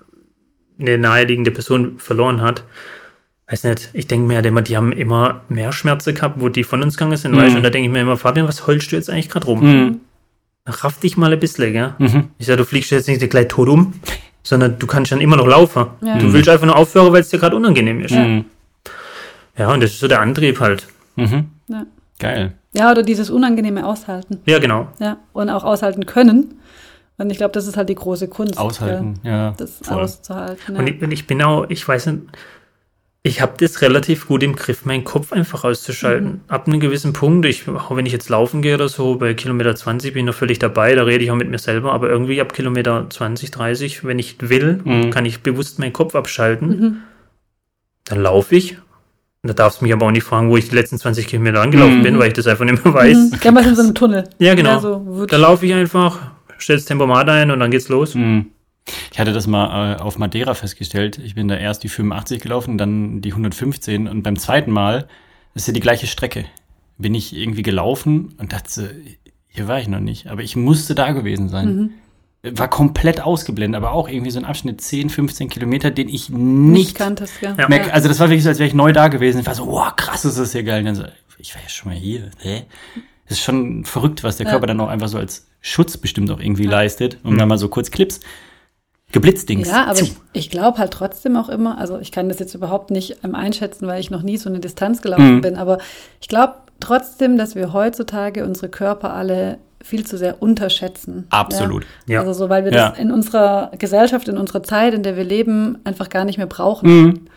eine 0.78 0.98
naheliegende 0.98 1.50
Person 1.50 1.98
verloren 1.98 2.40
hat, 2.40 2.64
weiß 3.48 3.64
nicht, 3.64 3.90
ich 3.92 4.06
denke 4.06 4.26
mir 4.26 4.36
halt 4.36 4.46
immer, 4.46 4.62
die 4.62 4.76
haben 4.76 4.92
immer 4.92 5.42
mehr 5.48 5.72
Schmerzen 5.72 6.14
gehabt, 6.14 6.40
wo 6.40 6.48
die 6.48 6.64
von 6.64 6.82
uns 6.82 6.96
gegangen 6.96 7.16
sind, 7.16 7.32
Mhm. 7.32 7.38
weißt 7.38 7.56
und 7.56 7.62
da 7.62 7.70
denke 7.70 7.86
ich 7.88 7.92
mir 7.92 8.00
immer, 8.00 8.16
Fabian, 8.16 8.46
was 8.48 8.66
heulst 8.66 8.90
du 8.92 8.96
jetzt 8.96 9.10
eigentlich 9.10 9.28
gerade 9.28 9.46
rum? 9.46 9.60
Mhm. 9.62 10.00
Raff 10.66 11.00
dich 11.00 11.16
mal 11.16 11.32
ein 11.32 11.40
bisschen, 11.40 11.72
gell? 11.72 11.94
Mhm. 11.98 12.28
Ich 12.38 12.46
sage, 12.46 12.58
du 12.58 12.64
fliegst 12.64 12.90
jetzt 12.92 13.08
nicht 13.08 13.28
gleich 13.30 13.48
tot 13.48 13.68
um, 13.68 13.94
sondern 14.44 14.78
du 14.78 14.86
kannst 14.86 15.10
dann 15.12 15.20
immer 15.20 15.36
noch 15.36 15.46
laufen. 15.46 15.86
Ja. 16.02 16.18
Du 16.18 16.32
willst 16.32 16.48
einfach 16.48 16.66
nur 16.66 16.76
aufhören, 16.76 17.12
weil 17.12 17.20
es 17.20 17.30
dir 17.30 17.38
gerade 17.38 17.56
unangenehm 17.56 18.00
ist. 18.00 18.12
Mhm. 18.12 18.44
Ja, 19.58 19.72
und 19.72 19.82
das 19.82 19.90
ist 19.92 20.00
so 20.00 20.08
der 20.08 20.20
Antrieb 20.20 20.60
halt. 20.60 20.86
Mhm. 21.16 21.46
Ja. 21.68 21.84
Geil. 22.20 22.54
Ja, 22.74 22.90
oder 22.90 23.02
dieses 23.02 23.30
unangenehme 23.30 23.86
Aushalten. 23.86 24.40
Ja, 24.46 24.58
genau. 24.58 24.88
Ja, 24.98 25.18
und 25.32 25.50
auch 25.50 25.64
aushalten 25.64 26.06
können. 26.06 26.54
Und 27.18 27.30
ich 27.30 27.36
glaube, 27.38 27.52
das 27.52 27.66
ist 27.66 27.76
halt 27.76 27.88
die 27.88 27.94
große 27.94 28.28
Kunst. 28.28 28.58
Aushalten, 28.58 29.14
ja. 29.22 29.50
gell, 29.50 29.54
Das 29.58 29.78
voll. 29.82 30.00
auszuhalten. 30.02 30.74
Ja. 30.74 30.80
Und 30.80 30.86
ich, 30.88 31.02
und 31.02 31.12
ich 31.12 31.26
bin 31.26 31.42
auch, 31.42 31.66
ich 31.68 31.86
weiß 31.86 32.06
nicht, 32.06 32.22
ich 33.24 33.40
habe 33.40 33.52
das 33.58 33.82
relativ 33.82 34.26
gut 34.26 34.42
im 34.42 34.56
Griff, 34.56 34.84
meinen 34.84 35.04
Kopf 35.04 35.32
einfach 35.32 35.62
auszuschalten. 35.62 36.26
Mhm. 36.28 36.40
Ab 36.48 36.66
einem 36.66 36.80
gewissen 36.80 37.12
Punkt, 37.12 37.46
ich, 37.46 37.68
auch 37.68 37.94
wenn 37.94 38.04
ich 38.06 38.12
jetzt 38.12 38.28
laufen 38.28 38.62
gehe 38.62 38.74
oder 38.74 38.88
so, 38.88 39.14
bei 39.14 39.34
Kilometer 39.34 39.76
20 39.76 40.12
bin 40.12 40.20
ich 40.20 40.26
noch 40.26 40.34
völlig 40.34 40.58
dabei, 40.58 40.96
da 40.96 41.04
rede 41.04 41.22
ich 41.22 41.30
auch 41.30 41.36
mit 41.36 41.48
mir 41.48 41.58
selber, 41.58 41.92
aber 41.92 42.08
irgendwie 42.10 42.40
ab 42.40 42.52
Kilometer 42.52 43.06
20, 43.08 43.52
30, 43.52 44.04
wenn 44.04 44.18
ich 44.18 44.36
will, 44.40 44.80
Mhm. 44.84 45.10
kann 45.10 45.24
ich 45.24 45.42
bewusst 45.44 45.78
meinen 45.78 45.92
Kopf 45.92 46.16
abschalten. 46.16 46.68
Mhm. 46.68 46.96
Dann 48.06 48.20
laufe 48.22 48.56
ich. 48.56 48.78
Da 49.44 49.52
darfst 49.54 49.80
du 49.80 49.84
mich 49.84 49.92
aber 49.92 50.06
auch 50.06 50.12
nicht 50.12 50.22
fragen, 50.22 50.50
wo 50.50 50.56
ich 50.56 50.68
die 50.68 50.74
letzten 50.76 50.98
20 50.98 51.26
Kilometer 51.26 51.60
angelaufen 51.62 51.98
Mhm. 51.98 52.02
bin, 52.04 52.18
weil 52.20 52.28
ich 52.28 52.34
das 52.34 52.46
einfach 52.46 52.64
nicht 52.64 52.84
mehr 52.84 52.94
weiß. 52.94 53.16
Mhm. 53.16 53.38
Ja, 53.42 53.50
mal 53.50 53.66
in 53.66 53.74
so 53.74 53.82
einem 53.82 53.94
Tunnel. 53.94 54.28
Ja, 54.38 54.54
genau. 54.54 54.70
Ja, 54.70 54.80
so, 54.80 55.04
wutsch. 55.04 55.32
Da 55.32 55.36
laufe 55.36 55.66
ich 55.66 55.74
einfach, 55.74 56.20
stellst 56.60 56.86
Tempomat 56.86 57.28
ein 57.28 57.50
und 57.50 57.58
dann 57.58 57.72
geht's 57.72 57.88
los. 57.88 58.14
Mhm. 58.14 58.46
Ich 59.12 59.18
hatte 59.18 59.32
das 59.32 59.48
mal 59.48 59.94
äh, 59.94 60.00
auf 60.00 60.16
Madeira 60.18 60.54
festgestellt. 60.54 61.18
Ich 61.24 61.34
bin 61.34 61.48
da 61.48 61.56
erst 61.56 61.82
die 61.82 61.88
85 61.88 62.40
gelaufen, 62.40 62.78
dann 62.78 63.20
die 63.20 63.30
115 63.32 64.06
und 64.06 64.22
beim 64.22 64.38
zweiten 64.38 64.70
Mal, 64.70 65.08
ist 65.54 65.66
ja 65.66 65.72
die 65.72 65.80
gleiche 65.80 66.06
Strecke, 66.06 66.44
bin 66.98 67.14
ich 67.14 67.36
irgendwie 67.36 67.62
gelaufen 67.62 68.34
und 68.38 68.52
dachte, 68.52 68.94
hier 69.48 69.66
war 69.68 69.80
ich 69.80 69.88
noch 69.88 70.00
nicht, 70.00 70.28
aber 70.28 70.42
ich 70.42 70.54
musste 70.56 70.94
da 70.94 71.10
gewesen 71.12 71.48
sein. 71.48 71.90
War 72.44 72.68
komplett 72.68 73.20
ausgeblendet, 73.20 73.76
aber 73.80 73.92
auch 73.92 74.08
irgendwie 74.08 74.32
so 74.32 74.40
ein 74.40 74.44
Abschnitt 74.44 74.80
10, 74.80 75.10
15 75.10 75.48
Kilometer, 75.48 75.92
den 75.92 76.08
ich 76.08 76.28
nicht 76.28 76.38
nicht 76.72 76.94
kanntest, 76.96 77.34
ja. 77.40 77.54
Ja. 77.56 77.68
merke. 77.68 77.92
Also 77.94 78.08
das 78.08 78.18
war 78.18 78.28
wirklich 78.28 78.42
so, 78.42 78.48
als 78.48 78.58
wäre 78.58 78.66
ich 78.66 78.74
neu 78.74 78.92
da 78.92 79.06
gewesen. 79.08 79.38
Ich 79.40 79.46
war 79.46 79.54
so, 79.54 79.66
wow, 79.68 79.94
krass, 79.94 80.24
ist 80.24 80.38
das 80.38 80.50
hier 80.52 80.64
geil. 80.64 80.80
Und 80.80 80.86
dann 80.86 80.94
so, 80.96 81.04
ich 81.38 81.54
war 81.54 81.62
ja 81.62 81.68
schon 81.68 81.92
mal 81.92 81.98
hier. 81.98 82.30
Hä? 82.38 82.64
Das 83.28 83.38
ist 83.38 83.44
schon 83.44 83.84
verrückt, 83.84 84.24
was 84.24 84.38
der 84.38 84.46
Ja. 84.46 84.50
Körper 84.52 84.66
dann 84.66 84.80
auch 84.80 84.88
einfach 84.88 85.06
so 85.06 85.18
als 85.18 85.46
Schutz 85.60 85.96
bestimmt 85.96 86.30
auch 86.32 86.40
irgendwie 86.40 86.66
leistet. 86.66 87.18
Und 87.22 87.38
dann 87.38 87.46
mal 87.48 87.58
so 87.58 87.68
kurz 87.68 87.92
Clips. 87.92 88.18
Geblitzdings. 89.12 89.68
Ja, 89.68 89.84
aber 89.84 89.94
Ziu. 89.96 90.06
ich, 90.06 90.14
ich 90.32 90.50
glaube 90.50 90.78
halt 90.78 90.90
trotzdem 90.92 91.36
auch 91.36 91.48
immer, 91.50 91.76
also 91.78 91.98
ich 91.98 92.12
kann 92.12 92.28
das 92.28 92.38
jetzt 92.38 92.54
überhaupt 92.54 92.90
nicht 92.90 93.18
ähm, 93.22 93.34
einschätzen, 93.34 93.86
weil 93.86 94.00
ich 94.00 94.10
noch 94.10 94.22
nie 94.22 94.38
so 94.38 94.48
eine 94.48 94.58
Distanz 94.58 95.02
gelaufen 95.02 95.36
Mhm. 95.36 95.40
bin, 95.42 95.56
aber 95.56 95.78
ich 96.20 96.28
glaube 96.28 96.54
trotzdem, 96.80 97.36
dass 97.36 97.54
wir 97.54 97.72
heutzutage 97.74 98.44
unsere 98.44 98.70
Körper 98.70 99.12
alle 99.12 99.58
viel 99.82 100.06
zu 100.06 100.16
sehr 100.16 100.40
unterschätzen. 100.42 101.26
Absolut. 101.30 101.84
Ja? 102.06 102.14
Ja. 102.14 102.20
Also 102.20 102.32
so, 102.32 102.48
weil 102.48 102.64
wir 102.64 102.72
Ja. 102.72 102.90
das 102.90 102.98
in 102.98 103.10
unserer 103.10 103.70
Gesellschaft, 103.78 104.28
in 104.28 104.36
unserer 104.38 104.62
Zeit, 104.62 104.94
in 104.94 105.02
der 105.02 105.16
wir 105.16 105.24
leben, 105.24 105.78
einfach 105.84 106.08
gar 106.08 106.24
nicht 106.24 106.38
mehr 106.38 106.46
brauchen. 106.46 106.88
Mhm. 106.90 107.08
Und 107.08 107.28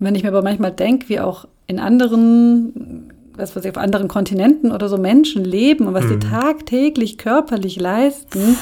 wenn 0.00 0.14
ich 0.14 0.22
mir 0.22 0.30
aber 0.30 0.42
manchmal 0.42 0.72
denke, 0.72 1.08
wie 1.08 1.20
auch 1.20 1.46
in 1.66 1.78
anderen, 1.78 3.12
was 3.36 3.54
weiß 3.56 3.64
ich, 3.64 3.70
auf 3.70 3.78
anderen 3.78 4.08
Kontinenten 4.08 4.72
oder 4.72 4.88
so 4.88 4.98
Menschen 4.98 5.44
leben 5.44 5.86
und 5.86 5.94
was 5.94 6.06
die 6.08 6.18
tagtäglich 6.18 7.16
körperlich 7.18 7.78
leisten, 7.80 8.56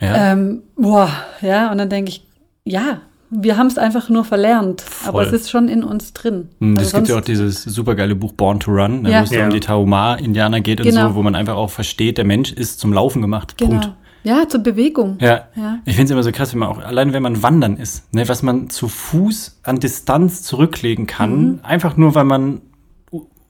Ja. 0.00 0.32
ähm, 0.32 0.62
boah, 0.76 1.10
ja, 1.42 1.70
und 1.70 1.78
dann 1.78 1.90
denke 1.90 2.10
ich, 2.10 2.24
ja, 2.64 3.00
wir 3.30 3.56
haben 3.56 3.68
es 3.68 3.78
einfach 3.78 4.08
nur 4.08 4.24
verlernt, 4.24 4.84
aber 5.04 5.22
Voll. 5.24 5.26
es 5.26 5.32
ist 5.42 5.50
schon 5.50 5.68
in 5.68 5.84
uns 5.84 6.12
drin. 6.12 6.48
Mhm, 6.58 6.78
Also 6.78 6.88
Es 6.88 6.94
gibt 6.94 7.08
ja 7.08 7.16
auch 7.16 7.20
dieses 7.20 7.62
supergeile 7.62 8.14
Buch 8.16 8.32
Born 8.32 8.58
to 8.60 8.70
Run, 8.72 9.02
ne, 9.02 9.10
Ja. 9.10 9.20
wo 9.20 9.24
es 9.24 9.30
Ja. 9.30 9.44
um 9.44 9.50
die 9.50 9.60
Tarahumara-Indianer 9.60 10.60
geht 10.60 10.80
und 10.80 10.86
Genau. 10.88 11.08
so, 11.10 11.14
wo 11.14 11.22
man 11.22 11.34
einfach 11.34 11.54
auch 11.56 11.70
versteht, 11.70 12.18
der 12.18 12.24
Mensch 12.24 12.52
ist 12.52 12.80
zum 12.80 12.92
Laufen 12.92 13.22
gemacht. 13.22 13.56
genau. 13.56 13.70
Punkt. 13.80 13.92
Ja, 14.22 14.46
zur 14.46 14.60
Bewegung. 14.60 15.16
Ja. 15.20 15.44
Ja. 15.56 15.78
Ich 15.86 15.94
finde 15.94 16.04
es 16.04 16.10
immer 16.10 16.22
so 16.22 16.30
krass, 16.30 16.52
wenn 16.52 16.58
man 16.60 16.68
auch, 16.68 16.78
allein 16.84 17.14
wenn 17.14 17.22
man 17.22 17.42
wandern 17.42 17.78
ist, 17.78 18.12
ne, 18.14 18.28
was 18.28 18.42
man 18.42 18.68
zu 18.68 18.86
Fuß 18.88 19.60
an 19.62 19.78
Distanz 19.80 20.42
zurücklegen 20.42 21.06
kann, 21.06 21.42
Mhm. 21.52 21.58
einfach 21.62 21.96
nur, 21.96 22.14
weil 22.14 22.24
man 22.24 22.60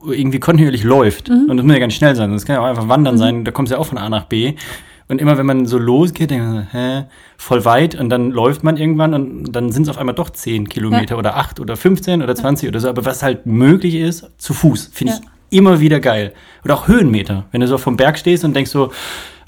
irgendwie 0.04 0.38
kontinuierlich 0.40 0.84
läuft. 0.84 1.28
Mhm. 1.28 1.46
Und 1.50 1.56
das 1.56 1.66
muss 1.66 1.72
ja 1.74 1.78
gar 1.80 1.86
nicht 1.86 1.96
schnell 1.96 2.14
sein, 2.16 2.32
das 2.32 2.44
kann 2.46 2.54
ja 2.54 2.62
auch 2.62 2.66
einfach 2.66 2.88
wandern 2.88 3.18
sein, 3.18 3.44
da 3.44 3.50
kommst 3.50 3.70
du 3.70 3.74
ja 3.74 3.80
auch 3.80 3.86
von 3.86 3.98
A 3.98 4.08
nach 4.08 4.24
B. 4.26 4.54
Und 5.10 5.20
immer 5.20 5.36
wenn 5.36 5.46
man 5.46 5.66
so 5.66 5.76
losgeht, 5.76 6.30
denkt 6.30 6.46
man, 6.46 6.54
so, 6.56 6.78
hä, 6.78 7.04
voll 7.36 7.64
weit 7.64 7.94
und 7.96 8.08
dann 8.10 8.30
läuft 8.30 8.62
man 8.62 8.76
irgendwann 8.76 9.12
und 9.12 9.52
dann 9.52 9.72
sind 9.72 9.82
es 9.82 9.88
auf 9.88 9.98
einmal 9.98 10.14
doch 10.14 10.30
10 10.30 10.68
Kilometer 10.68 11.18
oder 11.18 11.36
8 11.36 11.58
oder 11.60 11.76
15 11.76 12.22
oder 12.22 12.34
20 12.34 12.68
oder 12.68 12.78
so. 12.80 12.88
Aber 12.88 13.04
was 13.04 13.22
halt 13.22 13.44
möglich 13.44 13.96
ist, 13.96 14.30
zu 14.38 14.54
Fuß, 14.54 14.90
finde 14.92 15.14
Ja. 15.14 15.18
ich 15.50 15.58
immer 15.58 15.80
wieder 15.80 15.98
geil. 16.00 16.32
Oder 16.64 16.74
auch 16.74 16.86
Höhenmeter. 16.88 17.46
Wenn 17.50 17.60
du 17.60 17.66
so 17.66 17.76
vom 17.76 17.96
Berg 17.96 18.18
stehst 18.18 18.44
und 18.44 18.54
denkst 18.54 18.70
so, 18.70 18.92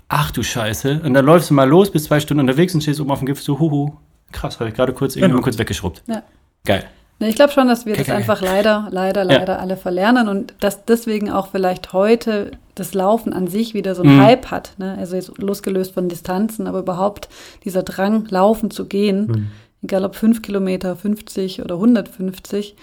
ach 0.08 0.30
du 0.32 0.42
Scheiße. 0.42 1.00
Und 1.04 1.14
dann 1.14 1.24
läufst 1.24 1.48
du 1.50 1.54
mal 1.54 1.68
los, 1.68 1.92
bist 1.92 2.06
zwei 2.06 2.18
Stunden 2.20 2.40
unterwegs 2.40 2.74
und 2.74 2.80
stehst 2.82 3.00
oben 3.00 3.10
auf 3.12 3.20
dem 3.20 3.26
Gipfel 3.26 3.44
so, 3.44 3.58
huhu, 3.60 3.92
krass, 4.32 4.58
habe 4.58 4.68
ich 4.70 4.74
gerade 4.76 4.92
kurz 4.92 5.14
irgendwie 5.14 5.28
Genau. 5.28 5.36
mal 5.40 5.44
kurz 5.44 5.58
weggeschrubbt. 5.58 6.02
Ja. 6.08 6.22
Geil. 6.64 6.84
Ich 7.28 7.34
glaube 7.36 7.52
schon, 7.52 7.68
dass 7.68 7.86
wir 7.86 7.96
das 7.96 8.08
einfach 8.08 8.40
leider, 8.42 8.88
leider, 8.90 9.22
Ja. 9.24 9.38
leider 9.38 9.58
alle 9.60 9.76
verlernen 9.76 10.28
und 10.28 10.54
dass 10.60 10.84
deswegen 10.84 11.30
auch 11.30 11.48
vielleicht 11.48 11.92
heute 11.92 12.52
das 12.74 12.94
Laufen 12.94 13.32
an 13.32 13.48
sich 13.48 13.74
wieder 13.74 13.94
so 13.94 14.02
Mhm. 14.02 14.10
einen 14.10 14.22
Hype 14.22 14.50
hat. 14.50 14.72
Ne? 14.78 14.96
Also 14.98 15.16
jetzt 15.16 15.36
losgelöst 15.38 15.92
von 15.94 16.08
Distanzen, 16.08 16.66
aber 16.66 16.80
überhaupt 16.80 17.28
dieser 17.64 17.82
Drang, 17.82 18.26
laufen 18.30 18.70
zu 18.70 18.86
gehen, 18.86 19.26
Mhm. 19.26 19.46
egal 19.82 20.04
ob 20.04 20.16
fünf 20.16 20.42
Kilometer, 20.42 20.96
50 20.96 21.62
oder 21.62 21.78
150, 21.78 22.76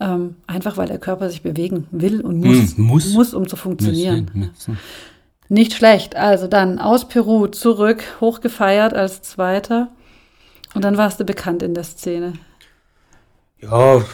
ähm, 0.00 0.36
einfach 0.46 0.76
weil 0.76 0.88
der 0.88 0.98
Körper 0.98 1.28
sich 1.30 1.42
bewegen 1.42 1.86
will 1.90 2.20
und 2.20 2.38
muss, 2.44 2.76
Mhm, 2.76 2.84
muss. 2.84 3.12
muss 3.12 3.34
um 3.34 3.48
zu 3.48 3.56
funktionieren. 3.56 4.26
Müssen, 4.34 4.38
müssen. 4.74 4.78
Nicht 5.48 5.72
schlecht. 5.74 6.16
Also 6.16 6.46
dann 6.46 6.78
aus 6.78 7.06
Peru 7.06 7.46
zurück, 7.48 8.02
hochgefeiert 8.20 8.94
als 8.94 9.22
Zweiter. 9.22 9.88
Und 10.74 10.82
dann 10.84 10.96
warst 10.96 11.20
du 11.20 11.24
bekannt 11.24 11.62
in 11.62 11.74
der 11.74 11.84
Szene. 11.84 12.32
Ja, 13.70 14.04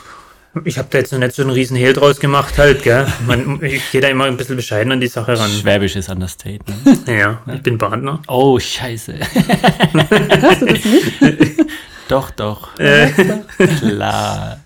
ich 0.64 0.78
habe 0.78 0.88
da 0.90 0.98
jetzt 0.98 1.12
noch 1.12 1.18
nicht 1.20 1.34
so 1.34 1.42
einen 1.42 1.52
riesen 1.52 1.76
Hehl 1.76 1.92
draus 1.92 2.18
gemacht 2.18 2.58
halt, 2.58 2.82
gell. 2.82 3.06
Man, 3.26 3.62
ich 3.62 3.90
gehe 3.92 4.00
da 4.00 4.08
immer 4.08 4.24
ein 4.24 4.36
bisschen 4.36 4.56
bescheiden 4.56 4.92
an 4.92 5.00
die 5.00 5.06
Sache 5.06 5.38
ran. 5.38 5.50
Schwäbisch 5.50 5.94
ist 5.96 6.08
Understatement. 6.08 7.06
Ja, 7.08 7.40
ich 7.52 7.62
bin 7.62 7.78
Partner. 7.78 8.20
Oh, 8.26 8.58
scheiße. 8.58 9.14
Hörst 10.40 10.62
du 10.62 10.66
das 10.66 10.84
nicht? 10.84 11.66
doch, 12.08 12.30
doch. 12.32 12.78
Äh, 12.78 13.10
Klar. 13.78 14.60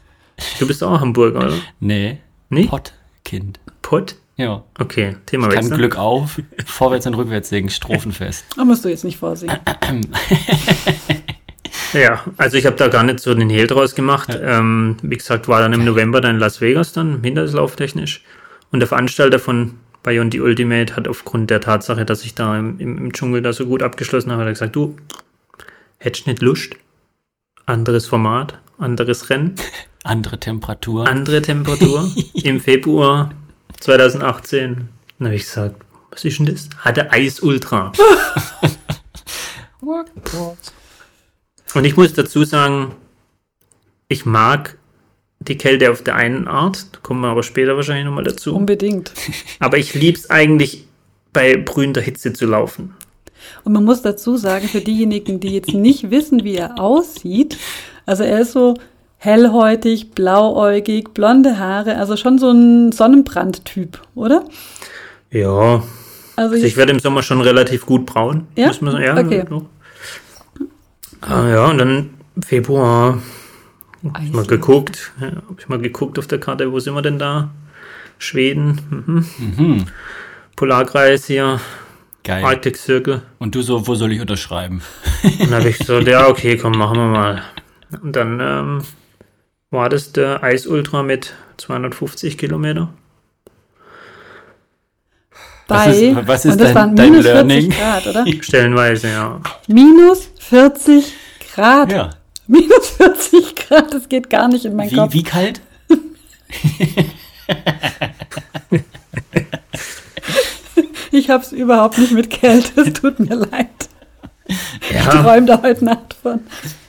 du 0.58 0.66
bist 0.66 0.82
auch 0.82 1.00
Hamburger, 1.00 1.40
oder? 1.46 1.58
Nee. 1.80 2.18
Nee? 2.48 2.66
Pottkind. 2.66 3.60
Pott? 3.82 4.16
Ja. 4.36 4.64
Okay, 4.78 5.16
Thema 5.26 5.48
Kann 5.48 5.58
wechseln. 5.58 5.78
Glück 5.78 5.96
auf, 5.96 6.40
vorwärts 6.66 7.06
und 7.06 7.14
rückwärts 7.14 7.50
singen, 7.50 7.68
strophenfest. 7.68 8.44
Da 8.56 8.64
musst 8.64 8.84
du 8.84 8.88
jetzt 8.88 9.04
nicht 9.04 9.18
vorsingen. 9.18 9.58
Ja, 11.94 12.24
also 12.36 12.56
ich 12.56 12.66
habe 12.66 12.76
da 12.76 12.88
gar 12.88 13.04
nicht 13.04 13.20
so 13.20 13.34
den 13.34 13.48
Hehl 13.48 13.66
draus 13.68 13.94
gemacht. 13.94 14.28
Ähm, 14.42 14.96
wie 15.02 15.16
gesagt, 15.16 15.46
war 15.48 15.60
dann 15.60 15.72
im 15.72 15.84
November 15.84 16.20
dann 16.20 16.34
in 16.34 16.40
Las 16.40 16.60
Vegas 16.60 16.92
dann, 16.92 17.22
hinterslauftechnisch. 17.22 18.22
Und 18.72 18.80
der 18.80 18.88
Veranstalter 18.88 19.38
von 19.38 19.78
Bayern 20.02 20.28
die 20.28 20.40
Ultimate 20.40 20.96
hat 20.96 21.06
aufgrund 21.06 21.50
der 21.50 21.60
Tatsache, 21.60 22.04
dass 22.04 22.24
ich 22.24 22.34
da 22.34 22.58
im, 22.58 22.78
im, 22.80 22.98
im 22.98 23.12
Dschungel 23.12 23.42
da 23.42 23.52
so 23.52 23.66
gut 23.66 23.82
abgeschlossen 23.82 24.32
habe, 24.32 24.42
hat 24.42 24.48
er 24.48 24.52
gesagt, 24.52 24.76
du, 24.76 24.96
hättest 25.98 26.26
nicht 26.26 26.42
Lust? 26.42 26.74
Anderes 27.64 28.06
Format, 28.06 28.58
anderes 28.76 29.30
Rennen, 29.30 29.54
Andere 30.02 30.38
Temperatur. 30.38 31.08
andere 31.08 31.40
Temperatur 31.40 32.10
im 32.34 32.60
Februar 32.60 33.30
2018. 33.80 34.88
Dann 35.18 35.28
habe 35.28 35.36
ich 35.36 35.44
gesagt, 35.44 35.76
was 36.10 36.24
ist 36.24 36.38
denn 36.38 36.46
das? 36.46 36.68
Hatte 36.78 37.10
Eis 37.10 37.40
Ultra. 37.40 37.92
Und 41.74 41.84
ich 41.84 41.96
muss 41.96 42.12
dazu 42.14 42.44
sagen, 42.44 42.92
ich 44.08 44.24
mag 44.26 44.78
die 45.40 45.58
Kälte 45.58 45.90
auf 45.90 46.02
der 46.02 46.14
einen 46.16 46.48
Art, 46.48 46.86
da 46.92 46.98
kommen 47.02 47.20
wir 47.20 47.28
aber 47.28 47.42
später 47.42 47.76
wahrscheinlich 47.76 48.04
nochmal 48.06 48.24
dazu. 48.24 48.54
Unbedingt. 48.54 49.12
Aber 49.58 49.76
ich 49.76 49.92
liebe 49.94 50.16
es 50.18 50.30
eigentlich, 50.30 50.86
bei 51.34 51.56
brühender 51.56 52.00
Hitze 52.00 52.32
zu 52.32 52.46
laufen. 52.46 52.94
Und 53.64 53.72
man 53.72 53.84
muss 53.84 54.00
dazu 54.00 54.36
sagen, 54.36 54.68
für 54.68 54.80
diejenigen, 54.80 55.40
die 55.40 55.48
jetzt 55.48 55.74
nicht 55.74 56.10
wissen, 56.10 56.44
wie 56.44 56.54
er 56.56 56.78
aussieht, 56.78 57.58
also 58.06 58.22
er 58.22 58.40
ist 58.40 58.52
so 58.52 58.74
hellhäutig, 59.18 60.12
blauäugig, 60.12 61.12
blonde 61.12 61.58
Haare, 61.58 61.96
also 61.96 62.16
schon 62.16 62.38
so 62.38 62.50
ein 62.50 62.92
Sonnenbrand-Typ, 62.92 64.00
oder? 64.14 64.44
Ja, 65.30 65.82
Also 66.36 66.54
also 66.54 66.66
ich 66.66 66.76
werde 66.76 66.92
im 66.92 67.00
Sommer 67.00 67.22
schon 67.22 67.40
relativ 67.40 67.84
gut 67.84 68.06
braun. 68.06 68.46
Ja? 68.56 68.68
Muss 68.68 68.80
man. 68.80 69.02
Ja, 69.02 69.16
Okay. 69.18 69.44
so. 69.48 69.66
Ah, 71.26 71.48
ja, 71.48 71.66
und 71.66 71.78
dann 71.78 72.10
Februar 72.44 73.18
Hab 74.12 74.22
ich 74.22 74.32
mal 74.32 74.46
geguckt. 74.46 75.12
Ja, 75.20 75.28
hab 75.48 75.58
ich 75.58 75.68
mal 75.68 75.78
geguckt 75.78 76.18
auf 76.18 76.26
der 76.26 76.38
Karte, 76.40 76.70
wo 76.72 76.78
sind 76.80 76.94
wir 76.94 77.02
denn 77.02 77.18
da? 77.18 77.50
Schweden, 78.18 78.80
mhm. 78.90 79.26
Mhm. 79.38 79.86
Polarkreis 80.56 81.26
hier, 81.26 81.60
Geil. 82.24 82.42
Arctic 82.42 82.76
Circle. 82.76 83.22
Und 83.38 83.54
du 83.54 83.60
so, 83.60 83.86
wo 83.86 83.94
soll 83.94 84.12
ich 84.12 84.20
unterschreiben? 84.20 84.80
Und 85.22 85.40
dann 85.50 85.54
habe 85.54 85.68
ich 85.68 85.78
so, 85.78 85.98
ja, 86.00 86.28
okay, 86.28 86.56
komm, 86.56 86.72
machen 86.72 86.96
wir 86.96 87.08
mal. 87.08 87.42
Und 88.02 88.16
dann 88.16 88.40
ähm, 88.40 88.82
war 89.70 89.90
das 89.90 90.12
der 90.12 90.42
Eis 90.42 90.66
Ultra 90.66 91.02
mit 91.02 91.34
250 91.58 92.38
Kilometer. 92.38 92.92
Bei, 95.66 95.86
Was 95.88 95.96
ist- 95.96 96.26
was 96.28 96.44
ist 96.44 96.52
und 96.52 96.60
das 96.60 96.68
dein- 96.68 96.74
waren 96.76 96.96
dein 96.96 97.10
minus 97.10 97.24
Learning? 97.24 97.72
40 97.72 97.78
Grad, 97.80 98.06
oder? 98.06 98.24
Stellenweise, 98.42 99.08
ja. 99.08 99.40
Minus 99.68 100.28
40 100.40 101.12
Grad. 101.54 101.92
Ja. 101.92 102.10
Minus 102.46 102.88
40 102.98 103.54
Grad, 103.56 103.94
das 103.94 104.08
geht 104.08 104.28
gar 104.28 104.48
nicht 104.48 104.64
in 104.66 104.76
meinen 104.76 104.90
Wie, 104.90 104.96
Kopf. 104.96 105.12
wie 105.14 105.22
kalt? 105.22 105.60
Ich 111.10 111.30
hab's 111.30 111.52
überhaupt 111.52 111.98
nicht 111.98 112.12
mit 112.12 112.30
Kälte, 112.30 112.80
es 112.80 112.92
tut 112.92 113.20
mir 113.20 113.36
leid. 113.36 113.68
Ich 114.46 114.56
Ja. 114.92 115.22
träume 115.22 115.46
da 115.46 115.62
heute 115.62 115.84
Nacht 115.84 116.16
von. 116.20 116.40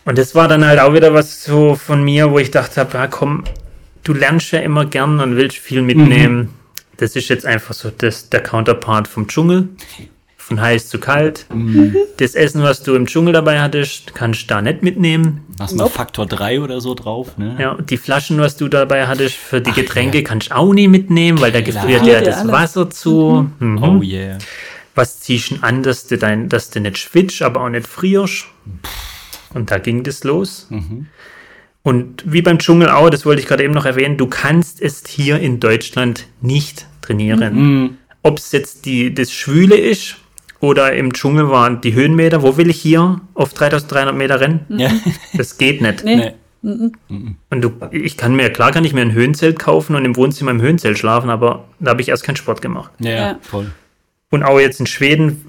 Und 0.05 0.17
das 0.17 0.33
war 0.35 0.47
dann 0.47 0.65
halt 0.65 0.79
auch 0.79 0.93
wieder 0.93 1.13
was 1.13 1.43
so 1.43 1.75
von 1.75 2.03
mir, 2.03 2.31
wo 2.31 2.39
ich 2.39 2.51
dachte 2.51 2.87
ja 2.93 3.07
komm, 3.07 3.43
du 4.03 4.13
lernst 4.13 4.51
ja 4.51 4.59
immer 4.59 4.85
gern 4.85 5.19
und 5.19 5.35
willst 5.35 5.57
viel 5.57 5.81
mitnehmen. 5.81 6.49
Das 6.97 7.15
ist 7.15 7.29
jetzt 7.29 7.45
einfach 7.45 7.73
so 7.73 7.91
das, 7.95 8.29
der 8.29 8.41
Counterpart 8.41 9.07
vom 9.07 9.27
Dschungel. 9.27 9.69
Von 10.37 10.61
heiß 10.61 10.89
zu 10.89 10.99
kalt. 10.99 11.47
Das 12.17 12.35
Essen, 12.35 12.61
was 12.61 12.83
du 12.83 12.93
im 12.93 13.07
Dschungel 13.07 13.33
dabei 13.33 13.61
hattest, 13.61 14.13
kannst 14.13 14.43
du 14.43 14.47
da 14.47 14.61
nicht 14.61 14.83
mitnehmen. 14.83 15.43
Machst 15.57 15.75
mal 15.75 15.89
Faktor 15.89 16.27
3 16.27 16.61
oder 16.61 16.81
so 16.81 16.93
drauf, 16.93 17.35
ne? 17.39 17.57
Ja, 17.59 17.71
und 17.71 17.89
die 17.89 17.97
Flaschen, 17.97 18.39
was 18.39 18.55
du 18.55 18.67
dabei 18.67 19.07
hattest 19.07 19.35
für 19.37 19.59
die 19.59 19.71
Getränke, 19.71 20.21
kannst 20.21 20.51
du 20.51 20.55
auch 20.55 20.71
nie 20.71 20.87
mitnehmen, 20.87 21.41
weil 21.41 21.51
da 21.51 21.61
gefriert 21.61 22.05
ja 22.05 22.13
ja 22.13 22.21
das 22.21 22.37
alles. 22.37 22.51
Wasser 22.51 22.89
zu. 22.91 23.49
Mhm. 23.57 23.83
Oh 23.83 24.03
yeah. 24.03 24.37
Was 24.93 25.19
ziehst 25.21 25.49
du 25.49 25.55
denn 25.55 25.63
an, 25.63 25.81
dass 25.81 26.05
du, 26.05 26.17
dein, 26.19 26.47
dass 26.47 26.69
du 26.69 26.79
nicht 26.79 26.99
schwitzt, 26.99 27.41
aber 27.41 27.61
auch 27.61 27.69
nicht 27.69 27.87
frierst? 27.87 28.45
Und 29.55 29.71
da 29.71 29.79
ging 29.79 30.03
das 30.03 30.23
los. 30.23 30.69
Und 31.85 32.23
wie 32.25 32.41
beim 32.41 32.57
Dschungel 32.57 32.89
auch, 32.89 33.11
das 33.11 33.27
wollte 33.27 33.41
ich 33.43 33.47
gerade 33.47 33.63
eben 33.63 33.73
noch 33.75 33.85
erwähnen, 33.85 34.17
du 34.17 34.25
kannst 34.25 34.81
es 34.81 35.03
hier 35.07 35.39
in 35.39 35.59
Deutschland 35.59 36.25
nicht 36.41 36.87
trainieren. 37.03 37.99
Ob 38.23 38.39
es 38.39 38.51
jetzt 38.51 38.85
die, 38.87 39.13
das 39.13 39.31
Schwüle 39.31 39.75
ist 39.77 40.15
oder 40.59 40.93
im 40.95 41.13
Dschungel 41.13 41.47
waren 41.51 41.81
die 41.81 41.93
Höhenmeter, 41.93 42.41
wo 42.41 42.57
will 42.57 42.71
ich 42.71 42.81
hier 42.81 43.21
auf 43.35 43.53
3300 43.53 44.15
Meter 44.15 44.39
rennen? 44.39 44.61
Ja. 44.69 44.89
Das 45.37 45.59
geht 45.59 45.79
nicht. 45.81 46.03
Nee. 46.03 46.31
Nee. 46.63 46.91
Und 47.51 47.61
du, 47.61 47.71
ich 47.91 48.17
kann 48.17 48.35
mir, 48.35 48.49
klar 48.49 48.71
kann 48.71 48.83
ich 48.83 48.93
mir 48.93 49.01
ein 49.01 49.13
Höhenzelt 49.13 49.59
kaufen 49.59 49.95
und 49.95 50.05
im 50.05 50.15
Wohnzimmer 50.15 50.49
im 50.49 50.61
Höhenzelt 50.61 50.97
schlafen, 50.97 51.29
aber 51.29 51.65
da 51.79 51.91
habe 51.91 52.01
ich 52.01 52.09
erst 52.09 52.23
keinen 52.23 52.35
Sport 52.37 52.63
gemacht. 52.63 52.89
Ja, 52.97 53.11
Ja. 53.11 53.39
voll. 53.43 53.69
Und 54.31 54.41
auch 54.41 54.59
jetzt 54.59 54.79
in 54.79 54.87
Schweden, 54.87 55.45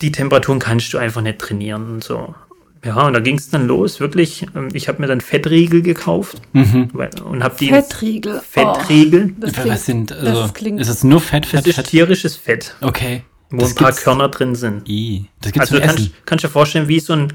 die 0.00 0.12
Temperaturen 0.12 0.60
kannst 0.60 0.94
du 0.94 0.98
einfach 0.98 1.22
nicht 1.22 1.40
trainieren 1.40 1.90
und 1.90 2.04
so. 2.04 2.36
Ja, 2.84 3.06
und 3.06 3.12
da 3.12 3.20
ging 3.20 3.36
es 3.38 3.48
dann 3.48 3.68
los, 3.68 4.00
wirklich. 4.00 4.46
Ähm, 4.56 4.68
Ich 4.72 4.88
habe 4.88 5.00
mir 5.00 5.06
dann 5.06 5.20
Fettriegel 5.20 5.82
gekauft 5.82 6.40
weil, 6.52 7.10
und 7.24 7.44
habe 7.44 7.54
die 7.58 7.68
Fettriegel. 7.68 8.40
Fettriegel. 8.48 9.32
Oh, 9.36 9.40
das 9.40 9.56
Was 9.56 9.62
klingt, 9.62 9.78
sind, 9.80 10.12
also, 10.12 10.42
das 10.42 10.54
klingt 10.54 10.80
ist 10.80 10.88
es 10.88 11.04
nur 11.04 11.20
Fett, 11.20 11.44
Das 11.44 11.50
Fett, 11.50 11.66
ist 11.68 11.74
Fett? 11.76 11.86
tierisches 11.86 12.36
Fett, 12.36 12.74
Okay. 12.80 13.22
wo 13.50 13.58
Das 13.58 13.70
ein 13.70 13.74
paar 13.76 13.92
Körner 13.92 14.28
drin 14.30 14.54
sind. 14.56 14.88
I. 14.88 15.26
Das 15.40 15.52
gibt's 15.52 15.70
Also 15.70 15.80
du 15.80 15.86
kannst, 15.86 16.10
kannst 16.26 16.44
dir 16.44 16.48
vorstellen, 16.48 16.88
wie 16.88 16.98
so 17.00 17.12
ein. 17.12 17.32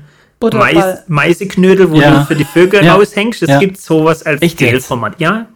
Mais, 0.54 1.04
Maiseknödel, 1.08 1.90
wo 1.92 2.00
Ja. 2.00 2.20
du 2.20 2.26
für 2.26 2.36
die 2.36 2.44
Vögel 2.46 2.84
Ja. 2.84 2.96
raushängst. 2.96 3.42
Es 3.42 3.50
Ja. 3.50 3.60
gibt 3.60 3.80
sowas 3.82 4.24
als? 4.24 4.42
Gelformat. 4.56 5.20
Ja. 5.20 5.48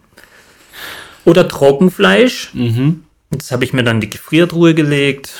Oder 1.24 1.46
Trockenfleisch. 1.46 2.50
Mhm. 2.54 3.04
Das 3.30 3.52
habe 3.52 3.64
ich 3.64 3.72
mir 3.72 3.84
dann 3.84 3.96
in 3.96 4.00
die 4.00 4.10
Gefriertruhe 4.10 4.74
gelegt, 4.74 5.34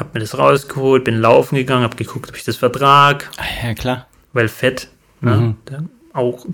habe 0.00 0.10
mir 0.14 0.20
das 0.20 0.36
rausgeholt, 0.38 1.04
bin 1.04 1.16
laufen 1.20 1.56
gegangen, 1.56 1.84
habe 1.84 1.96
geguckt, 1.96 2.30
ob 2.30 2.36
ich 2.36 2.44
das 2.44 2.56
vertrag, 2.56 3.30
Ah, 3.36 3.66
ja, 3.68 3.74
klar. 3.74 4.06
weil 4.32 4.48
Fett, 4.48 4.88
ne, 5.20 5.54
da 5.66 5.84
auch 6.12 6.46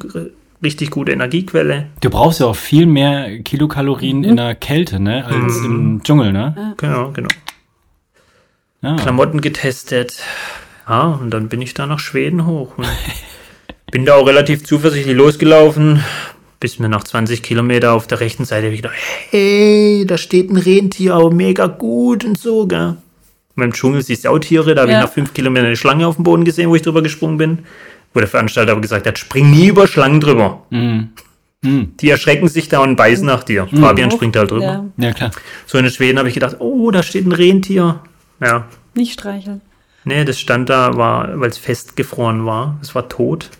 richtig 0.62 0.90
gute 0.90 1.12
Energiequelle. 1.12 1.86
Du 2.00 2.10
brauchst 2.10 2.40
ja 2.40 2.46
auch 2.46 2.56
viel 2.56 2.86
mehr 2.86 3.40
Kilokalorien 3.40 4.24
in 4.24 4.36
der 4.36 4.54
Kälte, 4.54 5.00
ne, 5.00 5.24
als 5.24 5.56
im 5.58 6.02
Dschungel, 6.02 6.32
ne? 6.32 6.74
Genau, 6.76 7.10
genau. 7.12 7.28
Ja. 8.82 8.96
Klamotten 8.96 9.40
getestet. 9.40 10.22
Ja, 10.88 11.02
und 11.20 11.30
dann 11.30 11.48
bin 11.48 11.60
ich 11.62 11.74
da 11.74 11.86
nach 11.86 11.98
Schweden 11.98 12.46
hoch. 12.46 12.72
Bin 13.92 14.04
da 14.06 14.14
auch 14.14 14.26
relativ 14.26 14.64
zuversichtlich 14.64 15.16
losgelaufen, 15.16 16.02
bis 16.60 16.78
mir 16.78 16.88
nach 16.88 17.02
20 17.02 17.42
Kilometer 17.42 17.92
auf 17.92 18.06
der 18.06 18.20
rechten 18.20 18.44
Seite 18.44 18.70
gedacht, 18.70 18.94
hey, 19.30 20.04
da 20.06 20.16
steht 20.16 20.48
ein 20.48 20.56
Rentier, 20.56 21.14
aber 21.14 21.32
mega 21.32 21.66
gut 21.66 22.24
und 22.24 22.38
so, 22.38 22.66
gell. 22.68 22.96
Und 23.60 23.66
Im 23.68 23.72
Dschungel 23.72 24.02
siehst 24.02 24.24
du 24.24 24.30
auch 24.30 24.38
Tiere, 24.38 24.74
da 24.74 24.82
habe 24.82 24.92
Ja. 24.92 24.98
ich 24.98 25.04
nach 25.06 25.12
fünf 25.12 25.34
Kilometern 25.34 25.66
eine 25.66 25.76
Schlange 25.76 26.06
auf 26.06 26.16
dem 26.16 26.24
Boden 26.24 26.44
gesehen, 26.44 26.68
wo 26.70 26.74
ich 26.76 26.82
drüber 26.82 27.02
gesprungen 27.02 27.36
bin. 27.38 27.58
Wo 28.12 28.18
der 28.20 28.28
Veranstalter 28.28 28.72
aber 28.72 28.80
gesagt 28.80 29.06
hat, 29.06 29.18
spring 29.18 29.50
nie 29.50 29.68
über 29.68 29.86
Schlangen 29.86 30.20
drüber. 30.20 30.62
Die 31.62 32.10
erschrecken 32.10 32.48
sich 32.48 32.68
da 32.68 32.80
und 32.80 32.96
beißen 32.96 33.24
nach 33.26 33.44
dir. 33.44 33.68
Fabian 33.68 34.10
springt 34.10 34.34
halt 34.36 34.50
drüber. 34.50 34.64
Ja, 34.64 34.84
Ja, 34.96 35.12
klar. 35.12 35.30
So 35.66 35.78
in 35.78 35.88
Schweden 35.90 36.18
habe 36.18 36.28
ich 36.28 36.34
gedacht, 36.34 36.56
oh, 36.58 36.90
da 36.90 37.02
steht 37.02 37.26
ein 37.26 37.32
Rentier. 37.32 38.00
Ja, 38.40 38.64
nicht 38.94 39.12
streicheln. 39.12 39.60
Nee, 40.04 40.24
das 40.24 40.40
stand 40.40 40.70
da, 40.70 40.96
war, 40.96 41.38
weil 41.38 41.50
es 41.50 41.58
festgefroren 41.58 42.46
war. 42.46 42.78
Es 42.80 42.94
war 42.94 43.08
tot. 43.08 43.50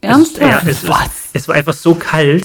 Ernsthaft? 0.00 0.40
Ja, 0.64 0.70
es, 0.70 0.82
es, 0.84 0.90
es 1.34 1.48
war 1.48 1.54
einfach 1.56 1.74
so 1.74 1.94
kalt. 1.94 2.44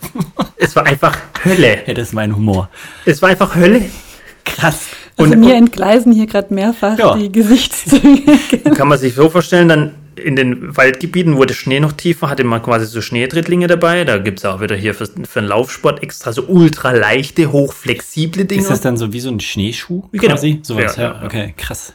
es 0.56 0.76
war 0.76 0.86
einfach 0.86 1.16
Hölle. 1.44 1.82
Ja, 1.86 1.94
das 1.94 2.08
ist 2.08 2.14
mein 2.14 2.34
Humor. 2.36 2.68
Es 3.04 3.20
war 3.20 3.30
einfach 3.30 3.56
Hölle. 3.56 3.82
Krass. 4.44 4.86
Also 5.22 5.34
und- 5.34 5.40
mir 5.40 5.46
und- 5.54 5.58
entgleisen 5.58 6.12
hier 6.12 6.26
gerade 6.26 6.52
mehrfach 6.54 6.98
Ja. 6.98 7.16
die 7.16 7.30
Gesichtszüge. 7.32 8.32
Kann 8.76 8.88
man 8.88 8.98
sich 8.98 9.14
so 9.14 9.28
vorstellen, 9.30 9.68
dann 9.68 9.92
in 10.16 10.36
den 10.36 10.76
Waldgebieten, 10.76 11.36
wo 11.38 11.44
der 11.46 11.54
Schnee 11.54 11.80
noch 11.80 11.92
tiefer, 11.92 12.28
hatte 12.28 12.44
man 12.44 12.62
quasi 12.62 12.84
so 12.86 13.00
Schneetrittlinge 13.00 13.66
dabei. 13.66 14.04
Da 14.04 14.18
gibt 14.18 14.40
es 14.40 14.44
auch 14.44 14.60
wieder 14.60 14.76
hier 14.76 14.94
für, 14.94 15.06
für 15.06 15.40
den 15.40 15.48
Laufsport 15.48 16.02
extra 16.02 16.32
so 16.32 16.42
ultra 16.48 16.90
leichte, 16.92 17.50
hochflexible 17.50 18.44
Dinge. 18.44 18.60
Ist 18.60 18.70
das 18.70 18.82
dann 18.82 18.98
so 18.98 19.12
wie 19.14 19.20
so 19.20 19.30
ein 19.30 19.40
Schneeschuh 19.40 20.04
Genau. 20.12 20.34
quasi? 20.34 20.60
Sowas, 20.62 20.96
Ja, 20.96 21.02
ja, 21.02 21.08
ja, 21.14 21.18
ja. 21.20 21.26
Okay, 21.26 21.54
krass. 21.56 21.94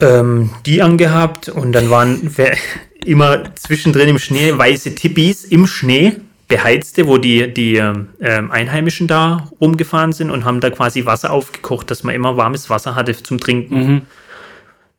ähm, 0.00 0.50
die 0.66 0.82
angehabt 0.82 1.48
und 1.48 1.72
dann 1.72 1.90
waren 1.90 2.18
wer- 2.36 2.56
immer 3.04 3.54
zwischendrin 3.54 4.08
im 4.08 4.18
Schnee 4.18 4.52
weiße 4.56 4.94
Tippis 4.94 5.44
im 5.44 5.66
Schnee, 5.66 6.16
beheizte, 6.50 7.06
wo 7.06 7.16
die, 7.16 7.54
die 7.54 7.76
ähm, 7.76 8.10
Einheimischen 8.50 9.06
da 9.06 9.48
rumgefahren 9.60 10.12
sind 10.12 10.30
und 10.30 10.44
haben 10.44 10.60
da 10.60 10.68
quasi 10.68 11.06
Wasser 11.06 11.30
aufgekocht, 11.30 11.90
dass 11.90 12.02
man 12.04 12.14
immer 12.14 12.36
warmes 12.36 12.68
Wasser 12.68 12.94
hatte 12.96 13.16
zum 13.22 13.38
Trinken. 13.38 14.06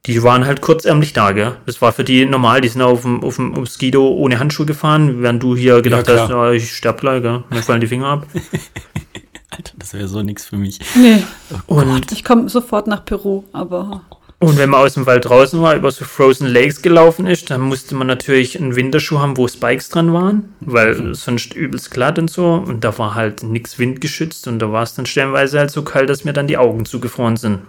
Die 0.08 0.24
waren 0.24 0.48
halt 0.48 0.62
kurzärmlich 0.62 1.14
da, 1.14 1.32
gell? 1.32 1.58
Das 1.68 1.80
war 1.80 1.92
für 1.92 2.04
die 2.04 2.26
normal, 2.26 2.62
die 2.62 2.70
sind 2.70 2.82
auf 2.82 3.04
dem, 3.04 3.24
auf 3.24 3.36
dem, 3.36 3.54
auf 3.54 3.70
Skido 3.70 4.08
ohne 4.08 4.40
Handschuhe 4.40 4.66
gefahren, 4.66 5.22
während 5.22 5.44
du 5.44 5.56
hier 5.56 5.84
gedacht 5.84 6.06
klar. 6.06 6.22
hast, 6.22 6.32
oh, 6.32 6.50
ich 6.50 6.76
sterb 6.76 7.02
gleich, 7.02 7.22
gell? 7.22 7.44
Mir 7.52 7.62
fallen 7.62 7.82
die 7.82 7.88
Finger 7.88 8.08
ab. 8.08 8.26
Alter, 9.52 9.74
das 9.78 9.94
wäre 9.94 10.08
so 10.08 10.24
nix 10.24 10.46
für 10.46 10.58
mich. 10.58 10.80
nee, 10.96 11.22
Und 11.68 12.12
ich 12.14 12.24
komme 12.24 12.50
sofort 12.50 12.88
nach 12.88 13.06
Peru, 13.06 13.44
aber 13.52 14.02
Und 14.42 14.58
wenn 14.58 14.72
man 14.72 14.82
aus 14.82 14.96
dem 14.96 15.06
Wald 15.06 15.26
draußen 15.26 15.62
war, 15.62 15.76
über 15.76 15.92
so 15.92 16.04
Frozen 16.04 16.48
Lakes 16.48 16.82
gelaufen 16.82 17.28
ist, 17.28 17.52
dann 17.52 17.62
musste 17.62 17.94
man 17.94 18.08
natürlich 18.08 18.60
einen 18.60 18.76
Winterschuh 18.76 19.20
haben, 19.20 19.38
wo 19.38 19.48
Spikes 19.48 19.90
dran 19.90 20.14
waren, 20.14 20.56
weil 20.62 21.14
sonst 21.14 21.54
übelst 21.54 21.92
glatt 21.92 22.18
und 22.18 22.28
so. 22.28 22.56
Und 22.56 22.84
da 22.84 22.98
war 22.98 23.14
halt 23.14 23.44
nichts 23.44 23.78
windgeschützt 23.78 24.48
und 24.48 24.58
da 24.58 24.72
war 24.72 24.82
es 24.82 24.96
dann 24.96 25.06
stellenweise 25.06 25.60
halt 25.60 25.70
so 25.70 25.84
kalt, 25.84 26.10
dass 26.10 26.24
mir 26.24 26.34
dann 26.34 26.48
die 26.48 26.58
Augen 26.58 26.86
zugefroren 26.86 27.38
sind. 27.38 27.60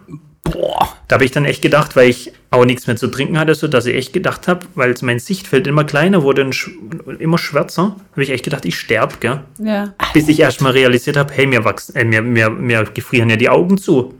Boah. 0.44 0.96
Da 1.08 1.16
habe 1.16 1.26
ich 1.26 1.30
dann 1.30 1.44
echt 1.44 1.60
gedacht, 1.60 1.94
weil 1.94 2.08
ich 2.08 2.32
auch 2.50 2.64
nichts 2.64 2.86
mehr 2.86 2.96
zu 2.96 3.08
trinken 3.08 3.38
hatte, 3.38 3.54
so 3.54 3.68
dass 3.68 3.84
ich 3.84 3.94
echt 3.94 4.14
gedacht 4.14 4.48
habe, 4.48 4.60
weil 4.74 4.94
mein 5.02 5.18
Sichtfeld 5.18 5.66
immer 5.66 5.84
kleiner 5.84 6.22
wurde 6.22 6.42
und 6.42 6.54
sch 6.54 6.70
immer 7.18 7.36
schwärzer, 7.36 7.96
habe 8.12 8.22
ich 8.22 8.30
echt 8.30 8.44
gedacht, 8.44 8.64
ich 8.64 8.78
sterb, 8.78 9.20
gell? 9.20 9.40
ja. 9.58 9.94
Bis 10.14 10.26
ich 10.26 10.40
erst 10.40 10.62
mal 10.62 10.72
realisiert 10.72 11.18
habe, 11.18 11.34
hey, 11.34 11.46
mir 11.46 11.64
wachsen, 11.66 11.94
äh, 11.96 12.04
mir, 12.04 12.22
mir, 12.22 12.48
mir 12.48 12.84
gefrieren 12.84 13.28
ja 13.28 13.36
die 13.36 13.50
Augen 13.50 13.76
zu. 13.76 14.14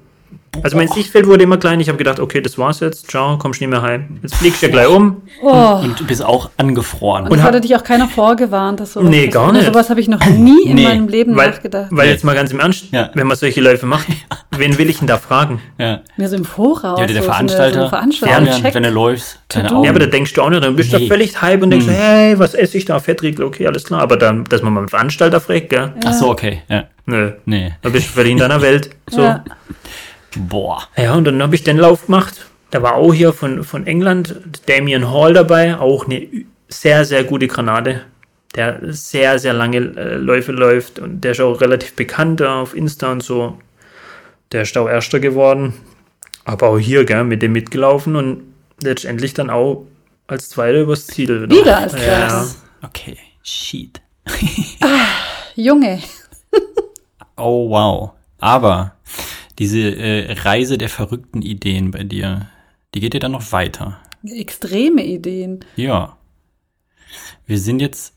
Also 0.62 0.76
mein 0.76 0.86
Sichtfeld 0.88 1.26
wurde 1.26 1.44
immer 1.44 1.56
klein. 1.56 1.80
Ich 1.80 1.88
habe 1.88 1.96
gedacht, 1.96 2.20
okay, 2.20 2.42
das 2.42 2.58
war's 2.58 2.80
jetzt. 2.80 3.10
Ciao, 3.10 3.38
kommst 3.38 3.62
nie 3.62 3.66
mehr 3.66 3.80
heim. 3.80 4.18
Jetzt 4.22 4.34
fliegst 4.34 4.60
du 4.60 4.66
ja 4.66 4.72
gleich 4.72 4.86
um. 4.88 5.22
Oh. 5.42 5.80
Und 5.82 5.98
du 5.98 6.04
bist 6.06 6.22
auch 6.22 6.50
angefroren. 6.58 7.26
Und 7.28 7.38
hab- 7.40 7.48
hatte 7.48 7.62
dich 7.62 7.74
auch 7.74 7.82
keiner 7.82 8.06
vorgewarnt, 8.06 8.78
dass 8.78 8.92
sowas 8.92 9.08
Nee, 9.08 9.16
passiert. 9.28 9.32
gar 9.32 9.52
nicht. 9.52 9.64
sowas 9.64 9.88
habe 9.88 10.00
ich 10.00 10.08
noch 10.08 10.22
nie 10.26 10.64
in 10.66 10.74
Nee, 10.76 10.84
meinem 10.84 11.08
Leben 11.08 11.34
Weil, 11.36 11.50
nachgedacht. 11.52 11.86
weil 11.90 12.10
jetzt 12.10 12.22
mal 12.22 12.34
ganz 12.34 12.52
im 12.52 12.60
Ernst, 12.60 12.92
Ja. 12.92 13.08
wenn 13.14 13.26
man 13.26 13.36
solche 13.38 13.62
Läufe 13.62 13.86
macht, 13.86 14.06
wen 14.58 14.76
will 14.76 14.90
ich 14.90 14.98
denn 14.98 15.06
da 15.08 15.16
fragen? 15.16 15.60
ja. 15.78 16.00
Mir 16.18 16.28
so 16.28 16.36
im 16.36 16.44
Voraus. 16.44 17.00
Ja, 17.00 17.06
der 17.06 17.16
so, 17.16 17.22
Veranstalter, 17.22 17.84
So 17.84 17.88
Fabian, 17.88 18.12
Veranstaltung 18.12 18.62
check. 18.62 18.74
wenn 18.74 18.82
du 18.82 18.90
läufst. 18.90 19.38
Ja, 19.54 19.64
aber 19.70 19.98
da 20.00 20.06
denkst 20.06 20.34
du 20.34 20.42
auch 20.42 20.50
nicht, 20.50 20.62
dann 20.62 20.76
bist 20.76 20.92
du 20.92 20.98
Nee. 20.98 21.08
da 21.08 21.14
völlig 21.14 21.40
hype 21.40 21.62
und 21.62 21.70
denkst, 21.70 21.86
hey, 21.88 22.38
was 22.38 22.52
esse 22.54 22.76
ich 22.76 22.84
da? 22.84 23.00
Fettriegel, 23.00 23.44
okay, 23.46 23.66
alles 23.66 23.84
klar. 23.84 24.02
Aber 24.02 24.18
dann, 24.18 24.44
dass 24.44 24.60
man 24.60 24.74
mal 24.74 24.80
einen 24.80 24.88
Veranstalter 24.90 25.40
fragt, 25.40 25.70
gell? 25.70 25.94
Ach 26.04 26.12
so, 26.12 26.28
okay. 26.30 26.60
Ja. 26.68 26.84
Nö. 27.06 27.32
Nee. 27.46 27.72
Da 27.80 27.88
bist 27.88 28.08
du 28.08 28.12
völlig 28.12 28.32
in 28.32 28.38
deiner 28.38 28.60
Welt. 28.62 28.90
So. 29.10 29.34
Boah. 30.36 30.88
Ja, 30.96 31.14
und 31.14 31.24
dann 31.24 31.42
habe 31.42 31.54
ich 31.54 31.64
den 31.64 31.76
Lauf 31.78 32.06
gemacht. 32.06 32.46
Da 32.70 32.82
war 32.82 32.94
auch 32.94 33.12
hier 33.12 33.32
von, 33.32 33.64
von 33.64 33.86
England 33.86 34.34
Damien 34.66 35.10
Hall 35.10 35.34
dabei, 35.34 35.76
auch 35.78 36.06
eine 36.06 36.26
sehr, 36.68 37.04
sehr 37.04 37.24
gute 37.24 37.46
Granate, 37.46 38.02
der 38.54 38.78
sehr, 38.82 39.38
sehr 39.38 39.52
lange 39.52 39.78
äh, 39.78 40.14
Läufe 40.16 40.52
läuft 40.52 40.98
und 40.98 41.20
der 41.22 41.32
ist 41.32 41.40
auch 41.40 41.60
relativ 41.60 41.94
bekannt 41.94 42.40
da 42.40 42.62
auf 42.62 42.74
Insta 42.74 43.12
und 43.12 43.22
so. 43.22 43.58
Der 44.52 44.62
ist 44.62 44.76
auch 44.76 44.88
Erster 44.88 45.20
geworden. 45.20 45.74
Aber 46.44 46.68
auch 46.70 46.78
hier, 46.78 47.04
gell, 47.04 47.24
mit 47.24 47.42
dem 47.42 47.52
mitgelaufen 47.52 48.16
und 48.16 48.42
letztendlich 48.82 49.32
dann 49.34 49.50
auch 49.50 49.86
als 50.26 50.48
Zweiter 50.48 50.80
übers 50.80 51.06
Ziel. 51.06 51.48
Wieder 51.50 51.78
als 51.78 51.92
Ja. 51.92 51.98
Zweiter. 51.98 52.46
Okay. 52.82 53.16
Shit. 53.42 54.00
Junge. 55.54 56.00
Oh, 57.36 57.68
wow. 57.70 58.10
Aber 58.40 58.94
diese 59.58 59.80
äh, 59.80 60.32
Reise 60.32 60.78
der 60.78 60.88
verrückten 60.88 61.42
Ideen 61.42 61.90
bei 61.90 62.04
dir, 62.04 62.48
die 62.94 63.00
geht 63.00 63.14
ja 63.14 63.20
dann 63.20 63.32
noch 63.32 63.52
weiter. 63.52 64.00
Extreme 64.24 65.04
Ideen. 65.04 65.64
Ja. 65.76 66.16
Wir 67.46 67.58
sind 67.58 67.80
jetzt 67.80 68.14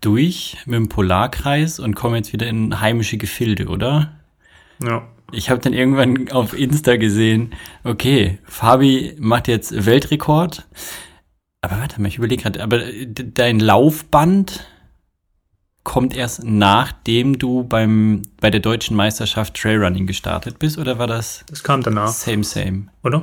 durch 0.00 0.58
mit 0.66 0.76
dem 0.76 0.88
Polarkreis 0.88 1.80
und 1.80 1.94
komme 1.94 2.18
jetzt 2.18 2.32
wieder 2.32 2.46
in 2.46 2.80
heimische 2.80 3.16
Gefilde, 3.16 3.66
oder? 3.66 4.20
Ja. 4.82 5.08
Ich 5.32 5.50
habe 5.50 5.60
dann 5.60 5.72
irgendwann 5.72 6.30
auf 6.30 6.56
Insta 6.56 6.96
gesehen, 6.96 7.54
okay, 7.82 8.38
Fabi 8.44 9.16
macht 9.18 9.48
jetzt 9.48 9.86
Weltrekord. 9.86 10.68
Aber 11.62 11.80
warte 11.80 12.00
mal, 12.00 12.08
ich 12.08 12.18
überlege 12.18 12.42
gerade, 12.42 12.62
aber 12.62 12.80
dein 13.06 13.58
Laufband 13.58 14.66
kommt 15.86 16.14
erst 16.16 16.42
nachdem 16.44 17.38
du 17.38 17.62
beim 17.62 18.22
bei 18.40 18.50
der 18.50 18.60
deutschen 18.60 18.96
Meisterschaft 18.96 19.54
Trailrunning 19.54 20.06
gestartet 20.06 20.58
bist 20.58 20.76
oder 20.78 20.98
war 20.98 21.06
das 21.06 21.44
Das 21.48 21.62
kam 21.62 21.82
danach, 21.82 22.08
same 22.08 22.42
same? 22.44 22.88
oder? 23.04 23.22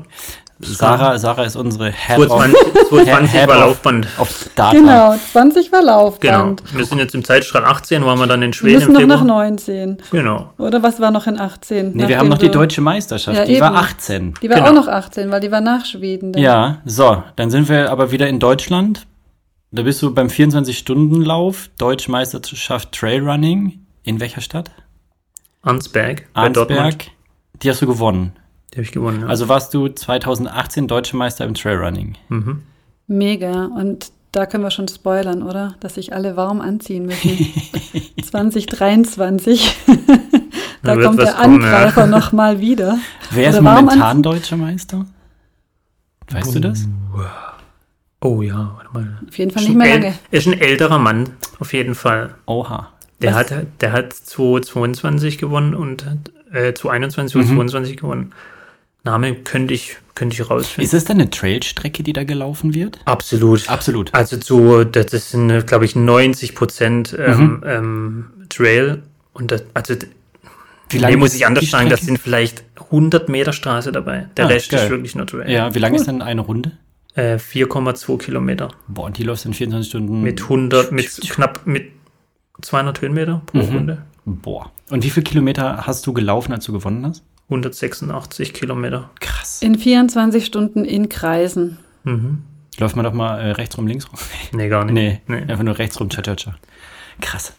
Sarah, 0.59 1.17
Sarah 1.17 1.43
ist 1.43 1.57
unsere 1.57 1.91
Head 1.91 2.15
2020, 2.15 2.57
2020 2.87 3.31
Head 3.33 3.47
war 3.49 3.57
of- 3.57 3.61
Laufband. 3.65 4.07
auf 4.17 4.49
Data. 4.55 4.71
Genau, 4.77 5.15
20 5.33 5.71
war 5.73 5.79
Genau. 5.81 5.91
Laufband. 6.05 6.63
Wir 6.73 6.85
sind 6.85 6.99
jetzt 6.99 7.13
im 7.15 7.23
Zeitstrahl 7.25 7.65
18, 7.65 8.05
waren 8.05 8.17
wir 8.17 8.27
dann 8.27 8.41
in 8.43 8.49
Wir 8.51 8.53
Schweden 8.53 8.75
müssen 8.75 8.95
im 8.95 9.09
noch 9.09 9.15
nach 9.17 9.19
Februar. 9.23 9.43
19. 9.49 9.97
Genau. 10.11 10.53
Oder 10.57 10.81
was 10.81 11.01
war 11.01 11.11
noch 11.11 11.27
in 11.27 11.37
18? 11.37 11.91
Nee, 11.95 12.07
wir 12.07 12.17
haben 12.17 12.29
noch 12.29 12.37
die 12.37 12.49
deutsche 12.51 12.79
Meisterschaft, 12.79 13.37
Ja, 13.39 13.45
die 13.45 13.59
war 13.59 13.71
eben. 13.71 13.77
18. 13.77 14.33
Die 14.41 14.49
war 14.49 14.57
Genau. 14.57 14.69
auch 14.69 14.73
noch 14.73 14.87
18, 14.87 15.31
weil 15.31 15.41
die 15.41 15.51
war 15.51 15.59
nach 15.59 15.83
Schweden. 15.85 16.31
dann. 16.31 16.41
Ja, 16.41 16.77
so, 16.85 17.21
dann 17.35 17.51
sind 17.51 17.67
wir 17.67 17.91
aber 17.91 18.11
wieder 18.11 18.27
in 18.29 18.39
Deutschland. 18.39 19.05
Da 19.75 19.81
bist 19.81 20.03
du 20.03 20.13
beim 20.13 20.27
24-Stunden-Lauf, 20.27 21.71
Deutsche 21.79 22.11
Meisterschaft 22.11 22.91
Trailrunning. 22.91 23.79
In 24.03 24.19
welcher 24.19 24.41
Stadt? 24.41 24.69
Dortmund. 26.53 26.79
Arnsberg. 26.79 27.11
Die 27.63 27.71
hast 27.71 27.81
du 27.81 27.87
gewonnen. 27.87 28.33
Die 28.71 28.75
habe 28.75 28.83
ich 28.83 28.91
gewonnen. 28.91 29.21
Ja. 29.21 29.27
Also 29.27 29.49
warst 29.49 29.73
du 29.73 29.87
2018 29.87 30.87
Deutsche 30.87 31.17
Meister 31.17 31.45
im 31.45 31.55
Trailrunning. 31.55 32.15
mhm. 32.29 32.61
Mega. 33.07 33.65
Und 33.65 34.11
da 34.31 34.45
können 34.45 34.63
wir 34.63 34.69
schon 34.69 34.87
spoilern, 34.87 35.41
oder? 35.41 35.75
Dass 35.79 35.95
sich 35.95 36.13
alle 36.13 36.37
warm 36.37 36.61
anziehen 36.61 37.07
müssen. 37.07 37.31
2023. 38.23 39.75
da 40.83 40.95
Da 40.95 41.01
kommt 41.01 41.19
der 41.19 41.33
kommen, 41.33 41.61
ja. 41.63 41.67
Angreifer 41.77 42.05
noch 42.05 42.31
mal 42.31 42.59
wieder. 42.59 42.99
Wer 43.31 43.49
ist 43.49 43.59
momentan 43.59 44.21
Deutscher 44.21 44.55
Meister? 44.55 45.07
Weißt 46.29 46.53
du 46.53 46.59
das? 46.59 46.87
Oh 48.25 48.41
ja, 48.41 48.71
warte 48.77 48.89
mal. 48.93 49.19
Auf 49.27 49.37
jeden 49.37 49.51
Fall 49.51 49.63
Ist 49.63 49.69
nicht 49.69 49.75
ein 49.75 49.85
mehr 49.87 49.99
lange. 49.99 50.15
Ist 50.31 50.47
ein 50.47 50.59
älterer 50.59 50.97
Mann, 50.99 51.31
auf 51.59 51.73
jeden 51.73 51.93
Fall. 51.95 52.35
Oha. 52.45 52.89
Der 53.21 53.35
Was? 53.35 53.51
hat, 53.51 53.65
der 53.81 53.91
hat 53.91 54.13
2022 54.13 55.37
gewonnen 55.37 55.75
und 55.75 56.05
hat, 56.05 56.31
äh, 56.53 56.73
2021 56.73 57.35
Mhm. 57.35 57.41
und 57.59 57.69
22 57.69 57.97
gewonnen. 57.97 58.33
Name 59.03 59.35
könnte 59.35 59.73
ich, 59.73 59.97
könnte 60.15 60.35
ich 60.35 60.49
rausfinden. 60.49 60.85
Ist 60.85 60.93
es 60.93 61.03
dann 61.03 61.19
eine 61.19 61.29
Trailstrecke, 61.29 62.03
die 62.03 62.13
da 62.13 62.23
gelaufen 62.23 62.73
wird? 62.73 62.99
Absolut. 63.05 63.67
Absolut. 63.69 64.13
Also 64.13 64.37
zu, 64.37 64.85
das 64.85 65.31
sind, 65.31 65.67
glaube 65.67 65.83
ich, 65.85 65.95
90 65.95 66.55
Prozent 66.55 67.15
ähm, 67.19 67.39
Mhm. 67.41 67.63
ähm, 67.65 68.25
Trail. 68.49 69.03
Und 69.33 69.51
das, 69.51 69.63
also, 69.73 69.95
Wie 70.89 70.99
nee, 70.99 71.15
muss 71.17 71.29
ist 71.31 71.35
ich 71.37 71.45
anders 71.47 71.69
sagen, 71.69 71.89
das 71.89 72.01
sind 72.01 72.19
vielleicht 72.19 72.63
100 72.91 73.27
Meter 73.27 73.51
Straße 73.51 73.91
dabei. 73.91 74.27
Der 74.37 74.45
Ah, 74.45 74.47
Rest 74.49 74.69
geil. 74.69 74.83
ist 74.85 74.89
wirklich 74.89 75.15
nur 75.15 75.25
Trail. 75.27 75.49
Ja, 75.51 75.73
wie 75.75 75.79
lang 75.79 75.93
ist 75.95 76.07
denn 76.07 76.21
eine 76.21 76.41
Runde? 76.41 76.71
Äh, 77.15 77.35
4,2 77.37 78.17
Kilometer. 78.17 78.69
Boah, 78.87 79.05
und 79.05 79.17
die 79.17 79.23
läufst 79.23 79.45
in 79.45 79.53
24 79.53 79.89
Stunden. 79.89 80.21
Mit 80.21 80.41
100, 80.43 80.91
mit 80.91 81.09
knapp, 81.29 81.65
mit 81.65 81.91
200 82.61 83.01
Höhenmeter 83.01 83.41
pro 83.45 83.59
Mhm. 83.59 83.75
Runde. 83.75 84.03
Boah. 84.25 84.71
Und 84.89 85.03
wie 85.03 85.09
viele 85.09 85.23
Kilometer 85.23 85.85
hast 85.85 86.07
du 86.07 86.13
gelaufen, 86.13 86.53
als 86.53 86.65
du 86.65 86.73
gewonnen 86.73 87.05
hast? 87.05 87.23
186 87.49 88.53
Kilometer. 88.53 89.09
Krass. 89.19 89.61
In 89.61 89.77
24 89.77 90.45
Stunden 90.45 90.85
in 90.85 91.09
Kreisen. 91.09 91.77
Mhm. 92.03 92.43
Läuft 92.79 92.95
man 92.95 93.05
doch 93.05 93.13
mal 93.13 93.39
äh, 93.39 93.51
rechts 93.51 93.77
rum, 93.77 93.85
links 93.85 94.07
rum? 94.09 94.17
Nee, 94.53 94.67
gar 94.69 94.85
nicht. 94.85 94.93
Nee, 94.93 95.21
Nee. 95.27 95.41
einfach 95.51 95.63
nur 95.63 95.77
rechts 95.77 95.99
rum, 95.99 96.09
cha 96.09 96.21
cha 96.23 96.35
cha. 96.35 96.55
Krass. 97.21 97.53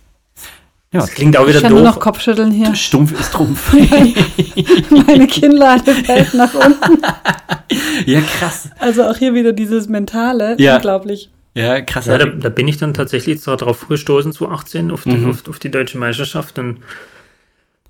Ja, 0.95 1.01
Das 1.01 1.11
klingt 1.11 1.37
auch 1.37 1.43
Ich 1.43 1.49
wieder 1.51 1.61
kann 1.63 1.73
nur 1.73 1.83
noch 1.83 1.95
doof. 1.95 2.03
Kopfschütteln 2.05 2.51
hier. 2.53 2.75
stumpf 2.75 3.19
ist 3.19 3.33
Trumpf. 3.33 3.73
Meine 5.07 5.27
Kinnlade 5.27 5.93
fällt 5.93 6.35
nach 6.35 6.55
unten. 6.55 7.03
ja, 8.07 8.21
krass. 8.21 8.71
Also 8.79 9.03
auch 9.05 9.17
hier 9.17 9.35
wieder 9.35 9.53
dieses 9.53 9.89
Mentale. 9.89 10.57
Ja. 10.59 10.77
Unglaublich. 10.77 11.31
Ja, 11.55 11.81
krass. 11.81 12.07
Ja, 12.07 12.19
da, 12.19 12.27
da 12.27 12.49
bin 12.49 12.67
ich 12.69 12.79
dann 12.79 12.95
tatsächlich 12.95 13.41
zwar 13.41 13.57
drauf 13.57 13.87
gestoßen 13.89 14.33
zu 14.33 14.49
18 14.49 14.91
auf 14.91 15.05
die, 15.05 15.11
Mhm. 15.11 15.31
auf, 15.31 15.49
auf 15.49 15.59
die 15.59 15.71
deutsche 15.71 15.99
Meisterschaft 15.99 16.59
und 16.59 16.79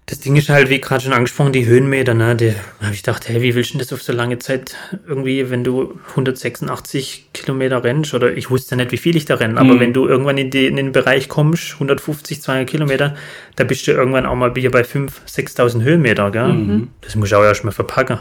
das 0.06 0.20
Ding 0.20 0.36
ist 0.36 0.50
halt, 0.50 0.68
wie 0.68 0.80
gerade 0.82 1.02
schon 1.02 1.14
angesprochen, 1.14 1.52
die 1.54 1.64
Höhenmeter, 1.64 2.12
ne? 2.12 2.36
Da 2.36 2.84
habe 2.84 2.94
ich 2.94 3.02
gedacht, 3.02 3.26
hey, 3.26 3.40
wie 3.40 3.54
willst 3.54 3.70
du 3.70 3.78
denn 3.78 3.86
das 3.86 3.92
auf 3.92 4.02
so 4.02 4.12
lange 4.12 4.38
Zeit 4.38 4.76
irgendwie, 5.08 5.48
wenn 5.48 5.64
du 5.64 5.98
186 6.10 7.30
Kilometer 7.32 7.82
rennst 7.82 8.12
oder 8.12 8.36
ich 8.36 8.50
wusste 8.50 8.76
nicht, 8.76 8.92
wie 8.92 8.98
viel 8.98 9.16
ich 9.16 9.24
da 9.24 9.36
renne, 9.36 9.58
aber 9.58 9.74
Mhm. 9.74 9.80
wenn 9.80 9.92
du 9.94 10.06
irgendwann 10.06 10.36
in, 10.36 10.50
die, 10.50 10.66
in 10.66 10.76
den 10.76 10.92
Bereich 10.92 11.30
kommst, 11.30 11.72
150, 11.74 12.42
200 12.42 12.68
Kilometer, 12.68 13.14
da 13.56 13.64
bist 13.64 13.86
du 13.86 13.92
irgendwann 13.92 14.26
auch 14.26 14.34
mal 14.34 14.52
hier 14.54 14.70
bei 14.70 14.82
5.000, 14.82 15.10
6.000 15.26 15.82
Höhenmeter, 15.82 16.30
gell? 16.30 16.52
Mhm. 16.52 16.88
Das 17.00 17.14
muss 17.16 17.28
ich 17.28 17.34
auch 17.34 17.42
erstmal 17.42 17.72
verpacken. 17.72 18.18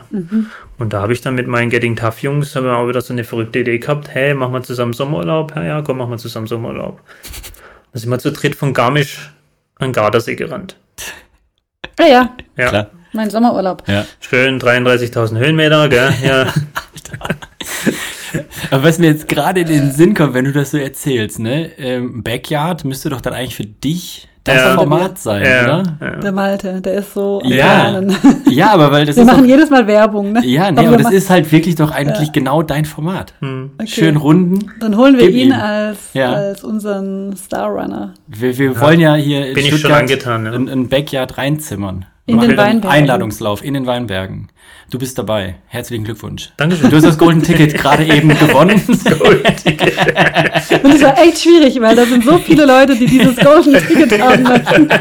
Und 0.77 0.93
da 0.93 1.01
habe 1.01 1.11
ich 1.11 1.19
dann 1.19 1.35
mit 1.35 1.47
meinen 1.47 1.69
Getting 1.69 1.97
Tough 1.97 2.19
Jungs 2.19 2.55
haben 2.55 2.65
wir 2.65 2.77
auch 2.77 2.87
wieder 2.87 3.01
so 3.01 3.11
eine 3.13 3.25
verrückte 3.25 3.59
Idee 3.59 3.79
gehabt. 3.79 4.07
Hey, 4.09 4.33
machen 4.33 4.53
wir 4.53 4.63
zusammen 4.63 4.93
Sommerurlaub? 4.93 5.53
Ja, 5.55 5.63
ja, 5.65 5.81
komm, 5.81 5.97
machen 5.97 6.11
wir 6.11 6.17
zusammen 6.17 6.47
Sommerurlaub. 6.47 7.01
Da 7.91 7.99
sind 7.99 8.09
wir 8.09 8.19
zu 8.19 8.31
dritt 8.31 8.55
von 8.55 8.73
Garmisch 8.73 9.31
an 9.79 9.91
Gardasee 9.91 10.35
gerannt. 10.35 10.77
Ah 11.99 12.05
ja, 12.07 12.35
Ja, 12.57 12.69
Klar. 12.69 12.89
mein 13.13 13.29
Sommerurlaub. 13.29 13.83
Ja. 13.87 14.05
schön 14.19 14.59
33.000 14.59 15.37
Höhenmeter, 15.37 15.87
gell? 15.89 16.13
Ja, 16.23 16.53
Aber 18.71 18.83
was 18.83 18.97
mir 18.97 19.07
jetzt 19.07 19.27
gerade 19.27 19.61
in 19.61 19.67
den 19.67 19.91
Sinn 19.91 20.15
kommt, 20.15 20.33
wenn 20.33 20.45
du 20.45 20.51
das 20.51 20.71
so 20.71 20.77
erzählst, 20.77 21.37
ne? 21.39 21.71
Ähm, 21.77 22.23
Backyard 22.23 22.83
müsste 22.83 23.09
doch 23.09 23.21
dann 23.21 23.33
eigentlich 23.33 23.55
für 23.55 23.65
dich 23.65 24.27
das 24.43 24.55
Ja. 24.57 24.75
Format 24.75 25.17
sein, 25.19 25.43
ja, 25.45 25.63
oder? 25.63 25.83
ja. 26.01 26.15
Der 26.17 26.31
Malte, 26.31 26.81
der 26.81 26.93
ist 26.95 27.13
so 27.13 27.41
am 27.43 27.49
Ja. 27.51 28.01
Ja, 28.49 28.71
aber 28.73 28.91
weil 28.91 29.05
das 29.05 29.15
Wir 29.15 29.23
ist 29.23 29.27
machen 29.27 29.43
doch, 29.43 29.49
jedes 29.49 29.69
Mal 29.69 29.87
Werbung, 29.87 30.33
ne? 30.33 30.41
ja, 30.45 30.69
nee, 30.69 30.79
Aber 30.79 30.87
aber 30.89 30.91
wir 30.91 30.97
das 31.03 31.11
ma- 31.11 31.17
ist 31.17 31.29
halt 31.29 31.51
wirklich 31.51 31.75
doch 31.75 31.91
eigentlich 31.91 32.31
genau 32.33 32.61
dein 32.61 32.85
Format. 32.85 33.33
Hm. 33.39 33.71
Okay. 33.77 33.87
Schön 33.87 34.17
Runden. 34.17 34.71
Dann 34.79 34.97
holen 34.97 35.17
wir 35.17 35.29
ihn 35.29 35.47
ihm. 35.47 35.53
als, 35.53 35.97
Ja. 36.13 36.33
als 36.33 36.63
unseren 36.63 37.35
Starrunner. 37.37 38.13
Wir, 38.27 38.57
wir 38.57 38.79
wollen 38.81 38.99
ja 38.99 39.15
hier 39.15 39.47
in 39.47 39.53
Bin 39.55 39.65
ich 39.65 39.79
schon 39.79 39.91
angetan, 39.91 40.45
ja. 40.45 40.51
ein, 40.51 40.67
ein 40.69 40.89
Backyard 40.89 41.37
reinzimmern. 41.37 42.05
In 42.25 42.37
Machen 42.37 42.49
den 42.49 42.57
wir 42.57 42.63
Weinbergen. 42.63 42.89
Einladungslauf 42.97 43.63
in 43.63 43.73
den 43.73 43.85
Weinbergen. 43.85 44.47
Du 44.91 44.99
bist 44.99 45.17
dabei. 45.17 45.55
Herzlichen 45.67 46.03
Glückwunsch. 46.03 46.51
Dankeschön. 46.57 46.89
Du 46.89 46.95
hast 46.97 47.03
das 47.05 47.17
Golden 47.17 47.41
Ticket 47.41 47.73
gerade 47.73 48.05
eben 48.05 48.29
gewonnen. 48.37 48.81
Und 48.87 48.95
es 50.95 51.01
war 51.01 51.17
echt 51.19 51.39
schwierig, 51.41 51.79
weil 51.81 51.95
da 51.95 52.05
sind 52.05 52.23
so 52.23 52.37
viele 52.37 52.65
Leute, 52.65 52.95
die 52.95 53.05
dieses 53.07 53.35
Golden 53.37 53.73
Ticket 53.87 54.21
haben 54.21 54.43
möchten. 54.43 54.89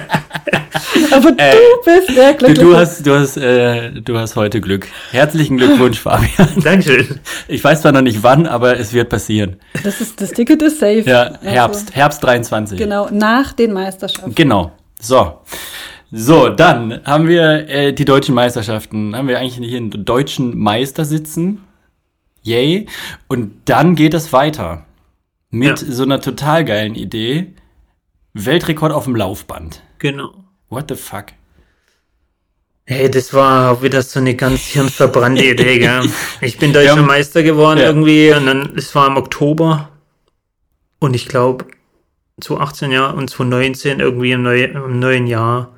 Aber 1.12 1.33
du 1.33 1.37
bist 1.85 2.16
der 2.16 2.30
Äh, 2.30 2.33
Du, 2.33 2.39
Glückliche. 2.39 2.61
du 2.62 2.76
hast, 2.76 3.07
du 3.07 3.14
hast, 3.14 3.37
äh, 3.37 3.91
du 4.01 4.18
hast 4.18 4.37
heute 4.37 4.61
Glück. 4.61 4.89
Herzlichen 5.11 5.59
Glückwunsch, 5.59 5.99
Fabian. 6.01 6.49
Dankeschön. 6.62 7.20
Ich 7.49 7.62
weiß 7.62 7.83
zwar 7.83 7.93
noch 7.93 8.01
nicht 8.03 8.22
wann, 8.22 8.47
aber 8.47 8.78
es 8.78 8.93
wird 8.95 9.09
passieren. 9.11 9.57
das, 9.85 10.01
ist, 10.01 10.20
das 10.20 10.30
Ticket 10.30 10.62
ist 10.62 10.80
safe. 10.80 11.03
Ja, 11.07 11.22
Also, 11.24 11.39
Herbst, 11.47 11.95
Herbst 11.95 12.24
23. 12.24 12.78
Genau, 12.78 13.09
nach 13.11 13.53
den 13.53 13.72
Meisterschaften. 13.72 14.35
Genau. 14.35 14.72
So. 15.01 15.41
So, 16.14 16.50
dann 16.50 17.00
haben 17.04 17.26
wir 17.26 17.68
äh, 17.68 17.92
die 17.94 18.04
deutschen 18.04 18.34
Meisterschaften. 18.34 19.16
Haben 19.16 19.28
wir 19.28 19.38
eigentlich 19.38 19.54
hier 19.66 19.78
einen 19.78 20.04
deutschen 20.04 20.58
Meister 20.58 21.04
sitzen. 21.06 21.62
Yay. 22.42 22.86
Und 23.28 23.52
dann 23.64 23.94
geht 23.94 24.12
es 24.12 24.32
weiter. 24.32 24.84
Mit 25.50 25.80
Ja. 25.80 25.90
so 25.90 26.02
einer 26.02 26.20
total 26.20 26.64
geilen 26.64 26.94
Idee. 26.94 27.54
Weltrekord 28.34 28.92
auf 28.92 29.04
dem 29.04 29.16
Laufband. 29.16 29.82
Genau. 29.98 30.32
What 30.68 30.86
the 30.90 30.96
fuck? 30.96 31.26
Hey, 32.84 33.10
das 33.10 33.32
war 33.32 33.70
auch 33.72 33.82
wieder 33.82 34.02
so 34.02 34.20
eine 34.20 34.34
ganz 34.34 34.60
hirnverbrannte 34.62 35.44
Idee, 35.52 35.78
gell? 35.78 36.10
Ich 36.40 36.58
bin 36.58 36.72
deutscher 36.74 36.96
Ja. 36.96 37.02
Meister 37.02 37.42
geworden 37.42 37.78
Ja. 37.78 37.86
irgendwie 37.86 38.32
und 38.34 38.46
dann, 38.46 38.72
es 38.76 38.94
war 38.94 39.06
im 39.06 39.16
Oktober 39.16 39.88
und 40.98 41.14
ich 41.14 41.26
glaube, 41.28 41.66
2018 42.40 42.90
Jahr 42.90 43.14
und 43.14 43.30
2019 43.30 44.00
irgendwie 44.00 44.32
im, 44.32 44.42
neu, 44.42 44.64
im 44.64 44.98
neuen 44.98 45.26
Jahr 45.26 45.72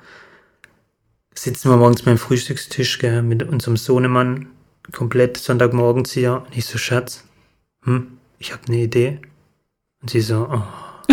sitzen 1.34 1.70
wir 1.70 1.76
morgens 1.76 2.02
beim 2.02 2.18
Frühstückstisch, 2.18 2.98
gell, 2.98 3.22
mit 3.22 3.42
unserem 3.42 3.76
Sohnemann, 3.76 4.46
komplett 4.92 5.36
Sonntagmorgens 5.36 6.12
hier 6.12 6.44
und 6.46 6.56
ich 6.56 6.66
so, 6.66 6.78
Schatz, 6.78 7.24
hm, 7.84 8.18
ich 8.38 8.52
habe 8.52 8.62
eine 8.68 8.78
Idee. 8.78 9.20
Und 10.02 10.10
sie 10.10 10.20
so, 10.20 10.48
oh. 10.50 10.62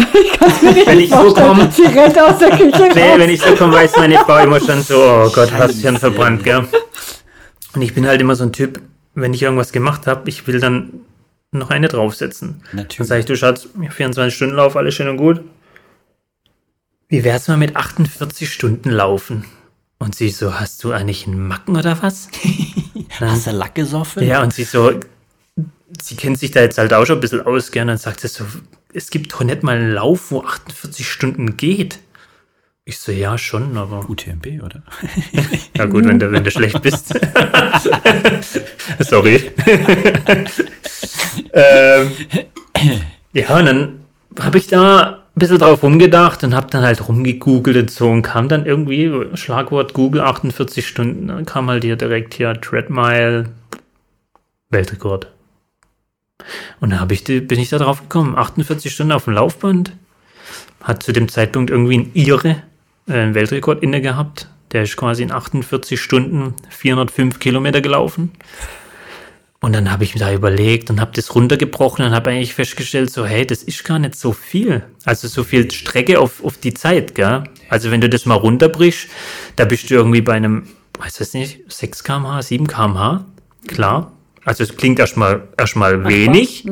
wenn 0.85 0.99
ich 0.99 1.09
so 1.09 1.33
komme, 1.33 1.69
Sie 1.71 1.83
rennt 1.83 2.17
aus 2.19 2.39
der 2.39 2.51
Küche 2.51 2.89
Nee, 2.95 3.11
raus. 3.11 3.19
wenn 3.19 3.29
ich 3.29 3.41
so 3.41 3.55
komme, 3.55 3.73
weiß 3.73 3.97
meine 3.97 4.17
Frau 4.19 4.37
immer 4.37 4.59
schon 4.59 4.81
so, 4.81 4.95
oh 4.95 5.29
Gott, 5.33 5.51
hast 5.51 5.81
Hirn 5.81 5.97
verbrannt, 5.97 6.43
gell? 6.43 6.65
Und 7.73 7.81
ich 7.81 7.93
bin 7.93 8.07
halt 8.07 8.21
immer 8.21 8.35
so 8.35 8.43
ein 8.43 8.53
Typ, 8.53 8.81
wenn 9.15 9.33
ich 9.33 9.41
irgendwas 9.43 9.71
gemacht 9.71 10.07
habe, 10.07 10.29
ich 10.29 10.47
will 10.47 10.59
dann 10.59 11.01
noch 11.51 11.69
eine 11.69 11.89
draufsetzen. 11.89 12.61
Dann 12.71 12.83
Natürlich. 12.83 13.07
sage 13.07 13.19
ich, 13.21 13.25
du 13.25 13.35
Schatz, 13.35 13.67
24 13.77 14.33
Stunden 14.33 14.55
Lauf, 14.55 14.75
alles 14.77 14.95
schön 14.95 15.09
und 15.09 15.17
gut. 15.17 15.41
Wie 17.09 17.25
wär's 17.25 17.49
mal 17.49 17.57
mit 17.57 17.75
48 17.75 18.51
Stunden 18.51 18.89
Laufen? 18.89 19.45
Und 20.01 20.15
sie 20.15 20.29
so, 20.29 20.59
hast 20.59 20.83
du 20.83 20.93
eigentlich 20.93 21.27
einen 21.27 21.47
Macken 21.47 21.77
oder 21.77 22.01
was? 22.01 22.27
Hast 23.19 23.45
du 23.45 23.51
Lack 23.51 23.75
gesoffen? 23.75 24.23
Ja, 24.23 24.41
und 24.41 24.51
sie 24.51 24.63
so, 24.63 24.99
sie 26.01 26.15
kennt 26.15 26.39
sich 26.39 26.49
da 26.49 26.61
jetzt 26.61 26.79
halt 26.79 26.91
auch 26.91 27.05
schon 27.05 27.19
ein 27.19 27.21
bisschen 27.21 27.45
aus, 27.45 27.69
gern, 27.69 27.87
und 27.87 27.99
sagt 27.99 28.21
sie 28.21 28.27
so, 28.27 28.45
es 28.93 29.11
gibt 29.11 29.31
doch 29.31 29.43
nicht 29.43 29.61
mal 29.61 29.77
einen 29.77 29.93
Lauf, 29.93 30.31
wo 30.31 30.41
48 30.41 31.07
Stunden 31.07 31.55
geht. 31.55 31.99
Ich 32.83 32.97
so, 32.97 33.11
ja, 33.11 33.37
schon, 33.37 33.77
aber. 33.77 34.09
UTMB, 34.09 34.63
oder? 34.63 34.81
Ja, 35.77 35.85
gut, 35.85 36.05
wenn 36.05 36.17
du, 36.17 36.31
wenn 36.31 36.43
du 36.43 36.49
schlecht 36.49 36.81
bist. 36.81 37.13
Sorry. 38.99 39.51
ähm, 41.53 42.11
ja, 43.33 43.55
und 43.55 43.65
dann 43.65 43.99
habe 44.39 44.57
ich 44.57 44.65
da 44.65 45.20
bisschen 45.41 45.57
drauf 45.57 45.83
rumgedacht 45.83 46.43
und 46.43 46.55
habe 46.55 46.67
dann 46.69 46.83
halt 46.83 47.07
rumgegoogelt 47.07 47.75
und 47.75 47.91
so 47.91 48.09
und 48.09 48.21
kam 48.21 48.47
dann 48.47 48.65
irgendwie, 48.65 49.11
Schlagwort 49.35 49.93
Google 49.93 50.21
48 50.21 50.87
Stunden, 50.87 51.27
dann 51.27 51.45
kam 51.45 51.69
halt 51.69 51.83
hier 51.83 51.95
direkt 51.95 52.35
hier 52.35 52.59
Treadmile 52.61 53.49
Weltrekord. 54.69 55.27
Und 56.79 56.91
da 56.91 57.05
ich, 57.09 57.23
bin 57.23 57.59
ich 57.59 57.69
da 57.69 57.79
drauf 57.79 58.01
gekommen, 58.01 58.35
48 58.35 58.91
Stunden 58.91 59.11
auf 59.11 59.25
dem 59.25 59.33
Laufband. 59.33 59.93
Hat 60.81 61.03
zu 61.03 61.11
dem 61.11 61.27
Zeitpunkt 61.27 61.69
irgendwie 61.69 61.99
ein 61.99 62.11
Ire 62.13 62.63
äh, 63.07 63.13
einen 63.13 63.35
Weltrekord 63.35 63.83
inne 63.83 64.01
gehabt. 64.01 64.47
Der 64.71 64.83
ist 64.83 64.95
quasi 64.95 65.23
in 65.23 65.31
48 65.31 65.99
Stunden 65.99 66.55
405 66.69 67.39
Kilometer 67.39 67.81
gelaufen. 67.81 68.31
Und 69.63 69.73
dann 69.73 69.91
habe 69.91 70.03
ich 70.03 70.15
mir 70.15 70.19
da 70.19 70.33
überlegt 70.33 70.89
und 70.89 70.99
habe 70.99 71.11
das 71.13 71.35
runtergebrochen 71.35 72.03
und 72.03 72.11
habe 72.13 72.31
eigentlich 72.31 72.55
festgestellt, 72.55 73.11
so, 73.11 73.27
hey, 73.27 73.45
das 73.45 73.61
ist 73.61 73.83
gar 73.83 73.99
nicht 73.99 74.15
so 74.15 74.33
viel. 74.33 74.83
Also 75.05 75.27
so 75.27 75.43
viel 75.43 75.69
Strecke 75.69 76.19
auf, 76.19 76.43
auf 76.43 76.57
die 76.57 76.73
Zeit, 76.73 77.13
gell? 77.13 77.43
Also 77.69 77.91
wenn 77.91 78.01
du 78.01 78.09
das 78.09 78.25
mal 78.25 78.33
runterbrichst, 78.35 79.07
da 79.57 79.65
bist 79.65 79.87
du 79.91 79.93
irgendwie 79.93 80.21
bei 80.21 80.33
einem, 80.33 80.67
weiß 80.99 81.21
ich 81.21 81.33
nicht, 81.33 81.59
6 81.71 82.03
kmh, 82.03 82.41
7 82.41 82.65
kmh, 82.65 83.25
klar. 83.67 84.11
Also 84.43 84.63
es 84.63 84.75
klingt 84.75 84.97
erstmal 84.97 85.47
erstmal 85.55 86.07
wenig, 86.07 86.65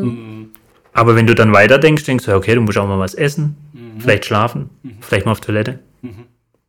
aber 0.91 1.15
wenn 1.15 1.27
du 1.27 1.35
dann 1.35 1.53
weiterdenkst, 1.53 2.03
denkst 2.05 2.25
du, 2.25 2.35
okay, 2.35 2.55
du 2.55 2.61
musst 2.61 2.79
auch 2.79 2.87
mal 2.87 2.97
was 2.97 3.13
essen, 3.13 3.55
vielleicht 3.99 4.25
schlafen, 4.25 4.71
vielleicht 5.01 5.27
mal 5.27 5.33
auf 5.33 5.41
Toilette. 5.41 5.77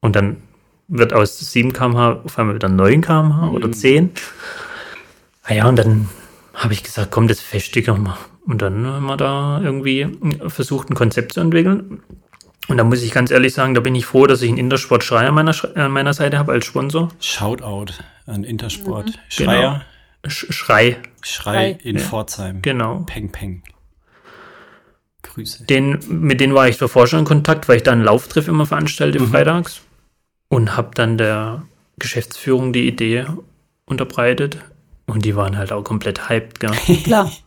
Und 0.00 0.16
dann 0.16 0.36
wird 0.88 1.14
aus 1.14 1.38
7 1.38 1.72
kmh 1.72 2.20
auf 2.24 2.38
einmal 2.38 2.56
wieder 2.56 2.68
9 2.68 3.00
kmh 3.00 3.48
oder 3.52 3.72
10. 3.72 4.10
Ah 5.50 5.54
ja, 5.54 5.68
und 5.68 5.74
dann 5.76 6.08
habe 6.54 6.72
ich 6.72 6.84
gesagt, 6.84 7.10
komm, 7.10 7.26
das 7.26 7.40
festigen 7.40 8.04
wir. 8.04 8.16
Und 8.46 8.62
dann 8.62 8.86
haben 8.86 9.06
wir 9.06 9.16
da 9.16 9.60
irgendwie 9.60 10.06
versucht, 10.46 10.90
ein 10.90 10.94
Konzept 10.94 11.32
zu 11.32 11.40
entwickeln. 11.40 12.02
Und 12.68 12.76
da 12.76 12.84
muss 12.84 13.02
ich 13.02 13.10
ganz 13.10 13.32
ehrlich 13.32 13.52
sagen, 13.52 13.74
da 13.74 13.80
bin 13.80 13.96
ich 13.96 14.06
froh, 14.06 14.28
dass 14.28 14.42
ich 14.42 14.48
einen 14.48 14.58
Intersport 14.58 15.02
Schreier 15.02 15.28
an 15.30 15.34
meiner, 15.34 15.54
an 15.74 15.90
meiner 15.90 16.14
Seite 16.14 16.38
habe 16.38 16.52
als 16.52 16.66
Sponsor. 16.66 17.08
Shoutout 17.18 17.92
an 18.26 18.44
Intersport. 18.44 19.18
Schreier, 19.28 19.82
Sch 20.24 20.46
Schrei, 20.50 20.98
Schrei 21.20 21.78
in 21.82 21.96
Ja. 21.98 22.02
Pforzheim. 22.04 22.62
genau. 22.62 23.02
Peng, 23.06 23.32
peng. 23.32 23.64
Grüße. 25.22 25.64
Den, 25.64 25.98
mit 26.08 26.40
denen 26.40 26.54
war 26.54 26.68
ich 26.68 26.78
davor 26.78 27.08
schon 27.08 27.20
in 27.20 27.24
Kontakt, 27.24 27.68
weil 27.68 27.78
ich 27.78 27.82
da 27.82 27.90
einen 27.90 28.04
Lauftreff 28.04 28.46
immer 28.46 28.66
veranstalte 28.66 29.18
freitags. 29.18 29.80
Und 30.48 30.76
habe 30.76 30.90
dann 30.94 31.18
der 31.18 31.64
Geschäftsführung 31.98 32.72
die 32.72 32.86
Idee 32.86 33.26
unterbreitet. 33.84 34.58
Und 35.10 35.24
die 35.24 35.34
waren 35.34 35.58
halt 35.58 35.72
auch 35.72 35.82
komplett 35.82 36.28
hyped, 36.28 36.60
gell? 36.60 36.70
Klar. 37.04 37.30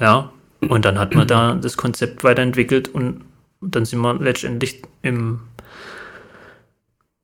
Ja, 0.00 0.30
und 0.60 0.84
dann 0.84 0.96
hat 0.96 1.16
man 1.16 1.26
da 1.26 1.56
das 1.56 1.76
Konzept 1.76 2.22
weiterentwickelt 2.22 2.86
und 2.86 3.24
dann 3.60 3.84
sind 3.84 3.98
wir 3.98 4.14
letztendlich 4.14 4.82
im 5.02 5.40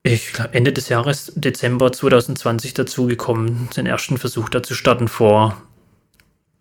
ich 0.03 0.33
Ende 0.51 0.73
des 0.73 0.89
Jahres, 0.89 1.31
Dezember 1.37 1.93
2020, 1.93 2.73
dazu 2.73 3.07
gekommen, 3.07 3.69
den 3.77 3.85
ersten 3.85 4.17
Versuch 4.17 4.49
da 4.49 4.61
zu 4.61 4.75
starten 4.75 5.07
vor, 5.07 5.55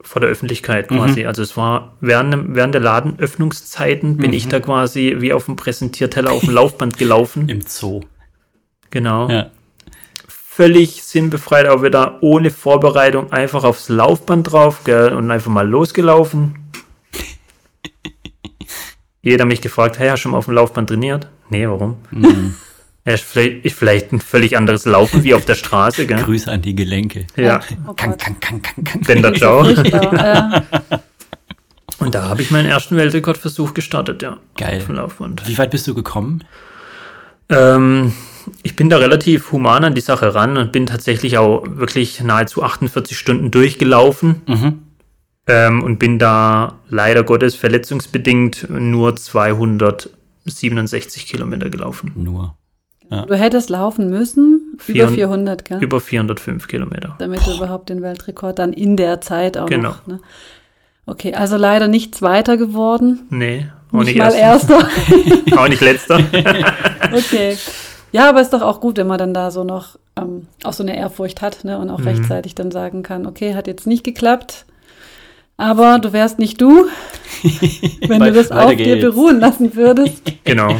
vor 0.00 0.20
der 0.20 0.30
Öffentlichkeit 0.30 0.86
quasi. 0.86 1.26
Also 1.26 1.42
es 1.42 1.56
war 1.56 1.96
während, 2.00 2.54
während 2.54 2.74
der 2.74 2.80
Ladenöffnungszeiten 2.82 4.16
bin 4.16 4.32
ich 4.32 4.46
da 4.46 4.60
quasi 4.60 5.16
wie 5.18 5.32
auf 5.32 5.46
dem 5.46 5.56
Präsentierteller 5.56 6.30
auf 6.30 6.42
dem 6.42 6.54
Laufband 6.54 6.96
gelaufen. 6.96 7.48
Im 7.48 7.60
Zoo. 7.60 8.02
Genau 8.90 9.28
Ja. 9.28 9.50
Völlig 10.54 11.02
sinnbefreit, 11.02 11.66
auch 11.66 11.82
wieder 11.82 12.18
ohne 12.20 12.50
Vorbereitung, 12.50 13.32
einfach 13.32 13.64
aufs 13.64 13.88
Laufband 13.88 14.52
drauf 14.52 14.82
gell, 14.84 15.12
und 15.12 15.30
einfach 15.30 15.50
mal 15.50 15.68
losgelaufen. 15.68 16.54
Jeder 19.22 19.46
mich 19.46 19.60
gefragt, 19.60 19.98
hey, 19.98 20.10
hast 20.10 20.20
du 20.20 20.22
schon 20.22 20.32
mal 20.32 20.38
auf 20.38 20.44
dem 20.44 20.54
Laufband 20.54 20.90
trainiert? 20.90 21.26
Nee, 21.48 21.66
warum? 21.66 21.96
Ja, 23.04 23.14
ist 23.14 23.24
vielleicht, 23.24 23.64
ist 23.64 23.76
vielleicht 23.76 24.12
ein 24.12 24.20
völlig 24.20 24.56
anderes 24.56 24.84
Laufen 24.84 25.24
wie 25.24 25.34
auf 25.34 25.44
der 25.44 25.56
Straße, 25.56 26.06
gell? 26.06 26.22
Grüße 26.22 26.50
an 26.50 26.62
die 26.62 26.76
Gelenke. 26.76 27.26
Ja, 27.34 27.60
Oh 27.88 27.94
Kang, 27.94 28.10
Gott. 28.10 28.20
kang, 28.20 28.40
kang, 28.40 28.62
kang, 28.62 28.84
kang. 28.84 29.00
Bender 29.02 29.34
Ciao. 29.34 29.68
Ja. 29.68 30.62
Und 31.98 32.14
da 32.14 32.28
habe 32.28 32.42
ich 32.42 32.50
meinen 32.50 32.66
ersten 32.66 32.96
Weltrekordversuch 32.96 33.74
gestartet, 33.74 34.22
ja. 34.22 34.38
Geil. 34.56 34.78
Auf 34.78 34.86
dem 34.86 34.94
Laufband. 34.96 35.46
Wie 35.48 35.56
weit 35.58 35.70
bist 35.70 35.86
du 35.86 35.94
gekommen? 35.94 36.44
Ähm, 37.48 38.12
ich 38.62 38.76
bin 38.76 38.88
da 38.90 38.98
relativ 38.98 39.52
human 39.52 39.84
an 39.84 39.94
die 39.94 40.00
Sache 40.00 40.34
ran 40.34 40.56
und 40.56 40.72
bin 40.72 40.86
tatsächlich 40.86 41.38
auch 41.38 41.64
wirklich 41.66 42.20
nahezu 42.22 42.62
48 42.62 43.18
Stunden 43.18 43.50
durchgelaufen. 43.50 44.42
Mhm. 44.46 44.78
Ähm, 45.46 45.82
und 45.82 45.98
bin 45.98 46.18
da 46.18 46.78
leider 46.88 47.22
Gottes 47.22 47.54
verletzungsbedingt 47.54 48.66
nur 48.70 49.14
267 49.14 51.26
Kilometer 51.26 51.68
gelaufen. 51.70 52.12
Nur. 52.14 52.56
Du 53.10 53.34
hättest 53.34 53.68
laufen 53.70 54.08
müssen, 54.10 54.76
über 54.88 55.06
Vier- 55.06 55.08
400, 55.08 55.64
gell? 55.66 55.82
Über 55.82 56.00
405 56.00 56.66
Kilometer. 56.66 57.14
damit 57.18 57.46
du 57.46 57.54
überhaupt 57.54 57.90
den 57.90 58.00
Weltrekord 58.02 58.58
dann 58.58 58.72
in 58.72 58.96
der 58.96 59.20
Zeit 59.20 59.56
auch 59.58 59.66
Genau. 59.68 59.90
noch. 59.90 60.06
Ne? 60.06 60.20
Okay, 61.06 61.34
also 61.34 61.56
leider 61.58 61.86
nicht 61.86 62.14
Zweiter 62.14 62.56
geworden, 62.56 63.20
Nee, 63.30 63.66
auch 63.92 63.98
nicht 63.98 64.06
nicht, 64.06 64.18
mal 64.18 64.32
erster. 64.32 64.78
Erster. 64.80 65.52
auch 65.60 65.68
nicht 65.68 65.82
letzter. 65.82 66.18
okay. 67.12 67.56
Ja, 68.14 68.28
aber 68.28 68.40
ist 68.40 68.52
doch 68.52 68.62
auch 68.62 68.80
gut, 68.80 68.96
wenn 68.96 69.08
man 69.08 69.18
dann 69.18 69.34
da 69.34 69.50
so 69.50 69.64
noch 69.64 69.98
ähm, 70.16 70.46
auch 70.62 70.72
so 70.72 70.84
eine 70.84 70.96
Ehrfurcht 70.96 71.42
hat 71.42 71.64
ne? 71.64 71.78
und 71.78 71.90
auch 71.90 71.98
Mhm. 71.98 72.06
rechtzeitig 72.08 72.54
dann 72.54 72.70
sagen 72.70 73.02
kann, 73.02 73.26
okay, 73.26 73.54
hat 73.56 73.66
jetzt 73.66 73.86
nicht 73.88 74.04
geklappt, 74.04 74.66
aber 75.56 75.98
du 75.98 76.12
wärst 76.12 76.38
nicht 76.38 76.60
du, 76.60 76.86
wenn 78.06 78.20
du 78.22 78.32
das 78.32 78.52
auf 78.52 78.66
weiter 78.66 78.76
dir 78.76 78.84
geht's. 78.96 79.02
beruhen 79.04 79.40
lassen 79.40 79.74
würdest. 79.74 80.22
genau. 80.44 80.76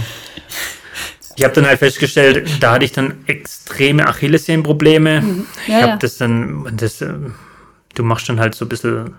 Ich 1.37 1.43
habe 1.43 1.53
dann 1.55 1.67
halt 1.67 1.81
festgestellt, 1.81 2.49
da 2.61 2.75
hatte 2.75 2.85
ich 2.85 2.93
dann 2.93 3.15
extreme 3.27 4.07
Achillessehnenprobleme. 4.07 5.15
Ja, 5.15 5.23
ich 5.67 5.75
habe 5.75 5.87
ja. 5.89 5.97
das 5.97 6.19
dann, 6.19 6.73
das, 6.77 7.03
ähm, 7.03 7.35
du 7.97 8.05
machst 8.05 8.29
dann 8.29 8.39
halt 8.39 8.55
so 8.55 8.65
ein 8.65 8.69
bisschen 8.69 9.15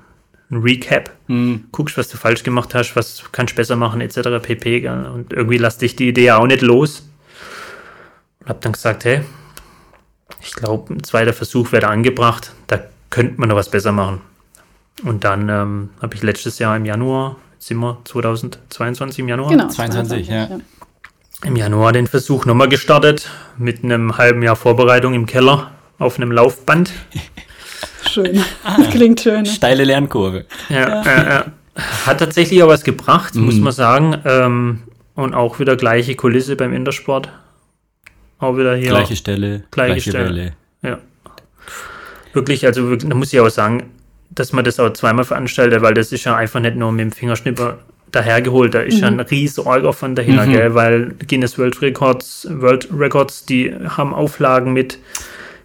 ein 0.50 0.58
Recap, 0.62 1.12
Mhm. 1.28 1.66
guckst, 1.74 1.98
was 1.98 2.08
du 2.08 2.16
falsch 2.16 2.44
gemacht 2.44 2.74
hast, 2.74 2.96
was 2.96 3.24
kannst 3.34 3.54
du 3.54 3.58
besser 3.58 3.76
machen, 3.76 4.00
etc. 4.00 4.40
pp. 4.42 4.88
Und 4.88 5.34
irgendwie 5.34 5.58
lass 5.58 5.78
dich 5.80 5.98
die 5.98 6.08
Idee 6.08 6.32
auch 6.32 6.48
nicht 6.48 6.62
los. 6.62 7.10
Und 8.46 8.50
habe 8.50 8.60
dann 8.62 8.72
gesagt, 8.74 9.06
hey, 9.06 9.22
ich 10.42 10.54
glaube, 10.54 10.94
ein 10.94 11.04
zweiter 11.04 11.34
Versuch 11.34 11.72
wäre 11.72 11.82
da 11.82 11.90
angebracht, 11.90 12.52
da 12.68 12.80
könnte 13.10 13.40
man 13.40 13.50
noch 13.50 13.56
was 13.56 13.70
besser 13.70 13.92
machen. 13.92 14.22
Und 15.04 15.24
dann 15.24 15.50
ähm, 15.50 15.90
habe 16.02 16.16
ich 16.16 16.22
letztes 16.24 16.60
Jahr 16.60 16.78
im 16.78 16.86
Januar, 16.86 17.38
jetzt 17.54 17.68
sind 17.68 17.78
wir 17.80 17.98
2022 18.06 19.20
im 19.20 19.28
Januar, 19.30 19.50
Genau. 19.50 19.68
22, 19.68 20.28
ja. 20.28 20.48
im 21.44 21.56
Januar 21.56 21.92
den 21.92 22.08
Versuch 22.08 22.46
nochmal 22.46 22.70
gestartet, 22.70 23.30
mit 23.58 23.84
einem 23.84 24.18
halben 24.18 24.42
Jahr 24.44 24.56
Vorbereitung 24.56 25.14
im 25.14 25.26
Keller 25.26 25.72
auf 26.00 26.18
einem 26.18 26.32
Laufband. 26.32 26.92
Schön. 28.10 28.44
Das 28.64 28.90
klingt 28.92 29.20
schön. 29.20 29.42
Ne? 29.42 29.46
Steile 29.48 29.84
Lernkurve. 29.84 30.46
Ja, 30.70 31.02
Äh, 31.02 31.40
äh, 31.40 31.44
hat 32.06 32.20
tatsächlich 32.20 32.62
auch 32.64 32.68
was 32.68 32.84
gebracht, 32.84 33.36
muss 33.36 33.56
man 33.56 33.74
sagen. 33.74 34.16
Ähm, 34.24 34.84
und 35.16 35.34
auch 35.34 35.60
wieder 35.60 35.76
gleiche 35.76 36.16
Kulisse 36.16 36.56
beim 36.56 36.72
Intersport. 36.72 37.30
Auch 38.40 38.58
wieder 38.58 38.76
hier. 38.76 38.90
Gleiche 38.90 39.16
Stelle, 39.16 39.64
Gleiche 39.72 39.94
gleiche 39.94 40.10
Stelle. 40.12 40.26
Welle. 40.30 40.54
Ja. 40.82 40.98
Wirklich, 42.34 42.66
also 42.66 42.90
wirklich, 42.90 43.10
da 43.10 43.16
muss 43.16 43.32
ich 43.32 43.40
auch 43.40 43.50
sagen, 43.50 43.92
dass 44.30 44.52
man 44.52 44.66
das 44.66 44.80
auch 44.80 44.92
zweimal 44.94 45.24
veranstaltet, 45.26 45.82
weil 45.82 45.94
das 45.94 46.12
ist 46.12 46.26
ja 46.26 46.36
einfach 46.36 46.60
nicht 46.60 46.76
nur 46.76 46.92
mit 46.92 47.02
dem 47.06 47.12
Fingerschnipper 47.12 47.78
dahergeholt, 48.12 48.74
da 48.74 48.82
ist 48.82 49.00
ja 49.00 49.08
ein 49.08 49.20
riesen 49.20 49.66
Org 49.66 49.94
von 49.96 50.16
dahinter, 50.16 50.46
Mhm. 50.46 50.52
gell, 50.52 50.76
weil 50.76 51.14
Guinness 51.28 51.58
World 51.58 51.82
Records, 51.82 52.48
World 52.50 52.88
Records, 52.98 53.46
die 53.46 53.74
haben 53.74 54.14
Auflagen 54.14 54.74
mit 54.74 55.00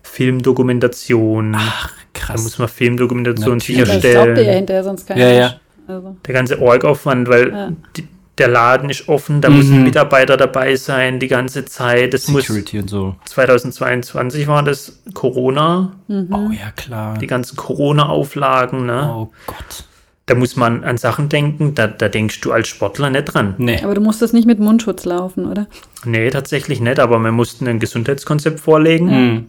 Filmdokumentation. 0.02 1.54
Ach, 1.56 1.90
da 2.12 2.20
krass. 2.20 2.42
muss 2.42 2.58
man 2.58 2.68
Filmdokumentation 2.68 3.58
Natürlich. 3.58 3.82
Das 3.88 3.88
glaubt 3.88 4.04
ihr 4.04 4.10
ja 4.12 4.20
sicherstellen. 4.24 4.56
hinterher 4.56 4.84
sonst 4.84 5.06
keiner. 5.06 5.20
Ja, 5.20 5.30
ja. 5.32 5.54
Also, 5.88 6.16
Der 6.26 6.34
ganze 6.34 6.60
Org-Aufwand, 6.60 7.28
weil 7.28 7.50
Ja. 7.50 7.72
die, 7.96 8.06
der 8.40 8.48
Laden 8.48 8.90
ist 8.90 9.08
offen, 9.08 9.40
da 9.40 9.48
muss 9.50 9.66
ein 9.66 9.78
Mhm. 9.78 9.84
Mitarbeiter 9.84 10.36
dabei 10.36 10.74
sein 10.76 11.20
die 11.20 11.28
ganze 11.28 11.64
Zeit. 11.66 12.12
Das 12.14 12.26
muss 12.28 12.46
Security 12.46 12.80
und 12.80 12.88
so. 12.90 13.14
2022 13.26 14.48
war 14.48 14.62
das 14.64 15.00
Corona, 15.14 15.92
Oh 16.08 16.50
ja, 16.50 16.70
klar. 16.76 17.18
die 17.18 17.26
ganzen 17.28 17.56
Corona-Auflagen, 17.56 18.86
ne? 18.86 19.08
Oh 19.14 19.30
Gott. 19.46 19.84
Da 20.26 20.34
muss 20.36 20.54
man 20.56 20.84
an 20.84 20.96
Sachen 20.96 21.28
denken, 21.28 21.74
da, 21.74 21.86
da 21.88 22.08
denkst 22.08 22.40
du 22.40 22.52
als 22.52 22.68
Sportler 22.68 23.10
nicht 23.10 23.24
dran. 23.24 23.54
Nee. 23.58 23.82
aber 23.82 23.94
du 23.94 24.00
musstest 24.00 24.32
nicht 24.32 24.46
mit 24.46 24.60
Mundschutz 24.60 25.04
laufen, 25.04 25.46
oder? 25.46 25.66
Nee, 26.04 26.30
tatsächlich 26.30 26.80
nicht, 26.80 27.00
aber 27.00 27.18
wir 27.18 27.32
mussten 27.32 27.66
ein 27.66 27.78
Gesundheitskonzept 27.80 28.60
vorlegen 28.60 29.06
Mhm. 29.06 29.46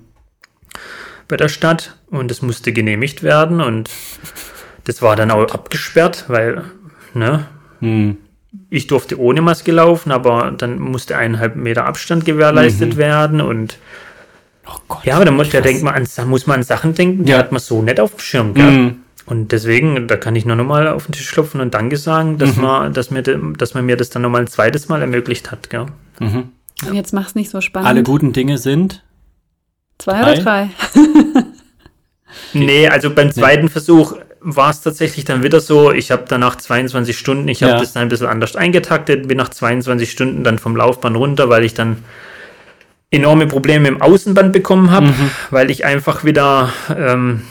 bei 1.27 1.37
der 1.37 1.49
Stadt 1.49 1.95
und 2.09 2.31
es 2.31 2.41
musste 2.41 2.73
genehmigt 2.73 3.21
werden 3.23 3.61
und 3.61 3.89
das 4.85 5.01
war 5.03 5.15
dann 5.15 5.29
auch 5.31 5.53
abgesperrt, 5.53 6.25
weil, 6.27 6.63
ne, 7.13 7.45
Hm. 7.79 8.17
Ich 8.69 8.87
durfte 8.87 9.19
ohne 9.19 9.41
Maske 9.41 9.71
laufen, 9.71 10.11
aber 10.11 10.51
dann 10.57 10.79
musste 10.79 11.17
eineinhalb 11.17 11.55
Meter 11.55 11.85
Abstand 11.85 12.25
gewährleistet 12.25 12.97
werden 12.97 13.39
und 13.41 13.77
Oh 14.67 14.77
Gott. 14.87 15.05
ja, 15.05 15.15
aber 15.15 15.25
da 15.25 15.31
muss, 15.31 15.49
da 15.49 15.61
denkt 15.61 15.83
man 15.83 15.93
an, 15.95 16.07
da 16.15 16.25
muss 16.25 16.47
man 16.47 16.57
an 16.57 16.63
Sachen 16.63 16.93
denken, 16.93 17.25
die 17.25 17.31
Ja. 17.31 17.37
hat 17.39 17.51
man 17.51 17.61
so 17.61 17.81
nicht 17.81 17.99
auf 17.99 18.11
dem 18.11 18.19
Schirm, 18.19 18.53
gell? 18.53 18.71
Mhm. 18.71 18.95
Und 19.25 19.51
deswegen, 19.53 20.07
da 20.07 20.17
kann 20.17 20.35
ich 20.35 20.45
nur 20.45 20.55
nochmal 20.57 20.87
auf 20.89 21.05
den 21.05 21.13
Tisch 21.13 21.31
klopfen 21.31 21.61
und 21.61 21.73
Danke 21.73 21.95
sagen, 21.97 22.37
dass, 22.37 22.55
Mhm. 22.57 22.61
man, 22.61 22.93
dass, 22.93 23.11
mir, 23.11 23.21
dass 23.23 23.73
man 23.73 23.85
mir 23.85 23.95
das 23.95 24.09
dann 24.09 24.21
nochmal 24.23 24.41
ein 24.41 24.47
zweites 24.47 24.89
Mal 24.89 24.99
ermöglicht 25.01 25.51
hat. 25.51 25.69
Gell? 25.69 25.85
Mhm. 26.19 26.49
Und 26.87 26.93
jetzt 26.95 27.13
mach's 27.13 27.35
nicht 27.35 27.49
so 27.49 27.61
spannend. 27.61 27.87
Alle 27.87 28.03
guten 28.03 28.33
Dinge 28.33 28.57
sind. 28.57 29.03
Zwei 29.97 30.21
oder 30.23 30.35
drei? 30.41 30.69
Nee, 32.53 32.87
also 32.87 33.13
beim 33.13 33.31
zweiten 33.31 33.69
Versuch 33.69 34.15
war 34.43 34.71
es 34.71 34.81
tatsächlich 34.81 35.23
dann 35.25 35.43
wieder 35.43 35.59
so, 35.61 35.91
ich 35.91 36.09
habe 36.11 36.25
danach 36.27 36.55
22 36.55 37.17
Stunden, 37.17 37.47
ich 37.47 37.61
habe 37.63 37.73
Ja. 37.73 37.79
das 37.79 37.93
dann 37.93 38.03
ein 38.03 38.09
bisschen 38.09 38.27
anders 38.27 38.55
eingetaktet, 38.55 39.27
bin 39.27 39.37
nach 39.37 39.49
22 39.49 40.09
Stunden 40.11 40.43
dann 40.43 40.57
vom 40.59 40.75
Laufband 40.75 41.15
runter, 41.15 41.47
weil 41.49 41.63
ich 41.63 41.73
dann 41.75 42.03
enorme 43.11 43.45
Probleme 43.45 43.87
im 43.87 44.01
Außenband 44.01 44.51
bekommen 44.53 44.89
habe, 44.89 45.07
Mhm. 45.07 45.31
weil 45.51 45.69
ich 45.69 45.85
einfach 45.85 46.23
wieder 46.23 46.71
ähm, 46.89 47.41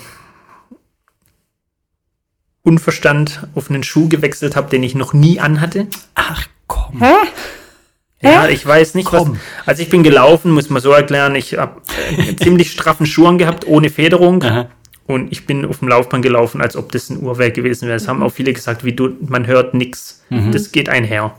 Unverstand 2.62 3.46
auf 3.54 3.70
einen 3.70 3.82
Schuh 3.82 4.08
gewechselt 4.08 4.54
habe, 4.56 4.68
den 4.68 4.82
ich 4.82 4.94
noch 4.94 5.12
nie 5.12 5.40
anhatte. 5.40 5.86
Ach 6.14 6.46
komm. 6.66 7.00
Hä? 7.00 7.14
Ja, 8.22 8.48
ich 8.48 8.66
weiß 8.66 8.94
nicht, 8.96 9.10
was. 9.12 9.22
Komm. 9.24 9.38
Also 9.64 9.82
ich 9.82 9.88
bin 9.88 10.02
gelaufen, 10.02 10.50
muss 10.50 10.68
man 10.68 10.82
so 10.82 10.90
erklären, 10.92 11.34
ich 11.36 11.56
habe 11.56 11.80
äh, 12.18 12.36
ziemlich 12.42 12.70
straffen 12.72 13.06
Schuhen 13.06 13.38
gehabt, 13.38 13.66
ohne 13.66 13.88
Federung. 13.88 14.42
Aha. 14.42 14.68
Und 15.10 15.32
ich 15.32 15.44
bin 15.44 15.64
auf 15.64 15.80
dem 15.80 15.88
Laufband 15.88 16.24
gelaufen, 16.24 16.60
als 16.60 16.76
ob 16.76 16.92
das 16.92 17.10
ein 17.10 17.20
Uhrwerk 17.20 17.54
gewesen 17.54 17.88
wäre. 17.88 17.98
Das 17.98 18.06
haben 18.06 18.22
auch 18.22 18.30
viele 18.30 18.52
gesagt, 18.52 18.84
wie 18.84 18.92
du, 18.92 19.16
man 19.20 19.46
hört 19.46 19.74
nix. 19.74 20.24
Das 20.52 20.70
geht 20.70 20.88
einher. 20.88 21.34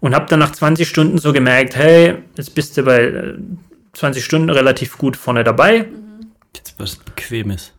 Und 0.00 0.14
habe 0.14 0.26
dann 0.28 0.38
nach 0.38 0.52
20 0.52 0.88
Stunden 0.88 1.18
so 1.18 1.32
gemerkt, 1.32 1.76
hey, 1.76 2.16
jetzt 2.36 2.54
bist 2.54 2.76
du 2.76 2.84
bei 2.84 3.02
äh, 3.02 3.34
20 3.92 4.24
Stunden 4.24 4.48
relativ 4.48 4.96
gut 4.96 5.16
vorne 5.16 5.44
dabei. 5.44 5.86
Jetzt 6.56 6.74
was 6.78 6.96
Bequemes. 6.96 7.72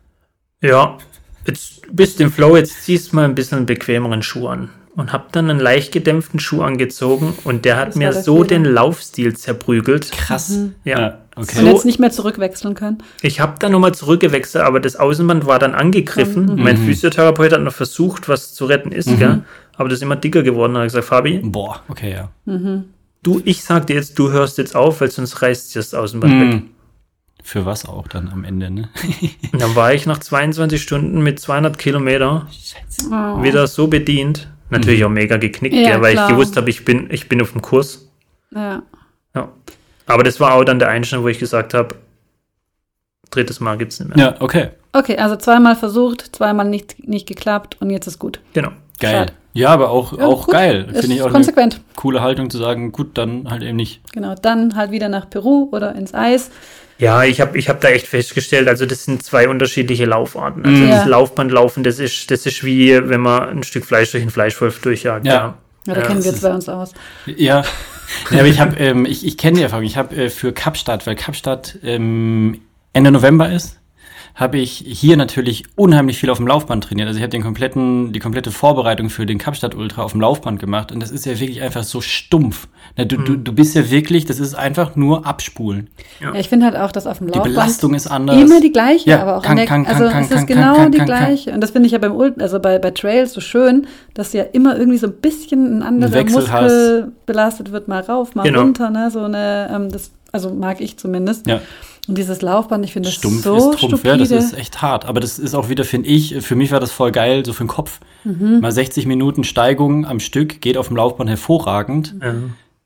Ja, 0.60 0.98
jetzt 1.46 1.82
bist 1.90 2.18
du 2.18 2.24
im 2.24 2.32
Flow, 2.32 2.56
jetzt 2.56 2.84
ziehst 2.84 3.10
du 3.10 3.16
mal 3.16 3.24
ein 3.24 3.34
bisschen 3.34 3.66
bequemeren 3.66 4.22
Schuh 4.22 4.48
an. 4.48 4.70
Und 4.96 5.12
habe 5.12 5.26
dann 5.30 5.48
einen 5.48 5.60
leicht 5.60 5.92
gedämpften 5.92 6.40
Schuh 6.40 6.62
angezogen 6.62 7.32
und 7.44 7.64
der 7.64 7.76
hat 7.76 7.88
Das 7.90 7.94
mir 7.96 8.10
der 8.10 8.22
so 8.22 8.36
Fehler. 8.36 8.46
den 8.48 8.64
Laufstil 8.64 9.36
zerprügelt. 9.36 10.10
Krass. 10.10 10.58
Ja. 10.84 11.18
okay. 11.36 11.60
Und 11.60 11.66
jetzt 11.66 11.84
nicht 11.84 12.00
mehr 12.00 12.10
zurückwechseln 12.10 12.74
können. 12.74 12.98
Ich 13.22 13.38
habe 13.40 13.54
dann 13.60 13.70
nochmal 13.72 13.94
zurückgewechselt, 13.94 14.64
aber 14.64 14.80
das 14.80 14.96
Außenband 14.96 15.46
war 15.46 15.58
dann 15.60 15.74
angegriffen. 15.74 16.56
Mein 16.56 16.76
Physiotherapeut 16.76 17.52
hat 17.52 17.62
noch 17.62 17.72
versucht, 17.72 18.28
was 18.28 18.52
zu 18.52 18.64
retten 18.64 18.90
ist, 18.90 19.16
gell? 19.16 19.44
aber 19.76 19.88
das 19.88 19.98
ist 19.98 20.02
immer 20.02 20.16
dicker 20.16 20.42
geworden. 20.42 20.74
Da 20.74 20.80
habe 20.80 20.86
ich 20.88 20.92
gesagt, 20.92 21.06
Fabi, 21.08 21.38
Boah, 21.42 21.82
okay, 21.88 22.12
ja. 22.12 22.30
du, 23.22 23.40
ich 23.44 23.62
sag 23.62 23.86
dir 23.86 23.94
jetzt, 23.94 24.18
du 24.18 24.30
hörst 24.32 24.58
jetzt 24.58 24.74
auf, 24.74 25.00
weil 25.00 25.10
sonst 25.10 25.40
reißt 25.40 25.72
dir 25.74 25.78
das 25.78 25.94
Außenband 25.94 26.32
weg. 26.40 26.48
Mhm. 26.62 26.70
Für 27.42 27.64
was 27.64 27.86
auch 27.86 28.06
dann 28.08 28.28
am 28.28 28.44
Ende, 28.44 28.70
ne? 28.70 28.88
Und 29.52 29.62
dann 29.62 29.74
war 29.74 29.94
ich 29.94 30.04
nach 30.04 30.18
22 30.18 30.82
Stunden 30.82 31.22
mit 31.22 31.38
200 31.40 31.78
Kilometer 31.78 32.48
Oh. 33.10 33.42
wieder 33.42 33.66
so 33.66 33.86
bedient. 33.86 34.48
Natürlich 34.70 35.04
auch 35.04 35.08
mega 35.10 35.36
geknickt, 35.36 35.74
Ja, 35.74 35.90
gell, 35.92 36.02
weil 36.02 36.12
klar. 36.14 36.28
ich 36.28 36.34
gewusst 36.34 36.56
habe, 36.56 36.70
ich 36.70 36.84
bin, 36.84 37.08
ich 37.10 37.28
bin 37.28 37.40
auf 37.42 37.52
dem 37.52 37.60
Kurs. 37.62 38.08
Ja. 38.54 38.82
Ja. 39.34 39.48
Aber 40.06 40.22
das 40.24 40.40
war 40.40 40.54
auch 40.54 40.64
dann 40.64 40.78
der 40.78 40.88
Einschnitt, 40.88 41.22
wo 41.22 41.28
ich 41.28 41.38
gesagt 41.38 41.74
habe, 41.74 41.94
drittes 43.30 43.60
Mal 43.60 43.78
gibt's 43.78 44.00
nicht 44.00 44.14
mehr. 44.14 44.26
Ja, 44.26 44.34
okay. 44.40 44.70
Okay, 44.92 45.16
also 45.18 45.36
zweimal 45.36 45.76
versucht, 45.76 46.34
zweimal 46.34 46.66
nicht, 46.68 47.06
nicht 47.08 47.28
geklappt 47.28 47.76
und 47.80 47.90
jetzt 47.90 48.06
ist 48.08 48.18
gut. 48.18 48.40
Genau. 48.54 48.70
Geil. 48.98 49.12
Schade. 49.12 49.32
Ja, 49.52 49.70
aber 49.70 49.90
auch, 49.90 50.16
Ja, 50.16 50.26
auch 50.26 50.46
gut. 50.46 50.52
geil. 50.54 50.86
Ist 50.92 51.00
Finde 51.00 51.16
ich 51.16 51.22
auch 51.22 51.26
eine 51.26 51.34
konsequent. 51.34 51.80
coole 51.96 52.20
Haltung 52.22 52.50
zu 52.50 52.58
sagen, 52.58 52.92
gut, 52.92 53.16
dann 53.18 53.50
halt 53.50 53.62
eben 53.62 53.76
nicht. 53.76 54.00
Genau, 54.12 54.34
dann 54.40 54.76
halt 54.76 54.90
wieder 54.92 55.08
nach 55.08 55.28
Peru 55.30 55.68
oder 55.72 55.94
ins 55.94 56.12
Eis. 56.14 56.50
Ja, 57.00 57.24
ich 57.24 57.40
habe 57.40 57.58
ich 57.58 57.68
hab 57.68 57.80
da 57.80 57.88
echt 57.88 58.06
festgestellt, 58.06 58.68
also 58.68 58.84
das 58.86 59.04
sind 59.04 59.22
zwei 59.22 59.48
unterschiedliche 59.48 60.04
Laufarten. 60.04 60.64
Also 60.64 60.76
Mhm. 60.82 60.90
das 60.90 61.04
Ja. 61.04 61.06
Laufbandlaufen, 61.06 61.82
das 61.82 61.98
ist, 61.98 62.30
das 62.30 62.44
ist 62.46 62.62
wie 62.62 63.08
wenn 63.08 63.20
man 63.20 63.48
ein 63.48 63.62
Stück 63.62 63.86
Fleisch 63.86 64.10
durch 64.12 64.22
einen 64.22 64.30
Fleischwolf 64.30 64.80
durchjagt. 64.80 65.24
Ja. 65.26 65.56
Ja, 65.86 65.94
da 65.94 66.00
Ja, 66.00 66.06
kennen 66.06 66.18
das 66.18 66.26
wir 66.26 66.34
zwei 66.34 66.52
uns 66.52 66.68
aus. 66.68 66.92
Ja, 67.24 67.64
ja 68.30 68.38
aber 68.40 68.46
ich 68.48 68.60
habe, 68.60 68.76
ähm, 68.76 69.06
ich, 69.06 69.26
ich 69.26 69.38
kenne 69.38 69.56
die 69.56 69.62
Erfahrung. 69.62 69.84
Ich 69.84 69.96
habe 69.96 70.14
äh, 70.14 70.28
für 70.28 70.52
Kapstadt, 70.52 71.06
weil 71.06 71.16
Kapstadt 71.16 71.78
ähm, 71.82 72.60
Ende 72.92 73.10
November 73.10 73.50
ist, 73.50 73.79
habe 74.40 74.56
ich 74.56 74.82
hier 74.86 75.18
natürlich 75.18 75.64
unheimlich 75.76 76.18
viel 76.18 76.30
auf 76.30 76.38
dem 76.38 76.46
Laufband 76.46 76.84
trainiert. 76.84 77.06
Also 77.08 77.18
ich 77.18 77.22
habe 77.22 77.30
den 77.30 77.42
kompletten, 77.42 78.14
die 78.14 78.20
komplette 78.20 78.50
Vorbereitung 78.50 79.10
für 79.10 79.26
den 79.26 79.36
Kapstadt 79.36 79.74
Ultra 79.74 80.02
auf 80.02 80.12
dem 80.12 80.22
Laufband 80.22 80.58
gemacht 80.58 80.92
und 80.92 81.00
das 81.00 81.10
ist 81.10 81.26
ja 81.26 81.38
wirklich 81.38 81.60
einfach 81.60 81.84
so 81.84 82.00
stumpf. 82.00 82.66
Na, 82.96 83.04
du, 83.04 83.18
du, 83.18 83.36
du 83.36 83.52
bist 83.52 83.74
ja 83.74 83.90
wirklich, 83.90 84.24
das 84.24 84.40
ist 84.40 84.54
einfach 84.54 84.96
nur 84.96 85.26
abspulen. 85.26 85.90
Ja, 86.20 86.34
ich 86.34 86.48
finde 86.48 86.64
halt 86.64 86.74
auch, 86.76 86.90
dass 86.90 87.06
auf 87.06 87.18
dem 87.18 87.26
Die 87.26 87.34
Laufband 87.34 87.54
Belastung 87.54 87.94
ist 87.94 88.06
anders. 88.06 88.40
immer 88.40 88.62
die 88.62 88.72
gleiche, 88.72 89.10
Ja, 89.10 89.20
aber 89.20 89.36
auch 89.36 89.42
kann, 89.42 89.50
an 89.52 89.56
der, 89.58 89.66
kann, 89.66 89.84
kann, 89.84 89.94
also 89.94 90.10
kann, 90.10 90.24
es 90.24 90.30
ist 90.30 90.46
genau 90.46 90.74
kann, 90.74 90.92
die 90.92 90.98
gleiche. 91.00 91.52
Und 91.52 91.60
das 91.60 91.70
finde 91.72 91.86
ich 91.86 91.92
ja 91.92 91.98
beim 91.98 92.16
Ult, 92.16 92.40
also 92.40 92.58
bei, 92.60 92.78
bei 92.78 92.92
Trails 92.92 93.34
so 93.34 93.42
schön, 93.42 93.86
dass 94.14 94.32
ja 94.32 94.44
immer 94.44 94.74
irgendwie 94.78 94.98
so 94.98 95.06
ein 95.06 95.12
bisschen 95.20 95.78
ein 95.78 95.82
anderer 95.82 96.12
Wechsel 96.14 96.40
Muskel 96.40 97.12
belastet 97.26 97.72
wird, 97.72 97.88
mal 97.88 98.00
rauf, 98.00 98.34
mal 98.34 98.44
Genau. 98.44 98.62
runter, 98.62 98.88
ne? 98.88 99.10
So 99.10 99.20
eine, 99.20 99.70
ähm, 99.70 99.90
das, 99.92 100.12
also 100.32 100.50
mag 100.54 100.80
ich 100.80 100.96
zumindest. 100.96 101.46
Ja. 101.46 101.60
Und 102.10 102.18
dieses 102.18 102.42
Laufband, 102.42 102.84
ich 102.84 102.92
finde 102.92 103.08
das 103.08 103.14
Stumpf 103.16 103.42
so 103.42 103.56
ist 103.56 103.62
Trumpf, 103.64 103.78
stupide. 103.78 104.08
ja, 104.08 104.16
das 104.16 104.30
ist 104.30 104.52
echt 104.56 104.82
hart. 104.82 105.06
Aber 105.06 105.20
das 105.20 105.38
ist 105.38 105.54
auch 105.54 105.68
wieder, 105.68 105.84
finde 105.84 106.08
ich, 106.08 106.36
für 106.42 106.54
mich 106.56 106.70
war 106.72 106.80
das 106.80 106.92
voll 106.92 107.12
geil, 107.12 107.44
so 107.46 107.52
für 107.52 107.64
den 107.64 107.68
Kopf. 107.68 108.00
Mhm. 108.24 108.60
Mal 108.60 108.72
60 108.72 109.06
Minuten 109.06 109.44
Steigung 109.44 110.04
am 110.06 110.20
Stück, 110.20 110.60
geht 110.60 110.76
auf 110.76 110.88
dem 110.88 110.96
Laufband 110.96 111.30
hervorragend. 111.30 112.14
Ja. 112.22 112.34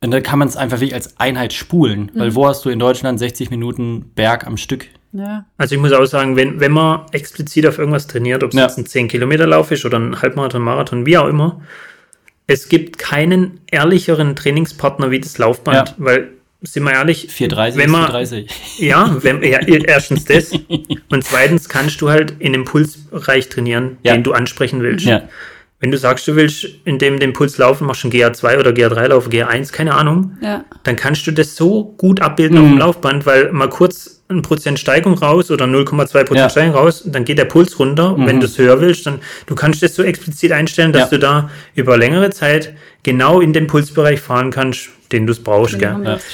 Und 0.02 0.10
dann 0.10 0.22
kann 0.22 0.38
man 0.38 0.48
es 0.48 0.56
einfach 0.56 0.80
wirklich 0.80 0.94
als 0.94 1.18
Einheit 1.18 1.52
spulen. 1.52 2.10
Mhm. 2.14 2.20
Weil 2.20 2.34
wo 2.34 2.46
hast 2.46 2.64
du 2.64 2.68
in 2.70 2.78
Deutschland 2.78 3.18
60 3.18 3.50
Minuten 3.50 4.12
Berg 4.14 4.46
am 4.46 4.56
Stück? 4.56 4.86
ja. 5.12 5.44
Also 5.56 5.74
ich 5.76 5.80
muss 5.80 5.92
auch 5.92 6.04
sagen, 6.06 6.36
wenn, 6.36 6.60
wenn 6.60 6.72
man 6.72 7.02
explizit 7.12 7.66
auf 7.66 7.78
irgendwas 7.78 8.06
trainiert, 8.06 8.42
ob 8.42 8.50
es 8.50 8.56
Ja. 8.56 8.66
jetzt 8.66 8.78
ein 8.78 8.84
10-Kilometer-Lauf 8.84 9.70
ist 9.70 9.84
oder 9.84 9.98
ein 9.98 10.20
Halbmarathon, 10.20 10.60
Marathon, 10.60 11.06
wie 11.06 11.16
auch 11.16 11.28
immer, 11.28 11.60
es 12.46 12.68
gibt 12.68 12.98
keinen 12.98 13.60
ehrlicheren 13.70 14.36
Trainingspartner 14.36 15.10
wie 15.10 15.20
das 15.20 15.38
Laufband, 15.38 15.88
Ja. 15.90 15.94
weil, 15.98 16.28
sind 16.66 16.82
wir 16.84 16.92
ehrlich, 16.92 17.26
430 17.30 17.78
wenn 17.78 17.86
ist 17.86 17.92
man, 17.92 18.02
430. 18.10 18.78
Ja, 18.78 19.16
wenn, 19.22 19.42
ja, 19.42 19.58
erstens 19.66 20.24
das. 20.24 20.50
Und 21.10 21.24
zweitens 21.24 21.68
kannst 21.68 22.00
du 22.00 22.10
halt 22.10 22.34
in 22.38 22.52
dem 22.52 22.64
Pulsbereich 22.64 23.48
trainieren, 23.48 23.98
Ja. 24.02 24.14
den 24.14 24.22
du 24.22 24.32
ansprechen 24.32 24.82
willst. 24.82 25.06
Ja. 25.06 25.22
Wenn 25.80 25.90
du 25.90 25.98
sagst, 25.98 26.26
du 26.26 26.34
willst 26.36 26.66
in 26.86 26.98
dem 26.98 27.18
den 27.20 27.32
Puls 27.34 27.58
laufen, 27.58 27.86
machst 27.86 28.04
du 28.04 28.08
einen 28.08 28.14
GA2 28.34 28.58
oder 28.58 28.70
GA3 28.70 29.08
Lauf, 29.08 29.28
GA1, 29.28 29.70
keine 29.72 29.94
Ahnung, 29.94 30.32
ja. 30.40 30.64
dann 30.82 30.96
kannst 30.96 31.26
du 31.26 31.30
das 31.32 31.56
so 31.56 31.94
gut 31.98 32.22
abbilden 32.22 32.56
Mhm. 32.58 32.64
auf 32.64 32.70
dem 32.70 32.78
Laufband, 32.78 33.26
weil 33.26 33.52
mal 33.52 33.68
kurz 33.68 34.23
Prozent 34.42 34.78
Steigung 34.78 35.14
raus 35.18 35.50
oder 35.50 35.66
0,2 35.66 36.06
Prozent 36.24 36.36
Ja. 36.36 36.50
Steigung 36.50 36.74
raus, 36.74 37.02
dann 37.06 37.24
geht 37.24 37.38
der 37.38 37.44
Puls 37.46 37.78
runter. 37.78 38.16
Mhm. 38.16 38.26
Wenn 38.26 38.40
du 38.40 38.46
es 38.46 38.58
höher 38.58 38.80
willst, 38.80 39.06
dann 39.06 39.20
du 39.46 39.54
kannst 39.54 39.82
das 39.82 39.94
so 39.94 40.02
explizit 40.02 40.52
einstellen, 40.52 40.92
dass 40.92 41.10
Ja. 41.10 41.16
du 41.16 41.18
da 41.18 41.50
über 41.74 41.96
längere 41.96 42.30
Zeit 42.30 42.74
genau 43.02 43.40
in 43.40 43.52
den 43.52 43.66
Pulsbereich 43.66 44.20
fahren 44.20 44.50
kannst, 44.50 44.88
den 45.12 45.26
du 45.26 45.32
es 45.32 45.42
brauchst. 45.42 45.78
Genau, 45.78 45.96
Gell? 45.98 46.04
ja. 46.06 46.14
das. 46.14 46.24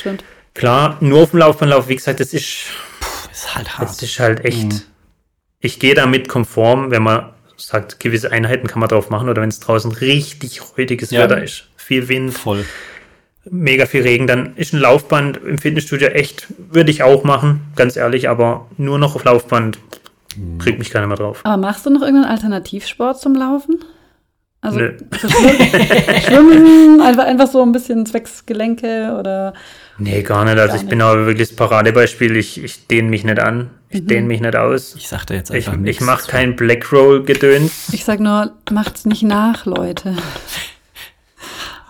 Klar, 0.55 0.96
nur 1.01 1.20
auf 1.22 1.30
dem 1.30 1.38
Laufbandlauf, 1.38 1.88
wie 1.88 1.96
gesagt, 1.96 2.20
das 2.20 2.32
ist 2.34 2.64
Ist 3.32 3.55
halt 3.55 3.66
das 3.68 3.78
hart. 3.78 4.03
ist 4.03 4.18
halt 4.20 4.44
echt. 4.44 4.64
Mhm. 4.64 4.80
Ich 5.61 5.78
gehe 5.78 5.94
damit 5.94 6.28
konform, 6.28 6.90
wenn 6.90 7.03
man 7.03 7.30
sagt, 7.57 8.01
gewisse 8.01 8.32
Einheiten 8.32 8.66
kann 8.66 8.80
man 8.80 8.88
drauf 8.88 9.11
machen 9.11 9.28
oder 9.28 9.42
wenn 9.42 9.51
es 9.51 9.61
draußen 9.61 9.92
richtig 9.92 10.61
räudiges 10.76 11.11
Ja. 11.11 11.20
Wetter 11.24 11.42
ist. 11.42 11.64
Viel 11.76 12.09
Wind, 12.09 12.32
Voll. 12.32 12.64
Mega 13.45 13.86
viel 13.86 14.03
Regen, 14.03 14.26
dann 14.26 14.55
ist 14.57 14.72
ein 14.74 14.80
Laufband 14.80 15.38
im 15.38 15.59
Fitnessstudio 15.59 16.09
echt, 16.09 16.47
würde 16.70 16.91
ich 16.91 17.03
auch 17.03 17.24
machen, 17.24 17.61
ganz 17.76 17.97
ehrlich, 17.97 18.28
aber 18.28 18.66
nur 18.76 18.99
noch 18.99 19.14
auf 19.16 19.24
Laufband 19.24 19.78
kriegt 20.59 20.78
mich 20.78 20.91
keiner 20.91 21.07
mehr 21.07 21.16
drauf. 21.16 21.41
Aber 21.43 21.57
machst 21.57 21.86
du 21.86 21.91
noch 21.91 22.03
irgendeinen 22.03 22.30
Alternativsport 22.30 23.20
zum 23.20 23.34
Laufen? 23.34 23.78
Also 24.62 24.78
Nö. 24.78 24.93
so 25.18 25.28
Schwimmen, 25.28 26.20
Schwimmen 26.22 27.01
einfach, 27.01 27.24
einfach 27.24 27.47
so 27.49 27.62
ein 27.62 27.72
bisschen 27.72 28.05
zwecks 28.05 28.45
Gelenke 28.45 29.16
oder 29.18 29.55
Nee, 29.97 30.22
gar 30.22 30.45
nicht. 30.45 30.59
Also 30.59 30.74
Gar 30.74 30.82
ich 30.82 30.88
bin 30.88 31.01
aber 31.01 31.26
wirklich 31.26 31.49
das 31.49 31.57
Paradebeispiel. 31.57 32.36
Ich, 32.36 32.62
ich 32.62 32.86
dehne 32.86 33.09
mich 33.09 33.24
nicht 33.24 33.38
an. 33.41 33.70
Ich 33.88 34.07
dehne 34.07 34.26
mich 34.26 34.41
nicht 34.43 34.57
aus. 34.57 34.95
Ich 34.97 35.09
sag 35.09 35.24
da 35.26 35.34
jetzt 35.34 35.51
Ich, 35.51 35.66
einfach 35.66 35.72
ich 35.74 35.78
nichts 35.80 36.05
mache 36.05 36.22
zu. 36.24 36.30
kein 36.30 36.57
Blackroll-Gedöns. 36.57 37.88
ich 37.93 38.05
sag 38.05 38.20
nur, 38.20 38.53
macht's 38.70 39.07
nicht 39.07 39.22
nach, 39.22 39.64
Leute. 39.66 40.14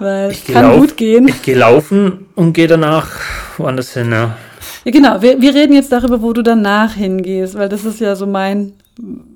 Weil 0.01 0.32
Ich 0.32 0.48
es 0.48 0.53
kann 0.55 0.78
gut 0.80 0.96
gehen. 0.96 1.28
Ich 1.28 1.42
gehe 1.42 1.57
laufen 1.57 2.26
und 2.34 2.53
gehe 2.55 2.66
danach 2.66 3.09
woanders 3.59 3.92
hin. 3.94 4.11
Ja. 4.11 4.36
Ja, 4.84 4.90
genau, 4.90 5.20
wir, 5.22 5.40
wir 5.40 5.55
reden 5.55 5.74
jetzt 5.74 5.92
darüber, 5.92 6.20
wo 6.22 6.32
du 6.32 6.42
danach 6.42 6.94
hingehst, 6.94 7.55
weil 7.57 7.68
das 7.68 7.84
ist 7.84 8.01
ja 8.01 8.16
so 8.16 8.26
mein, 8.26 8.72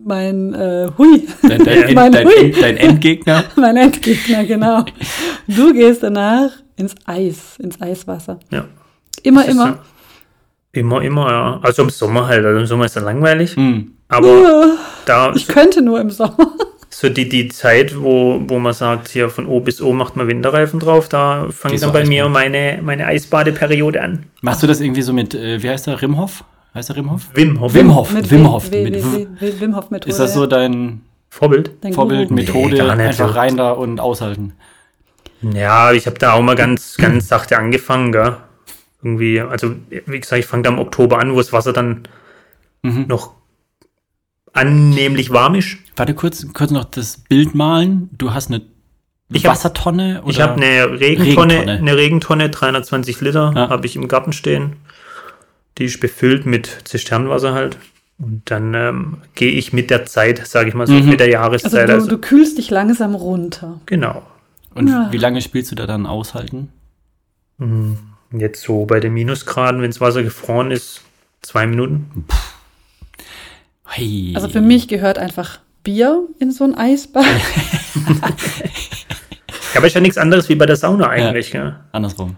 mein, 0.05 0.55
äh, 0.55 0.89
hui, 0.97 1.27
Dein, 1.43 1.65
dein, 1.65 1.83
End, 1.85 1.95
Mein 1.95 2.13
dein, 2.13 2.27
Hui. 2.27 2.35
End, 2.47 2.63
dein 2.63 2.77
Endgegner. 2.79 3.45
mein 3.57 3.77
Endgegner, 3.77 4.45
genau. 4.45 4.85
Du 5.47 5.73
gehst 5.75 6.03
danach 6.03 6.51
ins 6.77 6.95
Eis, 7.05 7.59
ins 7.59 7.81
Eiswasser. 7.81 8.41
ja. 8.51 8.65
Immer, 9.23 9.47
immer. 9.47 9.67
so. 9.69 9.75
Immer, 10.81 11.03
immer, 11.03 11.31
ja. 11.31 11.61
Also 11.63 11.83
im 11.83 11.91
Sommer 11.91 12.27
halt. 12.27 12.45
Also 12.45 12.59
im 12.61 12.67
Sommer 12.67 12.87
ist 12.87 12.97
er 12.97 13.03
langweilig. 13.03 13.55
Hm. 13.57 13.93
Aber 14.09 14.73
da 15.07 15.33
Ich 15.35 15.47
könnte 15.47 15.81
nur 15.83 16.01
im 16.01 16.11
Sommer. 16.11 16.53
So 16.99 17.09
die, 17.09 17.29
die 17.29 17.49
Zeit, 17.49 18.01
wo, 18.01 18.41
wo 18.47 18.59
man 18.59 18.73
sagt, 18.73 19.09
hier 19.09 19.29
von 19.31 19.47
O 19.47 19.61
bis 19.61 19.81
O 19.81 19.93
macht 19.93 20.17
man 20.17 20.29
Winterreifen 20.29 20.81
drauf, 20.81 21.09
da 21.09 21.49
fängt 21.51 21.73
Gehst 21.73 21.83
dann 21.85 21.93
bei 21.93 22.01
Eisbaden? 22.01 22.09
mir 22.09 22.29
meine, 22.29 22.81
meine 22.83 23.07
Eisbadeperiode 23.07 24.01
an. 24.03 24.27
Machst 24.43 24.63
du 24.63 24.67
das 24.67 24.81
irgendwie 24.81 25.03
so 25.03 25.13
mit, 25.13 25.35
äh, 25.35 25.63
wie 25.63 25.69
heißt 25.71 25.87
der, 25.87 26.01
Rimhoff? 26.01 26.45
Heißt 26.75 26.89
der 26.89 26.97
Rimhoff? 26.97 27.29
Wim 27.35 27.61
Hof. 27.61 27.75
Wim 27.75 27.95
Hof. 27.95 28.13
Mit 28.13 28.31
Wim 28.31 28.45
W- 28.45 28.49
Hof. 28.49 28.71
W- 28.71 28.85
Mit 28.85 28.95
W- 28.95 29.03
W- 29.03 29.27
W- 29.41 29.61
Wim 29.61 29.77
Hof 29.77 29.91
Methode. 29.91 30.11
Ist 30.11 30.19
das 30.19 30.35
so 30.35 30.47
dein 30.47 31.03
Vorbild? 31.31 31.71
Dein 31.81 31.93
Vorbild, 31.93 32.29
Guru? 32.29 32.41
Methode, 32.41 32.77
Nee, 32.97 33.03
einfach 33.05 33.35
rein 33.37 33.57
da 33.57 33.71
und 33.73 34.01
aushalten? 34.01 34.53
Ja, 35.43 35.93
ich 35.93 36.07
habe 36.07 36.19
da 36.19 36.33
auch 36.33 36.43
mal 36.43 36.57
ganz, 36.57 36.97
ganz 36.97 37.29
sachte 37.29 37.59
angefangen, 37.59 38.13
gell? 38.13 38.37
Irgendwie, 39.03 39.41
also 39.41 39.75
wie 40.07 40.19
gesagt, 40.21 40.41
ich 40.41 40.47
fange 40.47 40.63
da 40.63 40.71
im 40.71 40.79
Oktober 40.79 41.19
an, 41.19 41.33
wo 41.35 41.39
das 41.39 41.53
Wasser 41.53 41.73
dann 41.73 42.03
Mhm. 42.83 43.07
noch 43.09 43.33
annehmlich 44.55 45.31
warm 45.31 45.55
ist. 45.57 45.77
Warte 45.97 46.15
kurz, 46.15 46.47
kurz 46.55 46.71
noch 46.71 46.85
das 46.85 47.19
Bild 47.19 47.55
malen. 47.55 48.09
Du 48.13 48.33
hast 48.33 48.49
eine 48.49 48.63
Ich 49.31 49.45
hab- 49.47 49.53
Wassertonne? 49.53 50.23
Oder? 50.23 50.31
Ich 50.31 50.41
habe 50.41 50.55
eine 50.55 50.99
Regentonne, 51.01 51.55
Regentonne. 51.55 51.73
eine 51.79 51.97
Regentonne, 51.97 52.51
320 52.51 53.21
Liter, 53.21 53.53
Ja. 53.55 53.69
habe 53.69 53.87
ich 53.87 53.97
im 53.97 54.09
Garten 54.09 54.33
stehen. 54.33 54.77
Die 55.79 55.85
ist 55.85 56.01
befüllt 56.01 56.47
mit 56.47 56.67
Zisternwasser 56.85 57.53
halt. 57.53 57.79
Und 58.19 58.43
dann 58.45 58.75
ähm, 58.75 59.17
gehe 59.35 59.51
ich 59.51 59.73
mit 59.73 59.91
der 59.91 60.07
Zeit, 60.07 60.47
sage 60.47 60.69
ich 60.69 60.75
mal 60.75 60.87
so, 60.87 60.93
Mhm. 60.93 61.09
mit 61.09 61.21
der 61.21 61.27
Also 61.27 61.33
Jahreszeit. 61.33 61.89
du, 61.89 61.93
Also, 61.95 62.09
du 62.09 62.19
kühlst 62.19 62.59
dich 62.59 62.71
langsam 62.71 63.15
runter. 63.17 63.81
genau. 63.87 64.23
Und 64.75 64.89
Ja. 64.89 65.09
wie 65.11 65.19
lange 65.19 65.41
spielst 65.43 65.71
du 65.73 65.75
da 65.75 65.87
dann 65.87 66.07
aushalten? 66.07 66.69
Hm, 67.59 67.99
Jetzt 68.37 68.63
so 68.65 68.85
bei 68.85 68.99
den 68.99 69.15
Minusgraden, 69.15 69.81
wenn 69.81 69.91
das 69.91 70.01
Wasser 70.01 70.25
gefroren 70.25 70.73
ist, 70.73 71.03
zwei 71.43 71.67
Minuten. 71.69 72.25
Hey. 73.87 74.33
Also 74.35 74.49
für 74.49 74.61
mich 74.61 74.89
gehört 74.89 75.19
einfach 75.19 75.59
Bier 75.83 76.27
in 76.39 76.51
so 76.51 76.65
ein 76.65 76.75
Eisbad. 76.75 77.25
Ja, 79.75 79.81
aber 79.81 79.89
ist 79.89 79.95
ja 79.95 80.01
nichts 80.01 80.19
anderes 80.19 80.49
wie 80.49 80.55
bei 80.55 80.67
der 80.67 80.77
Sauna 80.77 81.09
eigentlich. 81.09 81.51
Gell? 81.51 81.75
Andersrum. 81.91 82.37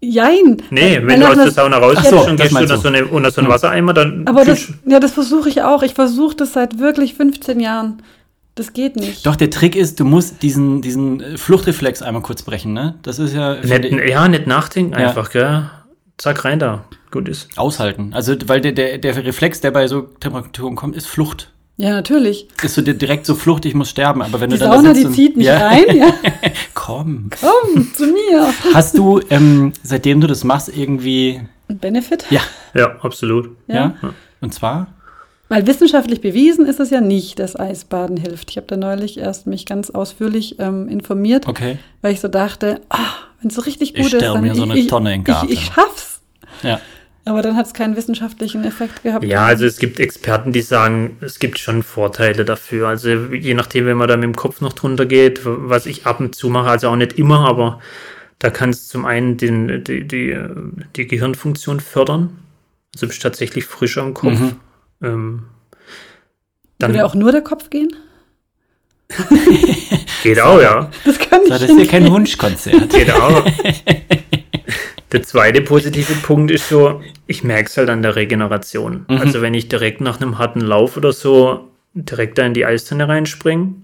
Jein. 0.00 0.62
Nee, 0.68 0.96
Weil 0.98 1.06
wenn 1.06 1.20
du 1.20 1.28
aus 1.28 1.36
der 1.36 1.50
Sauna 1.50 1.78
rauskommst 1.78 2.10
so, 2.10 2.26
und 2.28 2.36
gehst 2.38 2.52
du 2.52 2.58
unter 2.58 2.76
so, 2.76 2.88
eine, 2.88 3.06
unter 3.06 3.30
so 3.30 3.40
einen 3.40 3.48
Wassereimer, 3.50 3.94
dann 3.94 4.26
Aber 4.26 4.44
das, 4.44 4.70
ja, 4.86 5.00
das 5.00 5.12
versuche 5.12 5.48
ich 5.48 5.62
auch. 5.62 5.82
Ich 5.82 5.94
versuche 5.94 6.36
das 6.36 6.52
seit 6.52 6.78
wirklich 6.78 7.14
15 7.14 7.58
Jahren. 7.58 8.02
Das 8.54 8.74
geht 8.74 8.96
nicht. 8.96 9.26
Doch, 9.26 9.34
der 9.34 9.48
Trick 9.50 9.74
ist, 9.76 9.98
du 9.98 10.04
musst 10.04 10.42
diesen, 10.42 10.82
diesen 10.82 11.20
äh, 11.20 11.36
Fluchtreflex 11.38 12.02
einmal 12.02 12.22
kurz 12.22 12.42
brechen, 12.42 12.74
ne? 12.74 12.94
Das 13.02 13.18
ist 13.18 13.34
ja 13.34 13.54
nicht, 13.54 13.84
ich, 13.84 14.10
ja, 14.10 14.28
nicht 14.28 14.46
nachdenken 14.46 14.92
Ja. 14.92 15.08
einfach, 15.08 15.30
gell? 15.30 15.70
Zack, 16.18 16.44
rein 16.44 16.58
da. 16.58 16.84
Gut 17.10 17.28
ist. 17.28 17.48
aushalten. 17.58 18.12
Also, 18.14 18.34
weil 18.46 18.60
der, 18.60 18.72
der, 18.72 18.98
der 18.98 19.16
Reflex, 19.24 19.60
der 19.60 19.70
bei 19.70 19.86
so 19.88 20.02
Temperaturen 20.02 20.74
kommt, 20.76 20.96
ist 20.96 21.06
Flucht. 21.06 21.50
Ja, 21.76 21.90
natürlich. 21.90 22.48
Ist 22.62 22.74
so 22.74 22.82
di- 22.82 22.96
direkt 22.96 23.26
so 23.26 23.34
Flucht, 23.34 23.64
ich 23.64 23.74
muss 23.74 23.90
sterben. 23.90 24.22
Aber 24.22 24.40
wenn 24.40 24.48
Die 24.50 24.56
du 24.56 24.60
dann 24.64 24.70
da 24.70 24.76
Sauna, 24.76 24.94
sitzt 24.94 25.10
die 25.10 25.14
zieht 25.14 25.36
mich 25.36 25.46
ja, 25.46 25.66
rein. 25.66 25.84
Ja, 25.96 26.12
Komm. 26.74 27.30
komm 27.40 27.92
zu 27.94 28.06
mir. 28.06 28.48
Hast 28.72 28.96
du, 28.96 29.20
ähm, 29.30 29.72
seitdem 29.82 30.20
du 30.20 30.26
das 30.28 30.44
machst, 30.44 30.68
irgendwie, 30.76 31.40
Ein 31.68 31.78
Benefit? 31.78 32.26
ja, 32.30 32.40
Ja, 32.74 32.96
absolut. 33.02 33.50
ja? 33.66 33.94
Und 34.40 34.54
zwar? 34.54 34.86
Weil 35.48 35.66
wissenschaftlich 35.66 36.20
bewiesen 36.20 36.66
ist 36.66 36.80
es 36.80 36.90
ja 36.90 37.00
nicht, 37.00 37.38
dass 37.38 37.54
Eisbaden 37.54 38.16
hilft. 38.16 38.50
Ich 38.50 38.56
habe 38.56 38.66
da 38.66 38.76
neulich 38.76 39.18
erst 39.18 39.46
mich 39.46 39.66
ganz 39.66 39.90
ausführlich 39.90 40.58
ähm, 40.58 40.88
informiert, 40.88 41.46
Okay. 41.46 41.78
weil 42.02 42.12
ich 42.12 42.20
so 42.20 42.28
dachte, 42.28 42.80
ah, 42.88 42.98
wenn 43.40 43.50
es 43.50 43.56
so 43.56 43.60
richtig 43.62 43.90
Ich 43.90 43.96
gut 43.96 44.06
ist, 44.06 44.18
stelle 44.18 44.32
dann 44.32 44.42
mir 44.42 44.54
so 44.54 44.62
eine 44.62 44.78
ich, 44.78 44.86
Tonne 44.86 45.12
in 45.14 45.22
den 45.22 45.22
ich, 45.22 45.26
Garten. 45.26 45.52
ich, 45.52 45.58
ich 45.60 45.64
schaff's. 45.66 46.20
Ja. 46.62 46.80
Aber 47.26 47.40
dann 47.40 47.56
hat 47.56 47.66
es 47.66 47.72
keinen 47.72 47.96
wissenschaftlichen 47.96 48.64
Effekt 48.64 49.02
gehabt. 49.02 49.24
Ja, 49.24 49.46
also 49.46 49.64
es 49.64 49.78
gibt 49.78 49.98
Experten, 49.98 50.52
die 50.52 50.60
sagen, 50.60 51.16
es 51.20 51.38
gibt 51.38 51.58
schon 51.58 51.82
Vorteile 51.82 52.44
dafür. 52.44 52.88
Also 52.88 53.08
je 53.08 53.54
nachdem, 53.54 53.86
wenn 53.86 53.96
man 53.96 54.08
da 54.08 54.16
mit 54.16 54.24
dem 54.24 54.36
Kopf 54.36 54.60
noch 54.60 54.74
drunter 54.74 55.06
geht, 55.06 55.40
was 55.44 55.86
ich 55.86 56.06
ab 56.06 56.20
und 56.20 56.34
zu 56.34 56.50
mache, 56.50 56.68
also 56.68 56.88
auch 56.88 56.96
nicht 56.96 57.18
immer, 57.18 57.46
aber 57.48 57.80
da 58.40 58.50
kann 58.50 58.70
es 58.70 58.88
zum 58.88 59.06
einen 59.06 59.38
den, 59.38 59.84
die, 59.84 60.06
die, 60.06 60.36
die 60.96 61.06
Gehirnfunktion 61.06 61.80
fördern. 61.80 62.38
Also 62.94 63.06
bist 63.06 63.22
tatsächlich 63.22 63.64
frischer 63.64 64.02
im 64.02 64.12
Kopf. 64.12 64.38
Mhm. 64.38 64.56
Ähm, 65.04 65.44
dann 66.78 66.92
Würde 66.92 67.04
auch 67.04 67.14
nur 67.14 67.32
der 67.32 67.42
Kopf 67.42 67.70
gehen? 67.70 67.94
geht 70.22 70.40
auch, 70.40 70.60
ja. 70.60 70.90
Das 71.04 71.18
kann 71.18 71.42
ich 71.42 71.48
Das 71.48 71.62
ist 71.62 71.78
ja 71.78 71.86
kein 71.86 72.10
Wunschkonzert. 72.10 72.90
Genau. 72.90 73.44
Der 75.12 75.22
zweite 75.22 75.60
positive 75.60 76.12
Punkt 76.14 76.50
ist 76.50 76.68
so, 76.68 77.00
ich 77.28 77.44
merke 77.44 77.68
es 77.68 77.76
halt 77.76 77.88
an 77.88 78.02
der 78.02 78.16
Regeneration. 78.16 79.06
Mhm. 79.08 79.18
Also 79.18 79.42
wenn 79.42 79.54
ich 79.54 79.68
direkt 79.68 80.00
nach 80.00 80.20
einem 80.20 80.38
harten 80.38 80.60
Lauf 80.60 80.96
oder 80.96 81.12
so 81.12 81.68
direkt 81.94 82.36
da 82.36 82.46
in 82.46 82.52
die 82.52 82.66
Eistonne 82.66 83.06
reinspringe, 83.06 83.74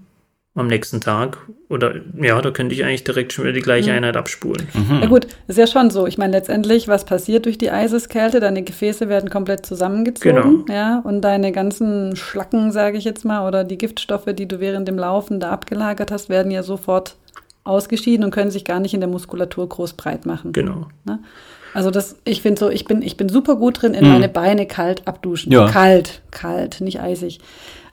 am 0.53 0.67
nächsten 0.67 0.99
Tag, 0.99 1.37
oder 1.69 1.93
ja, 2.21 2.41
da 2.41 2.51
könnte 2.51 2.75
ich 2.75 2.83
eigentlich 2.83 3.05
direkt 3.05 3.31
schon 3.31 3.45
wieder 3.45 3.53
die 3.53 3.61
gleiche 3.61 3.89
Mhm. 3.91 3.97
Einheit 3.97 4.17
abspulen. 4.17 4.67
Ja 5.01 5.07
gut, 5.07 5.27
ist 5.47 5.57
ja 5.57 5.65
schon 5.65 5.89
so. 5.89 6.07
Ich 6.07 6.17
meine, 6.17 6.33
letztendlich, 6.33 6.89
was 6.89 7.05
passiert 7.05 7.45
durch 7.45 7.57
die 7.57 7.71
Eiseskälte? 7.71 8.41
Deine 8.41 8.61
Gefäße 8.61 9.07
werden 9.07 9.29
komplett 9.29 9.65
zusammengezogen, 9.65 10.65
Genau. 10.65 10.65
ja, 10.73 10.99
und 11.05 11.21
deine 11.21 11.53
ganzen 11.53 12.17
Schlacken, 12.17 12.73
sage 12.73 12.97
ich 12.97 13.05
jetzt 13.05 13.23
mal, 13.23 13.47
oder 13.47 13.63
die 13.63 13.77
Giftstoffe, 13.77 14.25
die 14.33 14.45
du 14.47 14.59
während 14.59 14.89
dem 14.89 14.97
Laufen 14.99 15.39
da 15.39 15.51
abgelagert 15.51 16.11
hast, 16.11 16.27
werden 16.27 16.51
ja 16.51 16.63
sofort 16.63 17.15
ausgeschieden 17.63 18.25
und 18.25 18.31
können 18.31 18.51
sich 18.51 18.65
gar 18.65 18.81
nicht 18.81 18.93
in 18.93 18.99
der 18.99 19.09
Muskulatur 19.09 19.69
groß 19.69 19.93
breit 19.93 20.25
machen. 20.25 20.51
Genau. 20.51 20.87
Also 21.73 21.91
das, 21.91 22.17
ich 22.25 22.41
finde 22.41 22.59
so, 22.59 22.69
ich 22.69 22.83
bin, 22.83 23.01
ich 23.01 23.15
bin 23.15 23.29
super 23.29 23.55
gut 23.55 23.81
drin, 23.81 23.93
in 23.93 24.03
Mhm. 24.03 24.11
meine 24.11 24.27
Beine 24.29 24.65
kalt 24.65 25.07
abduschen. 25.07 25.51
Ja. 25.53 25.67
Kalt, 25.69 26.21
kalt, 26.31 26.81
nicht 26.81 26.99
eisig. 26.99 27.39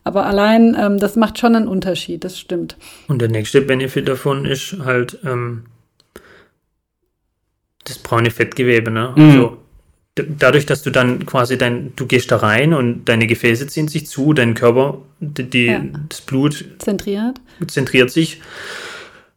Aber 0.09 0.25
allein, 0.25 0.75
ähm, 0.81 0.99
das 0.99 1.17
macht 1.17 1.39
schon 1.39 1.55
einen 1.55 1.69
Unterschied, 1.69 2.25
das 2.25 2.39
stimmt. 2.39 2.79
Und 3.09 3.21
der 3.21 3.29
nächste 3.29 3.61
Benefit 3.61 4.09
davon 4.09 4.47
ist 4.47 4.75
halt 4.83 5.19
ähm, 5.23 5.65
das 7.85 7.99
braune 7.99 8.31
Fettgewebe. 8.31 8.91
Ne? 8.91 9.13
Mhm. 9.15 9.23
Also 9.23 9.59
dadurch, 10.17 10.65
dass 10.65 10.83
du 10.83 10.89
dann 10.89 11.27
quasi 11.27 11.59
dein, 11.59 11.93
du 11.95 12.07
gehst 12.07 12.31
da 12.31 12.39
rein 12.39 12.73
und 12.73 13.05
deine 13.05 13.27
Gefäße 13.27 13.67
ziehen 13.67 13.87
sich 13.89 14.07
zu, 14.07 14.33
dein 14.33 14.55
Körper, 14.55 15.03
die, 15.21 15.45
die, 15.51 15.67
Ja. 15.67 15.83
das 16.09 16.23
Blut 16.23 16.65
Zentriert. 16.79 17.39
zentriert 17.67 18.11
sich. 18.11 18.41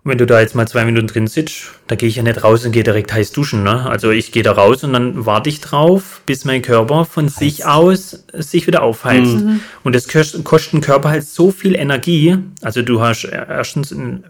Wenn 0.03 0.17
du 0.17 0.25
da 0.25 0.39
jetzt 0.41 0.55
mal 0.55 0.67
zwei 0.67 0.83
Minuten 0.83 1.05
drin 1.05 1.27
sitzt, 1.27 1.73
da 1.85 1.95
gehe 1.95 2.09
ich 2.09 2.15
ja 2.15 2.23
nicht 2.23 2.43
raus 2.43 2.65
und 2.65 2.71
gehe 2.71 2.83
direkt 2.83 3.13
heiß 3.13 3.33
duschen. 3.33 3.61
Ne? 3.63 3.87
Also 3.87 4.09
ich 4.09 4.31
gehe 4.31 4.41
da 4.41 4.51
raus 4.53 4.83
und 4.83 4.93
dann 4.93 5.27
warte 5.27 5.49
ich 5.49 5.61
drauf, 5.61 6.21
bis 6.25 6.43
mein 6.43 6.63
Körper 6.63 7.05
von 7.05 7.29
sich 7.29 7.65
aus 7.65 8.25
sich 8.33 8.65
wieder 8.65 8.81
aufheizt. 8.81 9.35
Und 9.83 9.93
das 9.95 10.07
kost- 10.09 10.43
kostet 10.43 10.73
den 10.73 10.81
Körper 10.81 11.09
halt 11.09 11.23
so 11.23 11.51
viel 11.51 11.75
Energie. 11.75 12.35
Also 12.63 12.81
du 12.81 12.99
hast 13.01 13.25
erstens 13.25 13.93
einen 13.93 14.23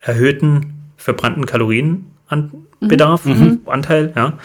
erhöhten 0.00 0.72
verbrannten 0.96 1.44
Kalorienbedarf, 1.44 3.26
Anteil, 3.66 4.12
ja. 4.16 4.38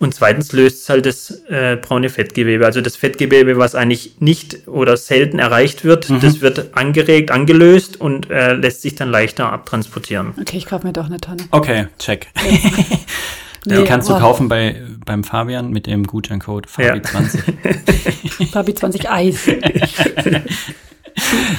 Und 0.00 0.14
zweitens 0.14 0.52
löst 0.52 0.82
es 0.82 0.88
halt 0.88 1.06
das 1.06 1.42
äh, 1.48 1.76
braune 1.76 2.08
Fettgewebe. 2.08 2.64
Also 2.64 2.80
das 2.80 2.94
Fettgewebe, 2.94 3.58
was 3.58 3.74
eigentlich 3.74 4.14
nicht 4.20 4.68
oder 4.68 4.96
selten 4.96 5.40
erreicht 5.40 5.84
wird, 5.84 6.08
das 6.22 6.40
wird 6.40 6.76
angeregt, 6.76 7.32
angelöst 7.32 8.00
und 8.00 8.30
äh, 8.30 8.52
lässt 8.54 8.82
sich 8.82 8.94
dann 8.94 9.10
leichter 9.10 9.52
abtransportieren. 9.52 10.34
Okay, 10.40 10.56
ich 10.56 10.66
kaufe 10.66 10.86
mir 10.86 10.92
doch 10.92 11.06
eine 11.06 11.18
Tonne. 11.18 11.42
Okay, 11.50 11.88
check. 11.98 12.28
Die 12.40 13.70
Nee, 13.74 13.84
kannst 13.84 14.08
du 14.08 14.16
kaufen 14.16 14.48
bei, 14.48 14.80
beim 15.04 15.24
Fabian 15.24 15.70
mit 15.70 15.86
dem 15.86 16.04
Gutscheincode 16.04 16.66
Ja. 16.78 16.94
Fabi20. 16.94 18.50
Fabi 18.52 18.74
20 18.74 19.10
Eis. 19.10 19.48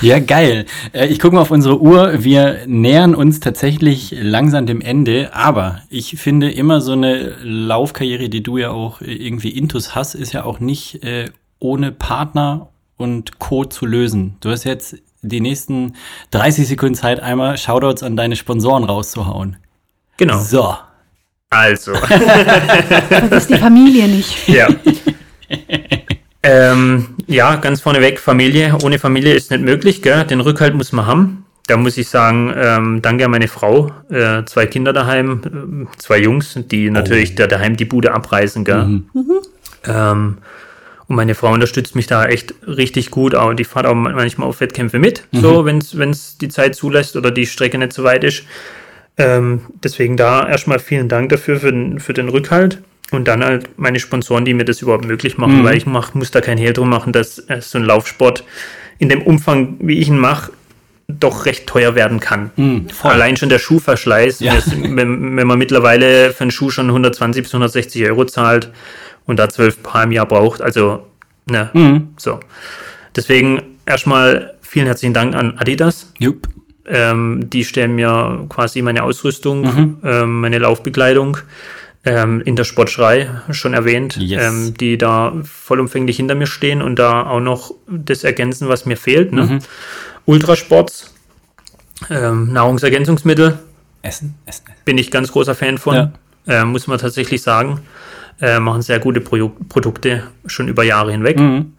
Ja, 0.01 0.19
geil. 0.19 0.65
Äh, 0.93 1.07
Ich 1.07 1.19
gucke 1.19 1.35
mal 1.35 1.41
auf 1.41 1.51
unsere 1.51 1.81
Uhr. 1.81 2.23
Wir 2.23 2.59
nähern 2.65 3.15
uns 3.15 3.39
tatsächlich 3.39 4.15
langsam 4.19 4.65
dem 4.65 4.81
Ende. 4.81 5.33
Aber 5.33 5.81
ich 5.89 6.15
finde 6.17 6.51
immer 6.51 6.81
so 6.81 6.93
eine 6.93 7.35
Laufkarriere, 7.43 8.29
die 8.29 8.43
du 8.43 8.57
ja 8.57 8.71
auch 8.71 9.01
äh, 9.01 9.13
irgendwie 9.13 9.49
intus 9.49 9.95
hast, 9.95 10.15
ist 10.15 10.33
ja 10.33 10.43
auch 10.43 10.59
nicht 10.59 11.03
äh, 11.03 11.29
ohne 11.59 11.91
Partner 11.91 12.69
und 12.97 13.39
Co. 13.39 13.65
zu 13.65 13.85
lösen. 13.85 14.35
Du 14.41 14.49
hast 14.49 14.63
jetzt 14.63 14.97
die 15.21 15.41
nächsten 15.41 15.95
30 16.31 16.67
Sekunden 16.67 16.95
Zeit, 16.95 17.19
einmal 17.19 17.57
Shoutouts 17.57 18.03
an 18.03 18.15
deine 18.15 18.35
Sponsoren 18.35 18.83
rauszuhauen. 18.83 19.57
Genau. 20.17 20.39
So. 20.39 20.75
Also. 21.49 21.93
Vergiss 23.09 23.47
die 23.47 23.57
Familie 23.57 24.07
nicht. 24.07 24.47
Ja. 24.47 24.67
ähm, 26.43 27.15
ja, 27.29 27.55
ganz 27.57 27.81
vorneweg, 27.81 28.19
Familie. 28.19 28.75
Ohne 28.83 28.99
Familie 28.99 29.33
ist 29.33 29.51
nicht 29.51 29.63
möglich, 29.63 30.01
gell? 30.01 30.23
Den 30.25 30.41
Rückhalt 30.41 30.73
muss 30.73 30.91
man 30.91 31.05
haben. 31.05 31.45
Da 31.67 31.77
muss 31.77 31.97
ich 31.97 32.09
sagen, 32.09 32.51
ähm, 32.57 33.01
danke 33.03 33.25
an 33.25 33.31
meine 33.31 33.47
Frau, 33.47 33.91
äh, 34.09 34.43
zwei 34.45 34.65
Kinder 34.65 34.91
daheim, 34.91 35.41
ähm, 35.45 35.87
zwei 35.99 36.17
Jungs, 36.19 36.57
die 36.57 36.89
natürlich 36.89 37.35
da 37.35 37.45
daheim 37.45 37.77
die 37.77 37.85
Bude 37.85 38.11
abreißen, 38.11 38.65
gell? 38.65 39.01
Ähm, 39.85 40.37
und 41.07 41.15
meine 41.15 41.35
Frau 41.35 41.53
unterstützt 41.53 41.95
mich 41.95 42.07
da 42.07 42.25
echt 42.25 42.55
richtig 42.65 43.11
gut. 43.11 43.35
Auch 43.35 43.53
die 43.53 43.65
fährt 43.65 43.85
auch 43.85 43.93
manchmal 43.93 44.47
auf 44.47 44.61
Wettkämpfe 44.61 44.97
mit, 44.97 45.23
so 45.31 45.65
wenn 45.65 45.77
es 46.09 46.37
die 46.39 46.49
Zeit 46.49 46.75
zulässt 46.75 47.15
oder 47.15 47.29
die 47.29 47.45
Strecke 47.45 47.77
nicht 47.77 47.93
so 47.93 48.03
weit 48.03 48.23
ist. 48.23 48.43
Ähm, 49.17 49.61
deswegen 49.83 50.17
da 50.17 50.47
erstmal 50.47 50.79
vielen 50.79 51.09
Dank 51.09 51.29
dafür, 51.29 51.59
für 51.59 51.71
den, 51.71 51.99
für 51.99 52.13
den 52.13 52.29
Rückhalt. 52.29 52.81
Und 53.11 53.27
dann 53.27 53.43
halt 53.43 53.69
meine 53.79 53.99
Sponsoren, 53.99 54.45
die 54.45 54.53
mir 54.53 54.65
das 54.65 54.81
überhaupt 54.81 55.05
möglich 55.05 55.37
machen, 55.37 55.59
Mhm. 55.59 55.63
weil 55.63 55.77
ich 55.77 55.85
mach, 55.85 56.13
muss 56.13 56.31
da 56.31 56.41
kein 56.41 56.57
Hehl 56.57 56.73
drum 56.73 56.89
machen, 56.89 57.11
dass 57.11 57.39
äh, 57.49 57.59
so 57.61 57.77
ein 57.79 57.83
Laufsport 57.85 58.43
in 58.99 59.09
dem 59.09 59.21
Umfang, 59.23 59.77
wie 59.79 59.97
ich 59.99 60.07
ihn 60.09 60.17
mache, 60.19 60.51
doch 61.07 61.47
recht 61.47 61.65
teuer 61.65 61.95
werden 61.95 62.19
kann. 62.19 62.51
Voll. 62.93 63.11
Allein 63.11 63.35
schon 63.35 63.49
der 63.49 63.57
Schuhverschleiß, 63.57 64.41
Ja. 64.41 64.53
das, 64.55 64.69
wenn, 64.71 65.35
wenn 65.37 65.47
man 65.47 65.57
mittlerweile 65.57 66.31
für 66.33 66.41
einen 66.41 66.51
Schuh 66.51 66.69
schon 66.69 66.91
120 66.91 67.41
bis 67.43 67.51
160 67.53 68.05
Euro 68.05 68.25
zahlt 68.25 68.69
und 69.25 69.39
da 69.39 69.49
zwölf 69.49 69.81
Paar 69.81 70.03
im 70.03 70.11
Jahr 70.11 70.27
braucht, 70.27 70.61
also 70.61 71.07
ne, 71.49 71.71
Mhm. 71.73 72.09
so. 72.17 72.39
Deswegen 73.15 73.61
erstmal 73.87 74.53
vielen 74.61 74.85
herzlichen 74.85 75.15
Dank 75.15 75.33
an 75.35 75.57
Adidas. 75.57 76.13
Jupp. 76.19 76.47
Ähm, 76.85 77.49
die 77.49 77.65
stellen 77.65 77.95
mir 77.95 78.45
quasi 78.49 78.81
meine 78.83 79.01
Ausrüstung, 79.03 79.61
Mhm. 79.61 79.97
ähm, 80.03 80.41
meine 80.41 80.59
Laufbekleidung 80.59 81.37
ähm, 82.05 82.41
in 82.41 82.55
der 82.55 82.63
Sportschrei, 82.63 83.29
schon 83.51 83.73
erwähnt, 83.73 84.15
Yes. 84.17 84.41
ähm, 84.43 84.73
die 84.79 84.97
da 84.97 85.33
vollumfänglich 85.43 86.17
hinter 86.17 86.35
mir 86.35 86.47
stehen 86.47 86.81
und 86.81 86.97
da 86.97 87.23
auch 87.27 87.39
noch 87.41 87.71
das 87.87 88.23
ergänzen, 88.23 88.67
was 88.69 88.85
mir 88.85 88.97
fehlt. 88.97 89.31
Ne? 89.33 89.43
Mhm. 89.45 89.59
Ultrasports, 90.25 91.13
ähm, 92.09 92.53
Nahrungsergänzungsmittel, 92.53 93.59
Essen, 94.01 94.35
essen, 94.45 94.63
bin 94.85 94.97
ich 94.97 95.11
ganz 95.11 95.31
großer 95.31 95.55
Fan 95.55 95.77
von, 95.77 95.95
Ja. 95.95 96.11
äh, 96.47 96.63
muss 96.65 96.87
man 96.87 96.97
tatsächlich 96.99 97.41
sagen. 97.41 97.81
Äh, 98.41 98.59
machen 98.61 98.81
sehr 98.81 98.99
gute 98.99 99.19
Pro 99.19 99.49
Produkte 99.67 100.23
schon 100.45 100.69
über 100.69 100.83
Jahre 100.83 101.11
hinweg. 101.11 101.37
Mhm. 101.37 101.73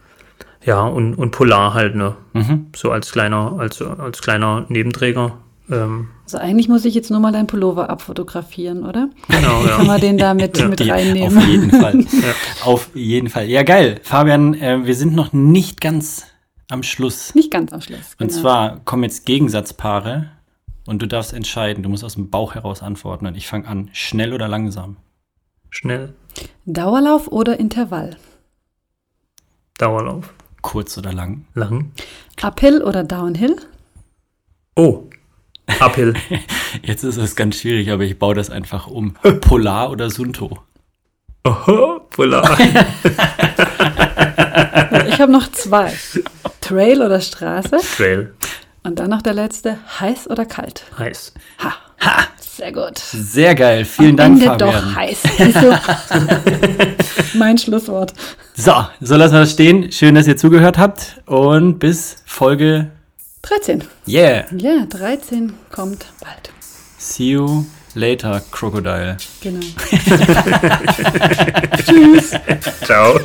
Ja, 0.62 0.82
und, 0.82 1.14
und 1.14 1.30
Polar 1.30 1.72
halt, 1.72 1.94
ne? 1.94 2.16
Mhm. 2.34 2.66
So 2.76 2.90
als 2.90 3.10
kleiner, 3.12 3.56
als, 3.58 3.80
als 3.80 4.20
kleiner 4.20 4.66
Nebenträger. 4.68 5.38
Ähm, 5.70 6.08
Also 6.24 6.38
eigentlich 6.38 6.68
muss 6.68 6.84
ich 6.84 6.94
jetzt 6.94 7.10
nur 7.10 7.20
mal 7.20 7.32
deinen 7.32 7.46
Pullover 7.46 7.90
abfotografieren, 7.90 8.84
oder? 8.84 9.08
genau, 9.28 9.60
Kann 9.62 9.80
ja. 9.80 9.84
man 9.84 10.00
den 10.00 10.18
da 10.18 10.34
mit, 10.34 10.68
mit 10.68 10.80
Ja, 10.80 10.94
reinnehmen? 10.94 11.38
Auf 11.38 11.46
jeden 11.46 11.70
Fall. 11.70 12.04
Auf 12.64 12.90
jeden 12.94 13.28
Fall. 13.28 13.46
Ja, 13.48 13.62
geil. 13.62 14.00
Fabian, 14.02 14.54
äh, 14.54 14.84
wir 14.84 14.94
sind 14.94 15.14
noch 15.14 15.32
nicht 15.32 15.80
ganz 15.80 16.26
am 16.68 16.82
Schluss. 16.82 17.34
Nicht 17.34 17.50
ganz 17.50 17.72
am 17.72 17.80
Schluss. 17.80 18.16
Und 18.18 18.28
genau. 18.28 18.40
zwar 18.40 18.80
kommen 18.84 19.02
jetzt 19.04 19.26
Gegensatzpaare 19.26 20.30
und 20.86 21.02
du 21.02 21.06
darfst 21.06 21.32
entscheiden. 21.32 21.82
Du 21.82 21.88
musst 21.88 22.04
aus 22.04 22.14
dem 22.14 22.30
Bauch 22.30 22.54
heraus 22.54 22.82
antworten. 22.82 23.26
Und 23.26 23.36
ich 23.36 23.46
fange 23.46 23.66
an. 23.68 23.90
Schnell 23.92 24.32
oder 24.32 24.48
langsam? 24.48 24.96
Schnell, 25.70 26.14
Dauerlauf 26.66 27.28
oder 27.28 27.60
Intervall? 27.60 28.16
Dauerlauf. 29.78 30.32
Kurz 30.62 30.98
oder 30.98 31.12
lang? 31.12 31.46
Lang. 31.54 31.92
Uphill 32.42 32.82
oder 32.82 33.02
Downhill? 33.04 33.56
Oh, 34.76 35.04
Uphill. 35.80 36.14
Jetzt 36.82 37.04
ist 37.04 37.16
es 37.16 37.36
ganz 37.36 37.56
schwierig, 37.60 37.90
aber 37.90 38.02
ich 38.04 38.18
baue 38.18 38.34
das 38.34 38.50
einfach 38.50 38.86
um. 38.86 39.14
Polar 39.40 39.90
oder 39.90 40.10
Sunto? 40.10 40.58
Oho, 41.44 42.00
Polar. 42.10 42.58
Ich 45.08 45.20
habe 45.20 45.32
noch 45.32 45.50
zwei. 45.52 45.92
Trail 46.60 47.02
oder 47.02 47.20
Straße? 47.20 47.78
Trail. 47.96 48.34
Und 48.82 48.98
dann 48.98 49.10
noch 49.10 49.22
der 49.22 49.34
letzte. 49.34 49.78
Heiß 50.00 50.28
oder 50.30 50.46
kalt? 50.46 50.84
Heiß. 50.98 51.34
Ha. 51.62 51.74
ha. 52.00 52.26
Sehr 52.40 52.72
gut. 52.72 52.98
Sehr 52.98 53.54
geil. 53.54 53.84
Vielen 53.84 54.18
Am 54.20 54.38
Dank, 54.38 54.42
Ende 54.42 54.56
doch 54.56 54.72
Fabian. 54.72 54.94
heiß. 54.94 55.22
Siehst 55.36 55.62
du? 55.62 55.78
mein 57.38 57.58
Schlusswort. 57.58 58.14
So, 58.54 58.72
so 59.00 59.16
lassen 59.16 59.34
wir 59.34 59.40
das 59.40 59.52
stehen. 59.52 59.92
Schön, 59.92 60.14
dass 60.14 60.26
ihr 60.26 60.36
zugehört 60.36 60.78
habt. 60.78 61.22
Und 61.26 61.78
bis 61.78 62.16
Folge. 62.26 62.90
13. 63.42 63.82
Yeah. 64.06 64.44
Ja, 64.56 64.86
13 64.86 65.54
kommt 65.70 66.06
bald. 66.20 66.50
See 66.98 67.30
you 67.32 67.64
later, 67.94 68.40
Crocodile. 68.50 69.16
Genau. 69.40 69.60
Ciao. 72.84 73.18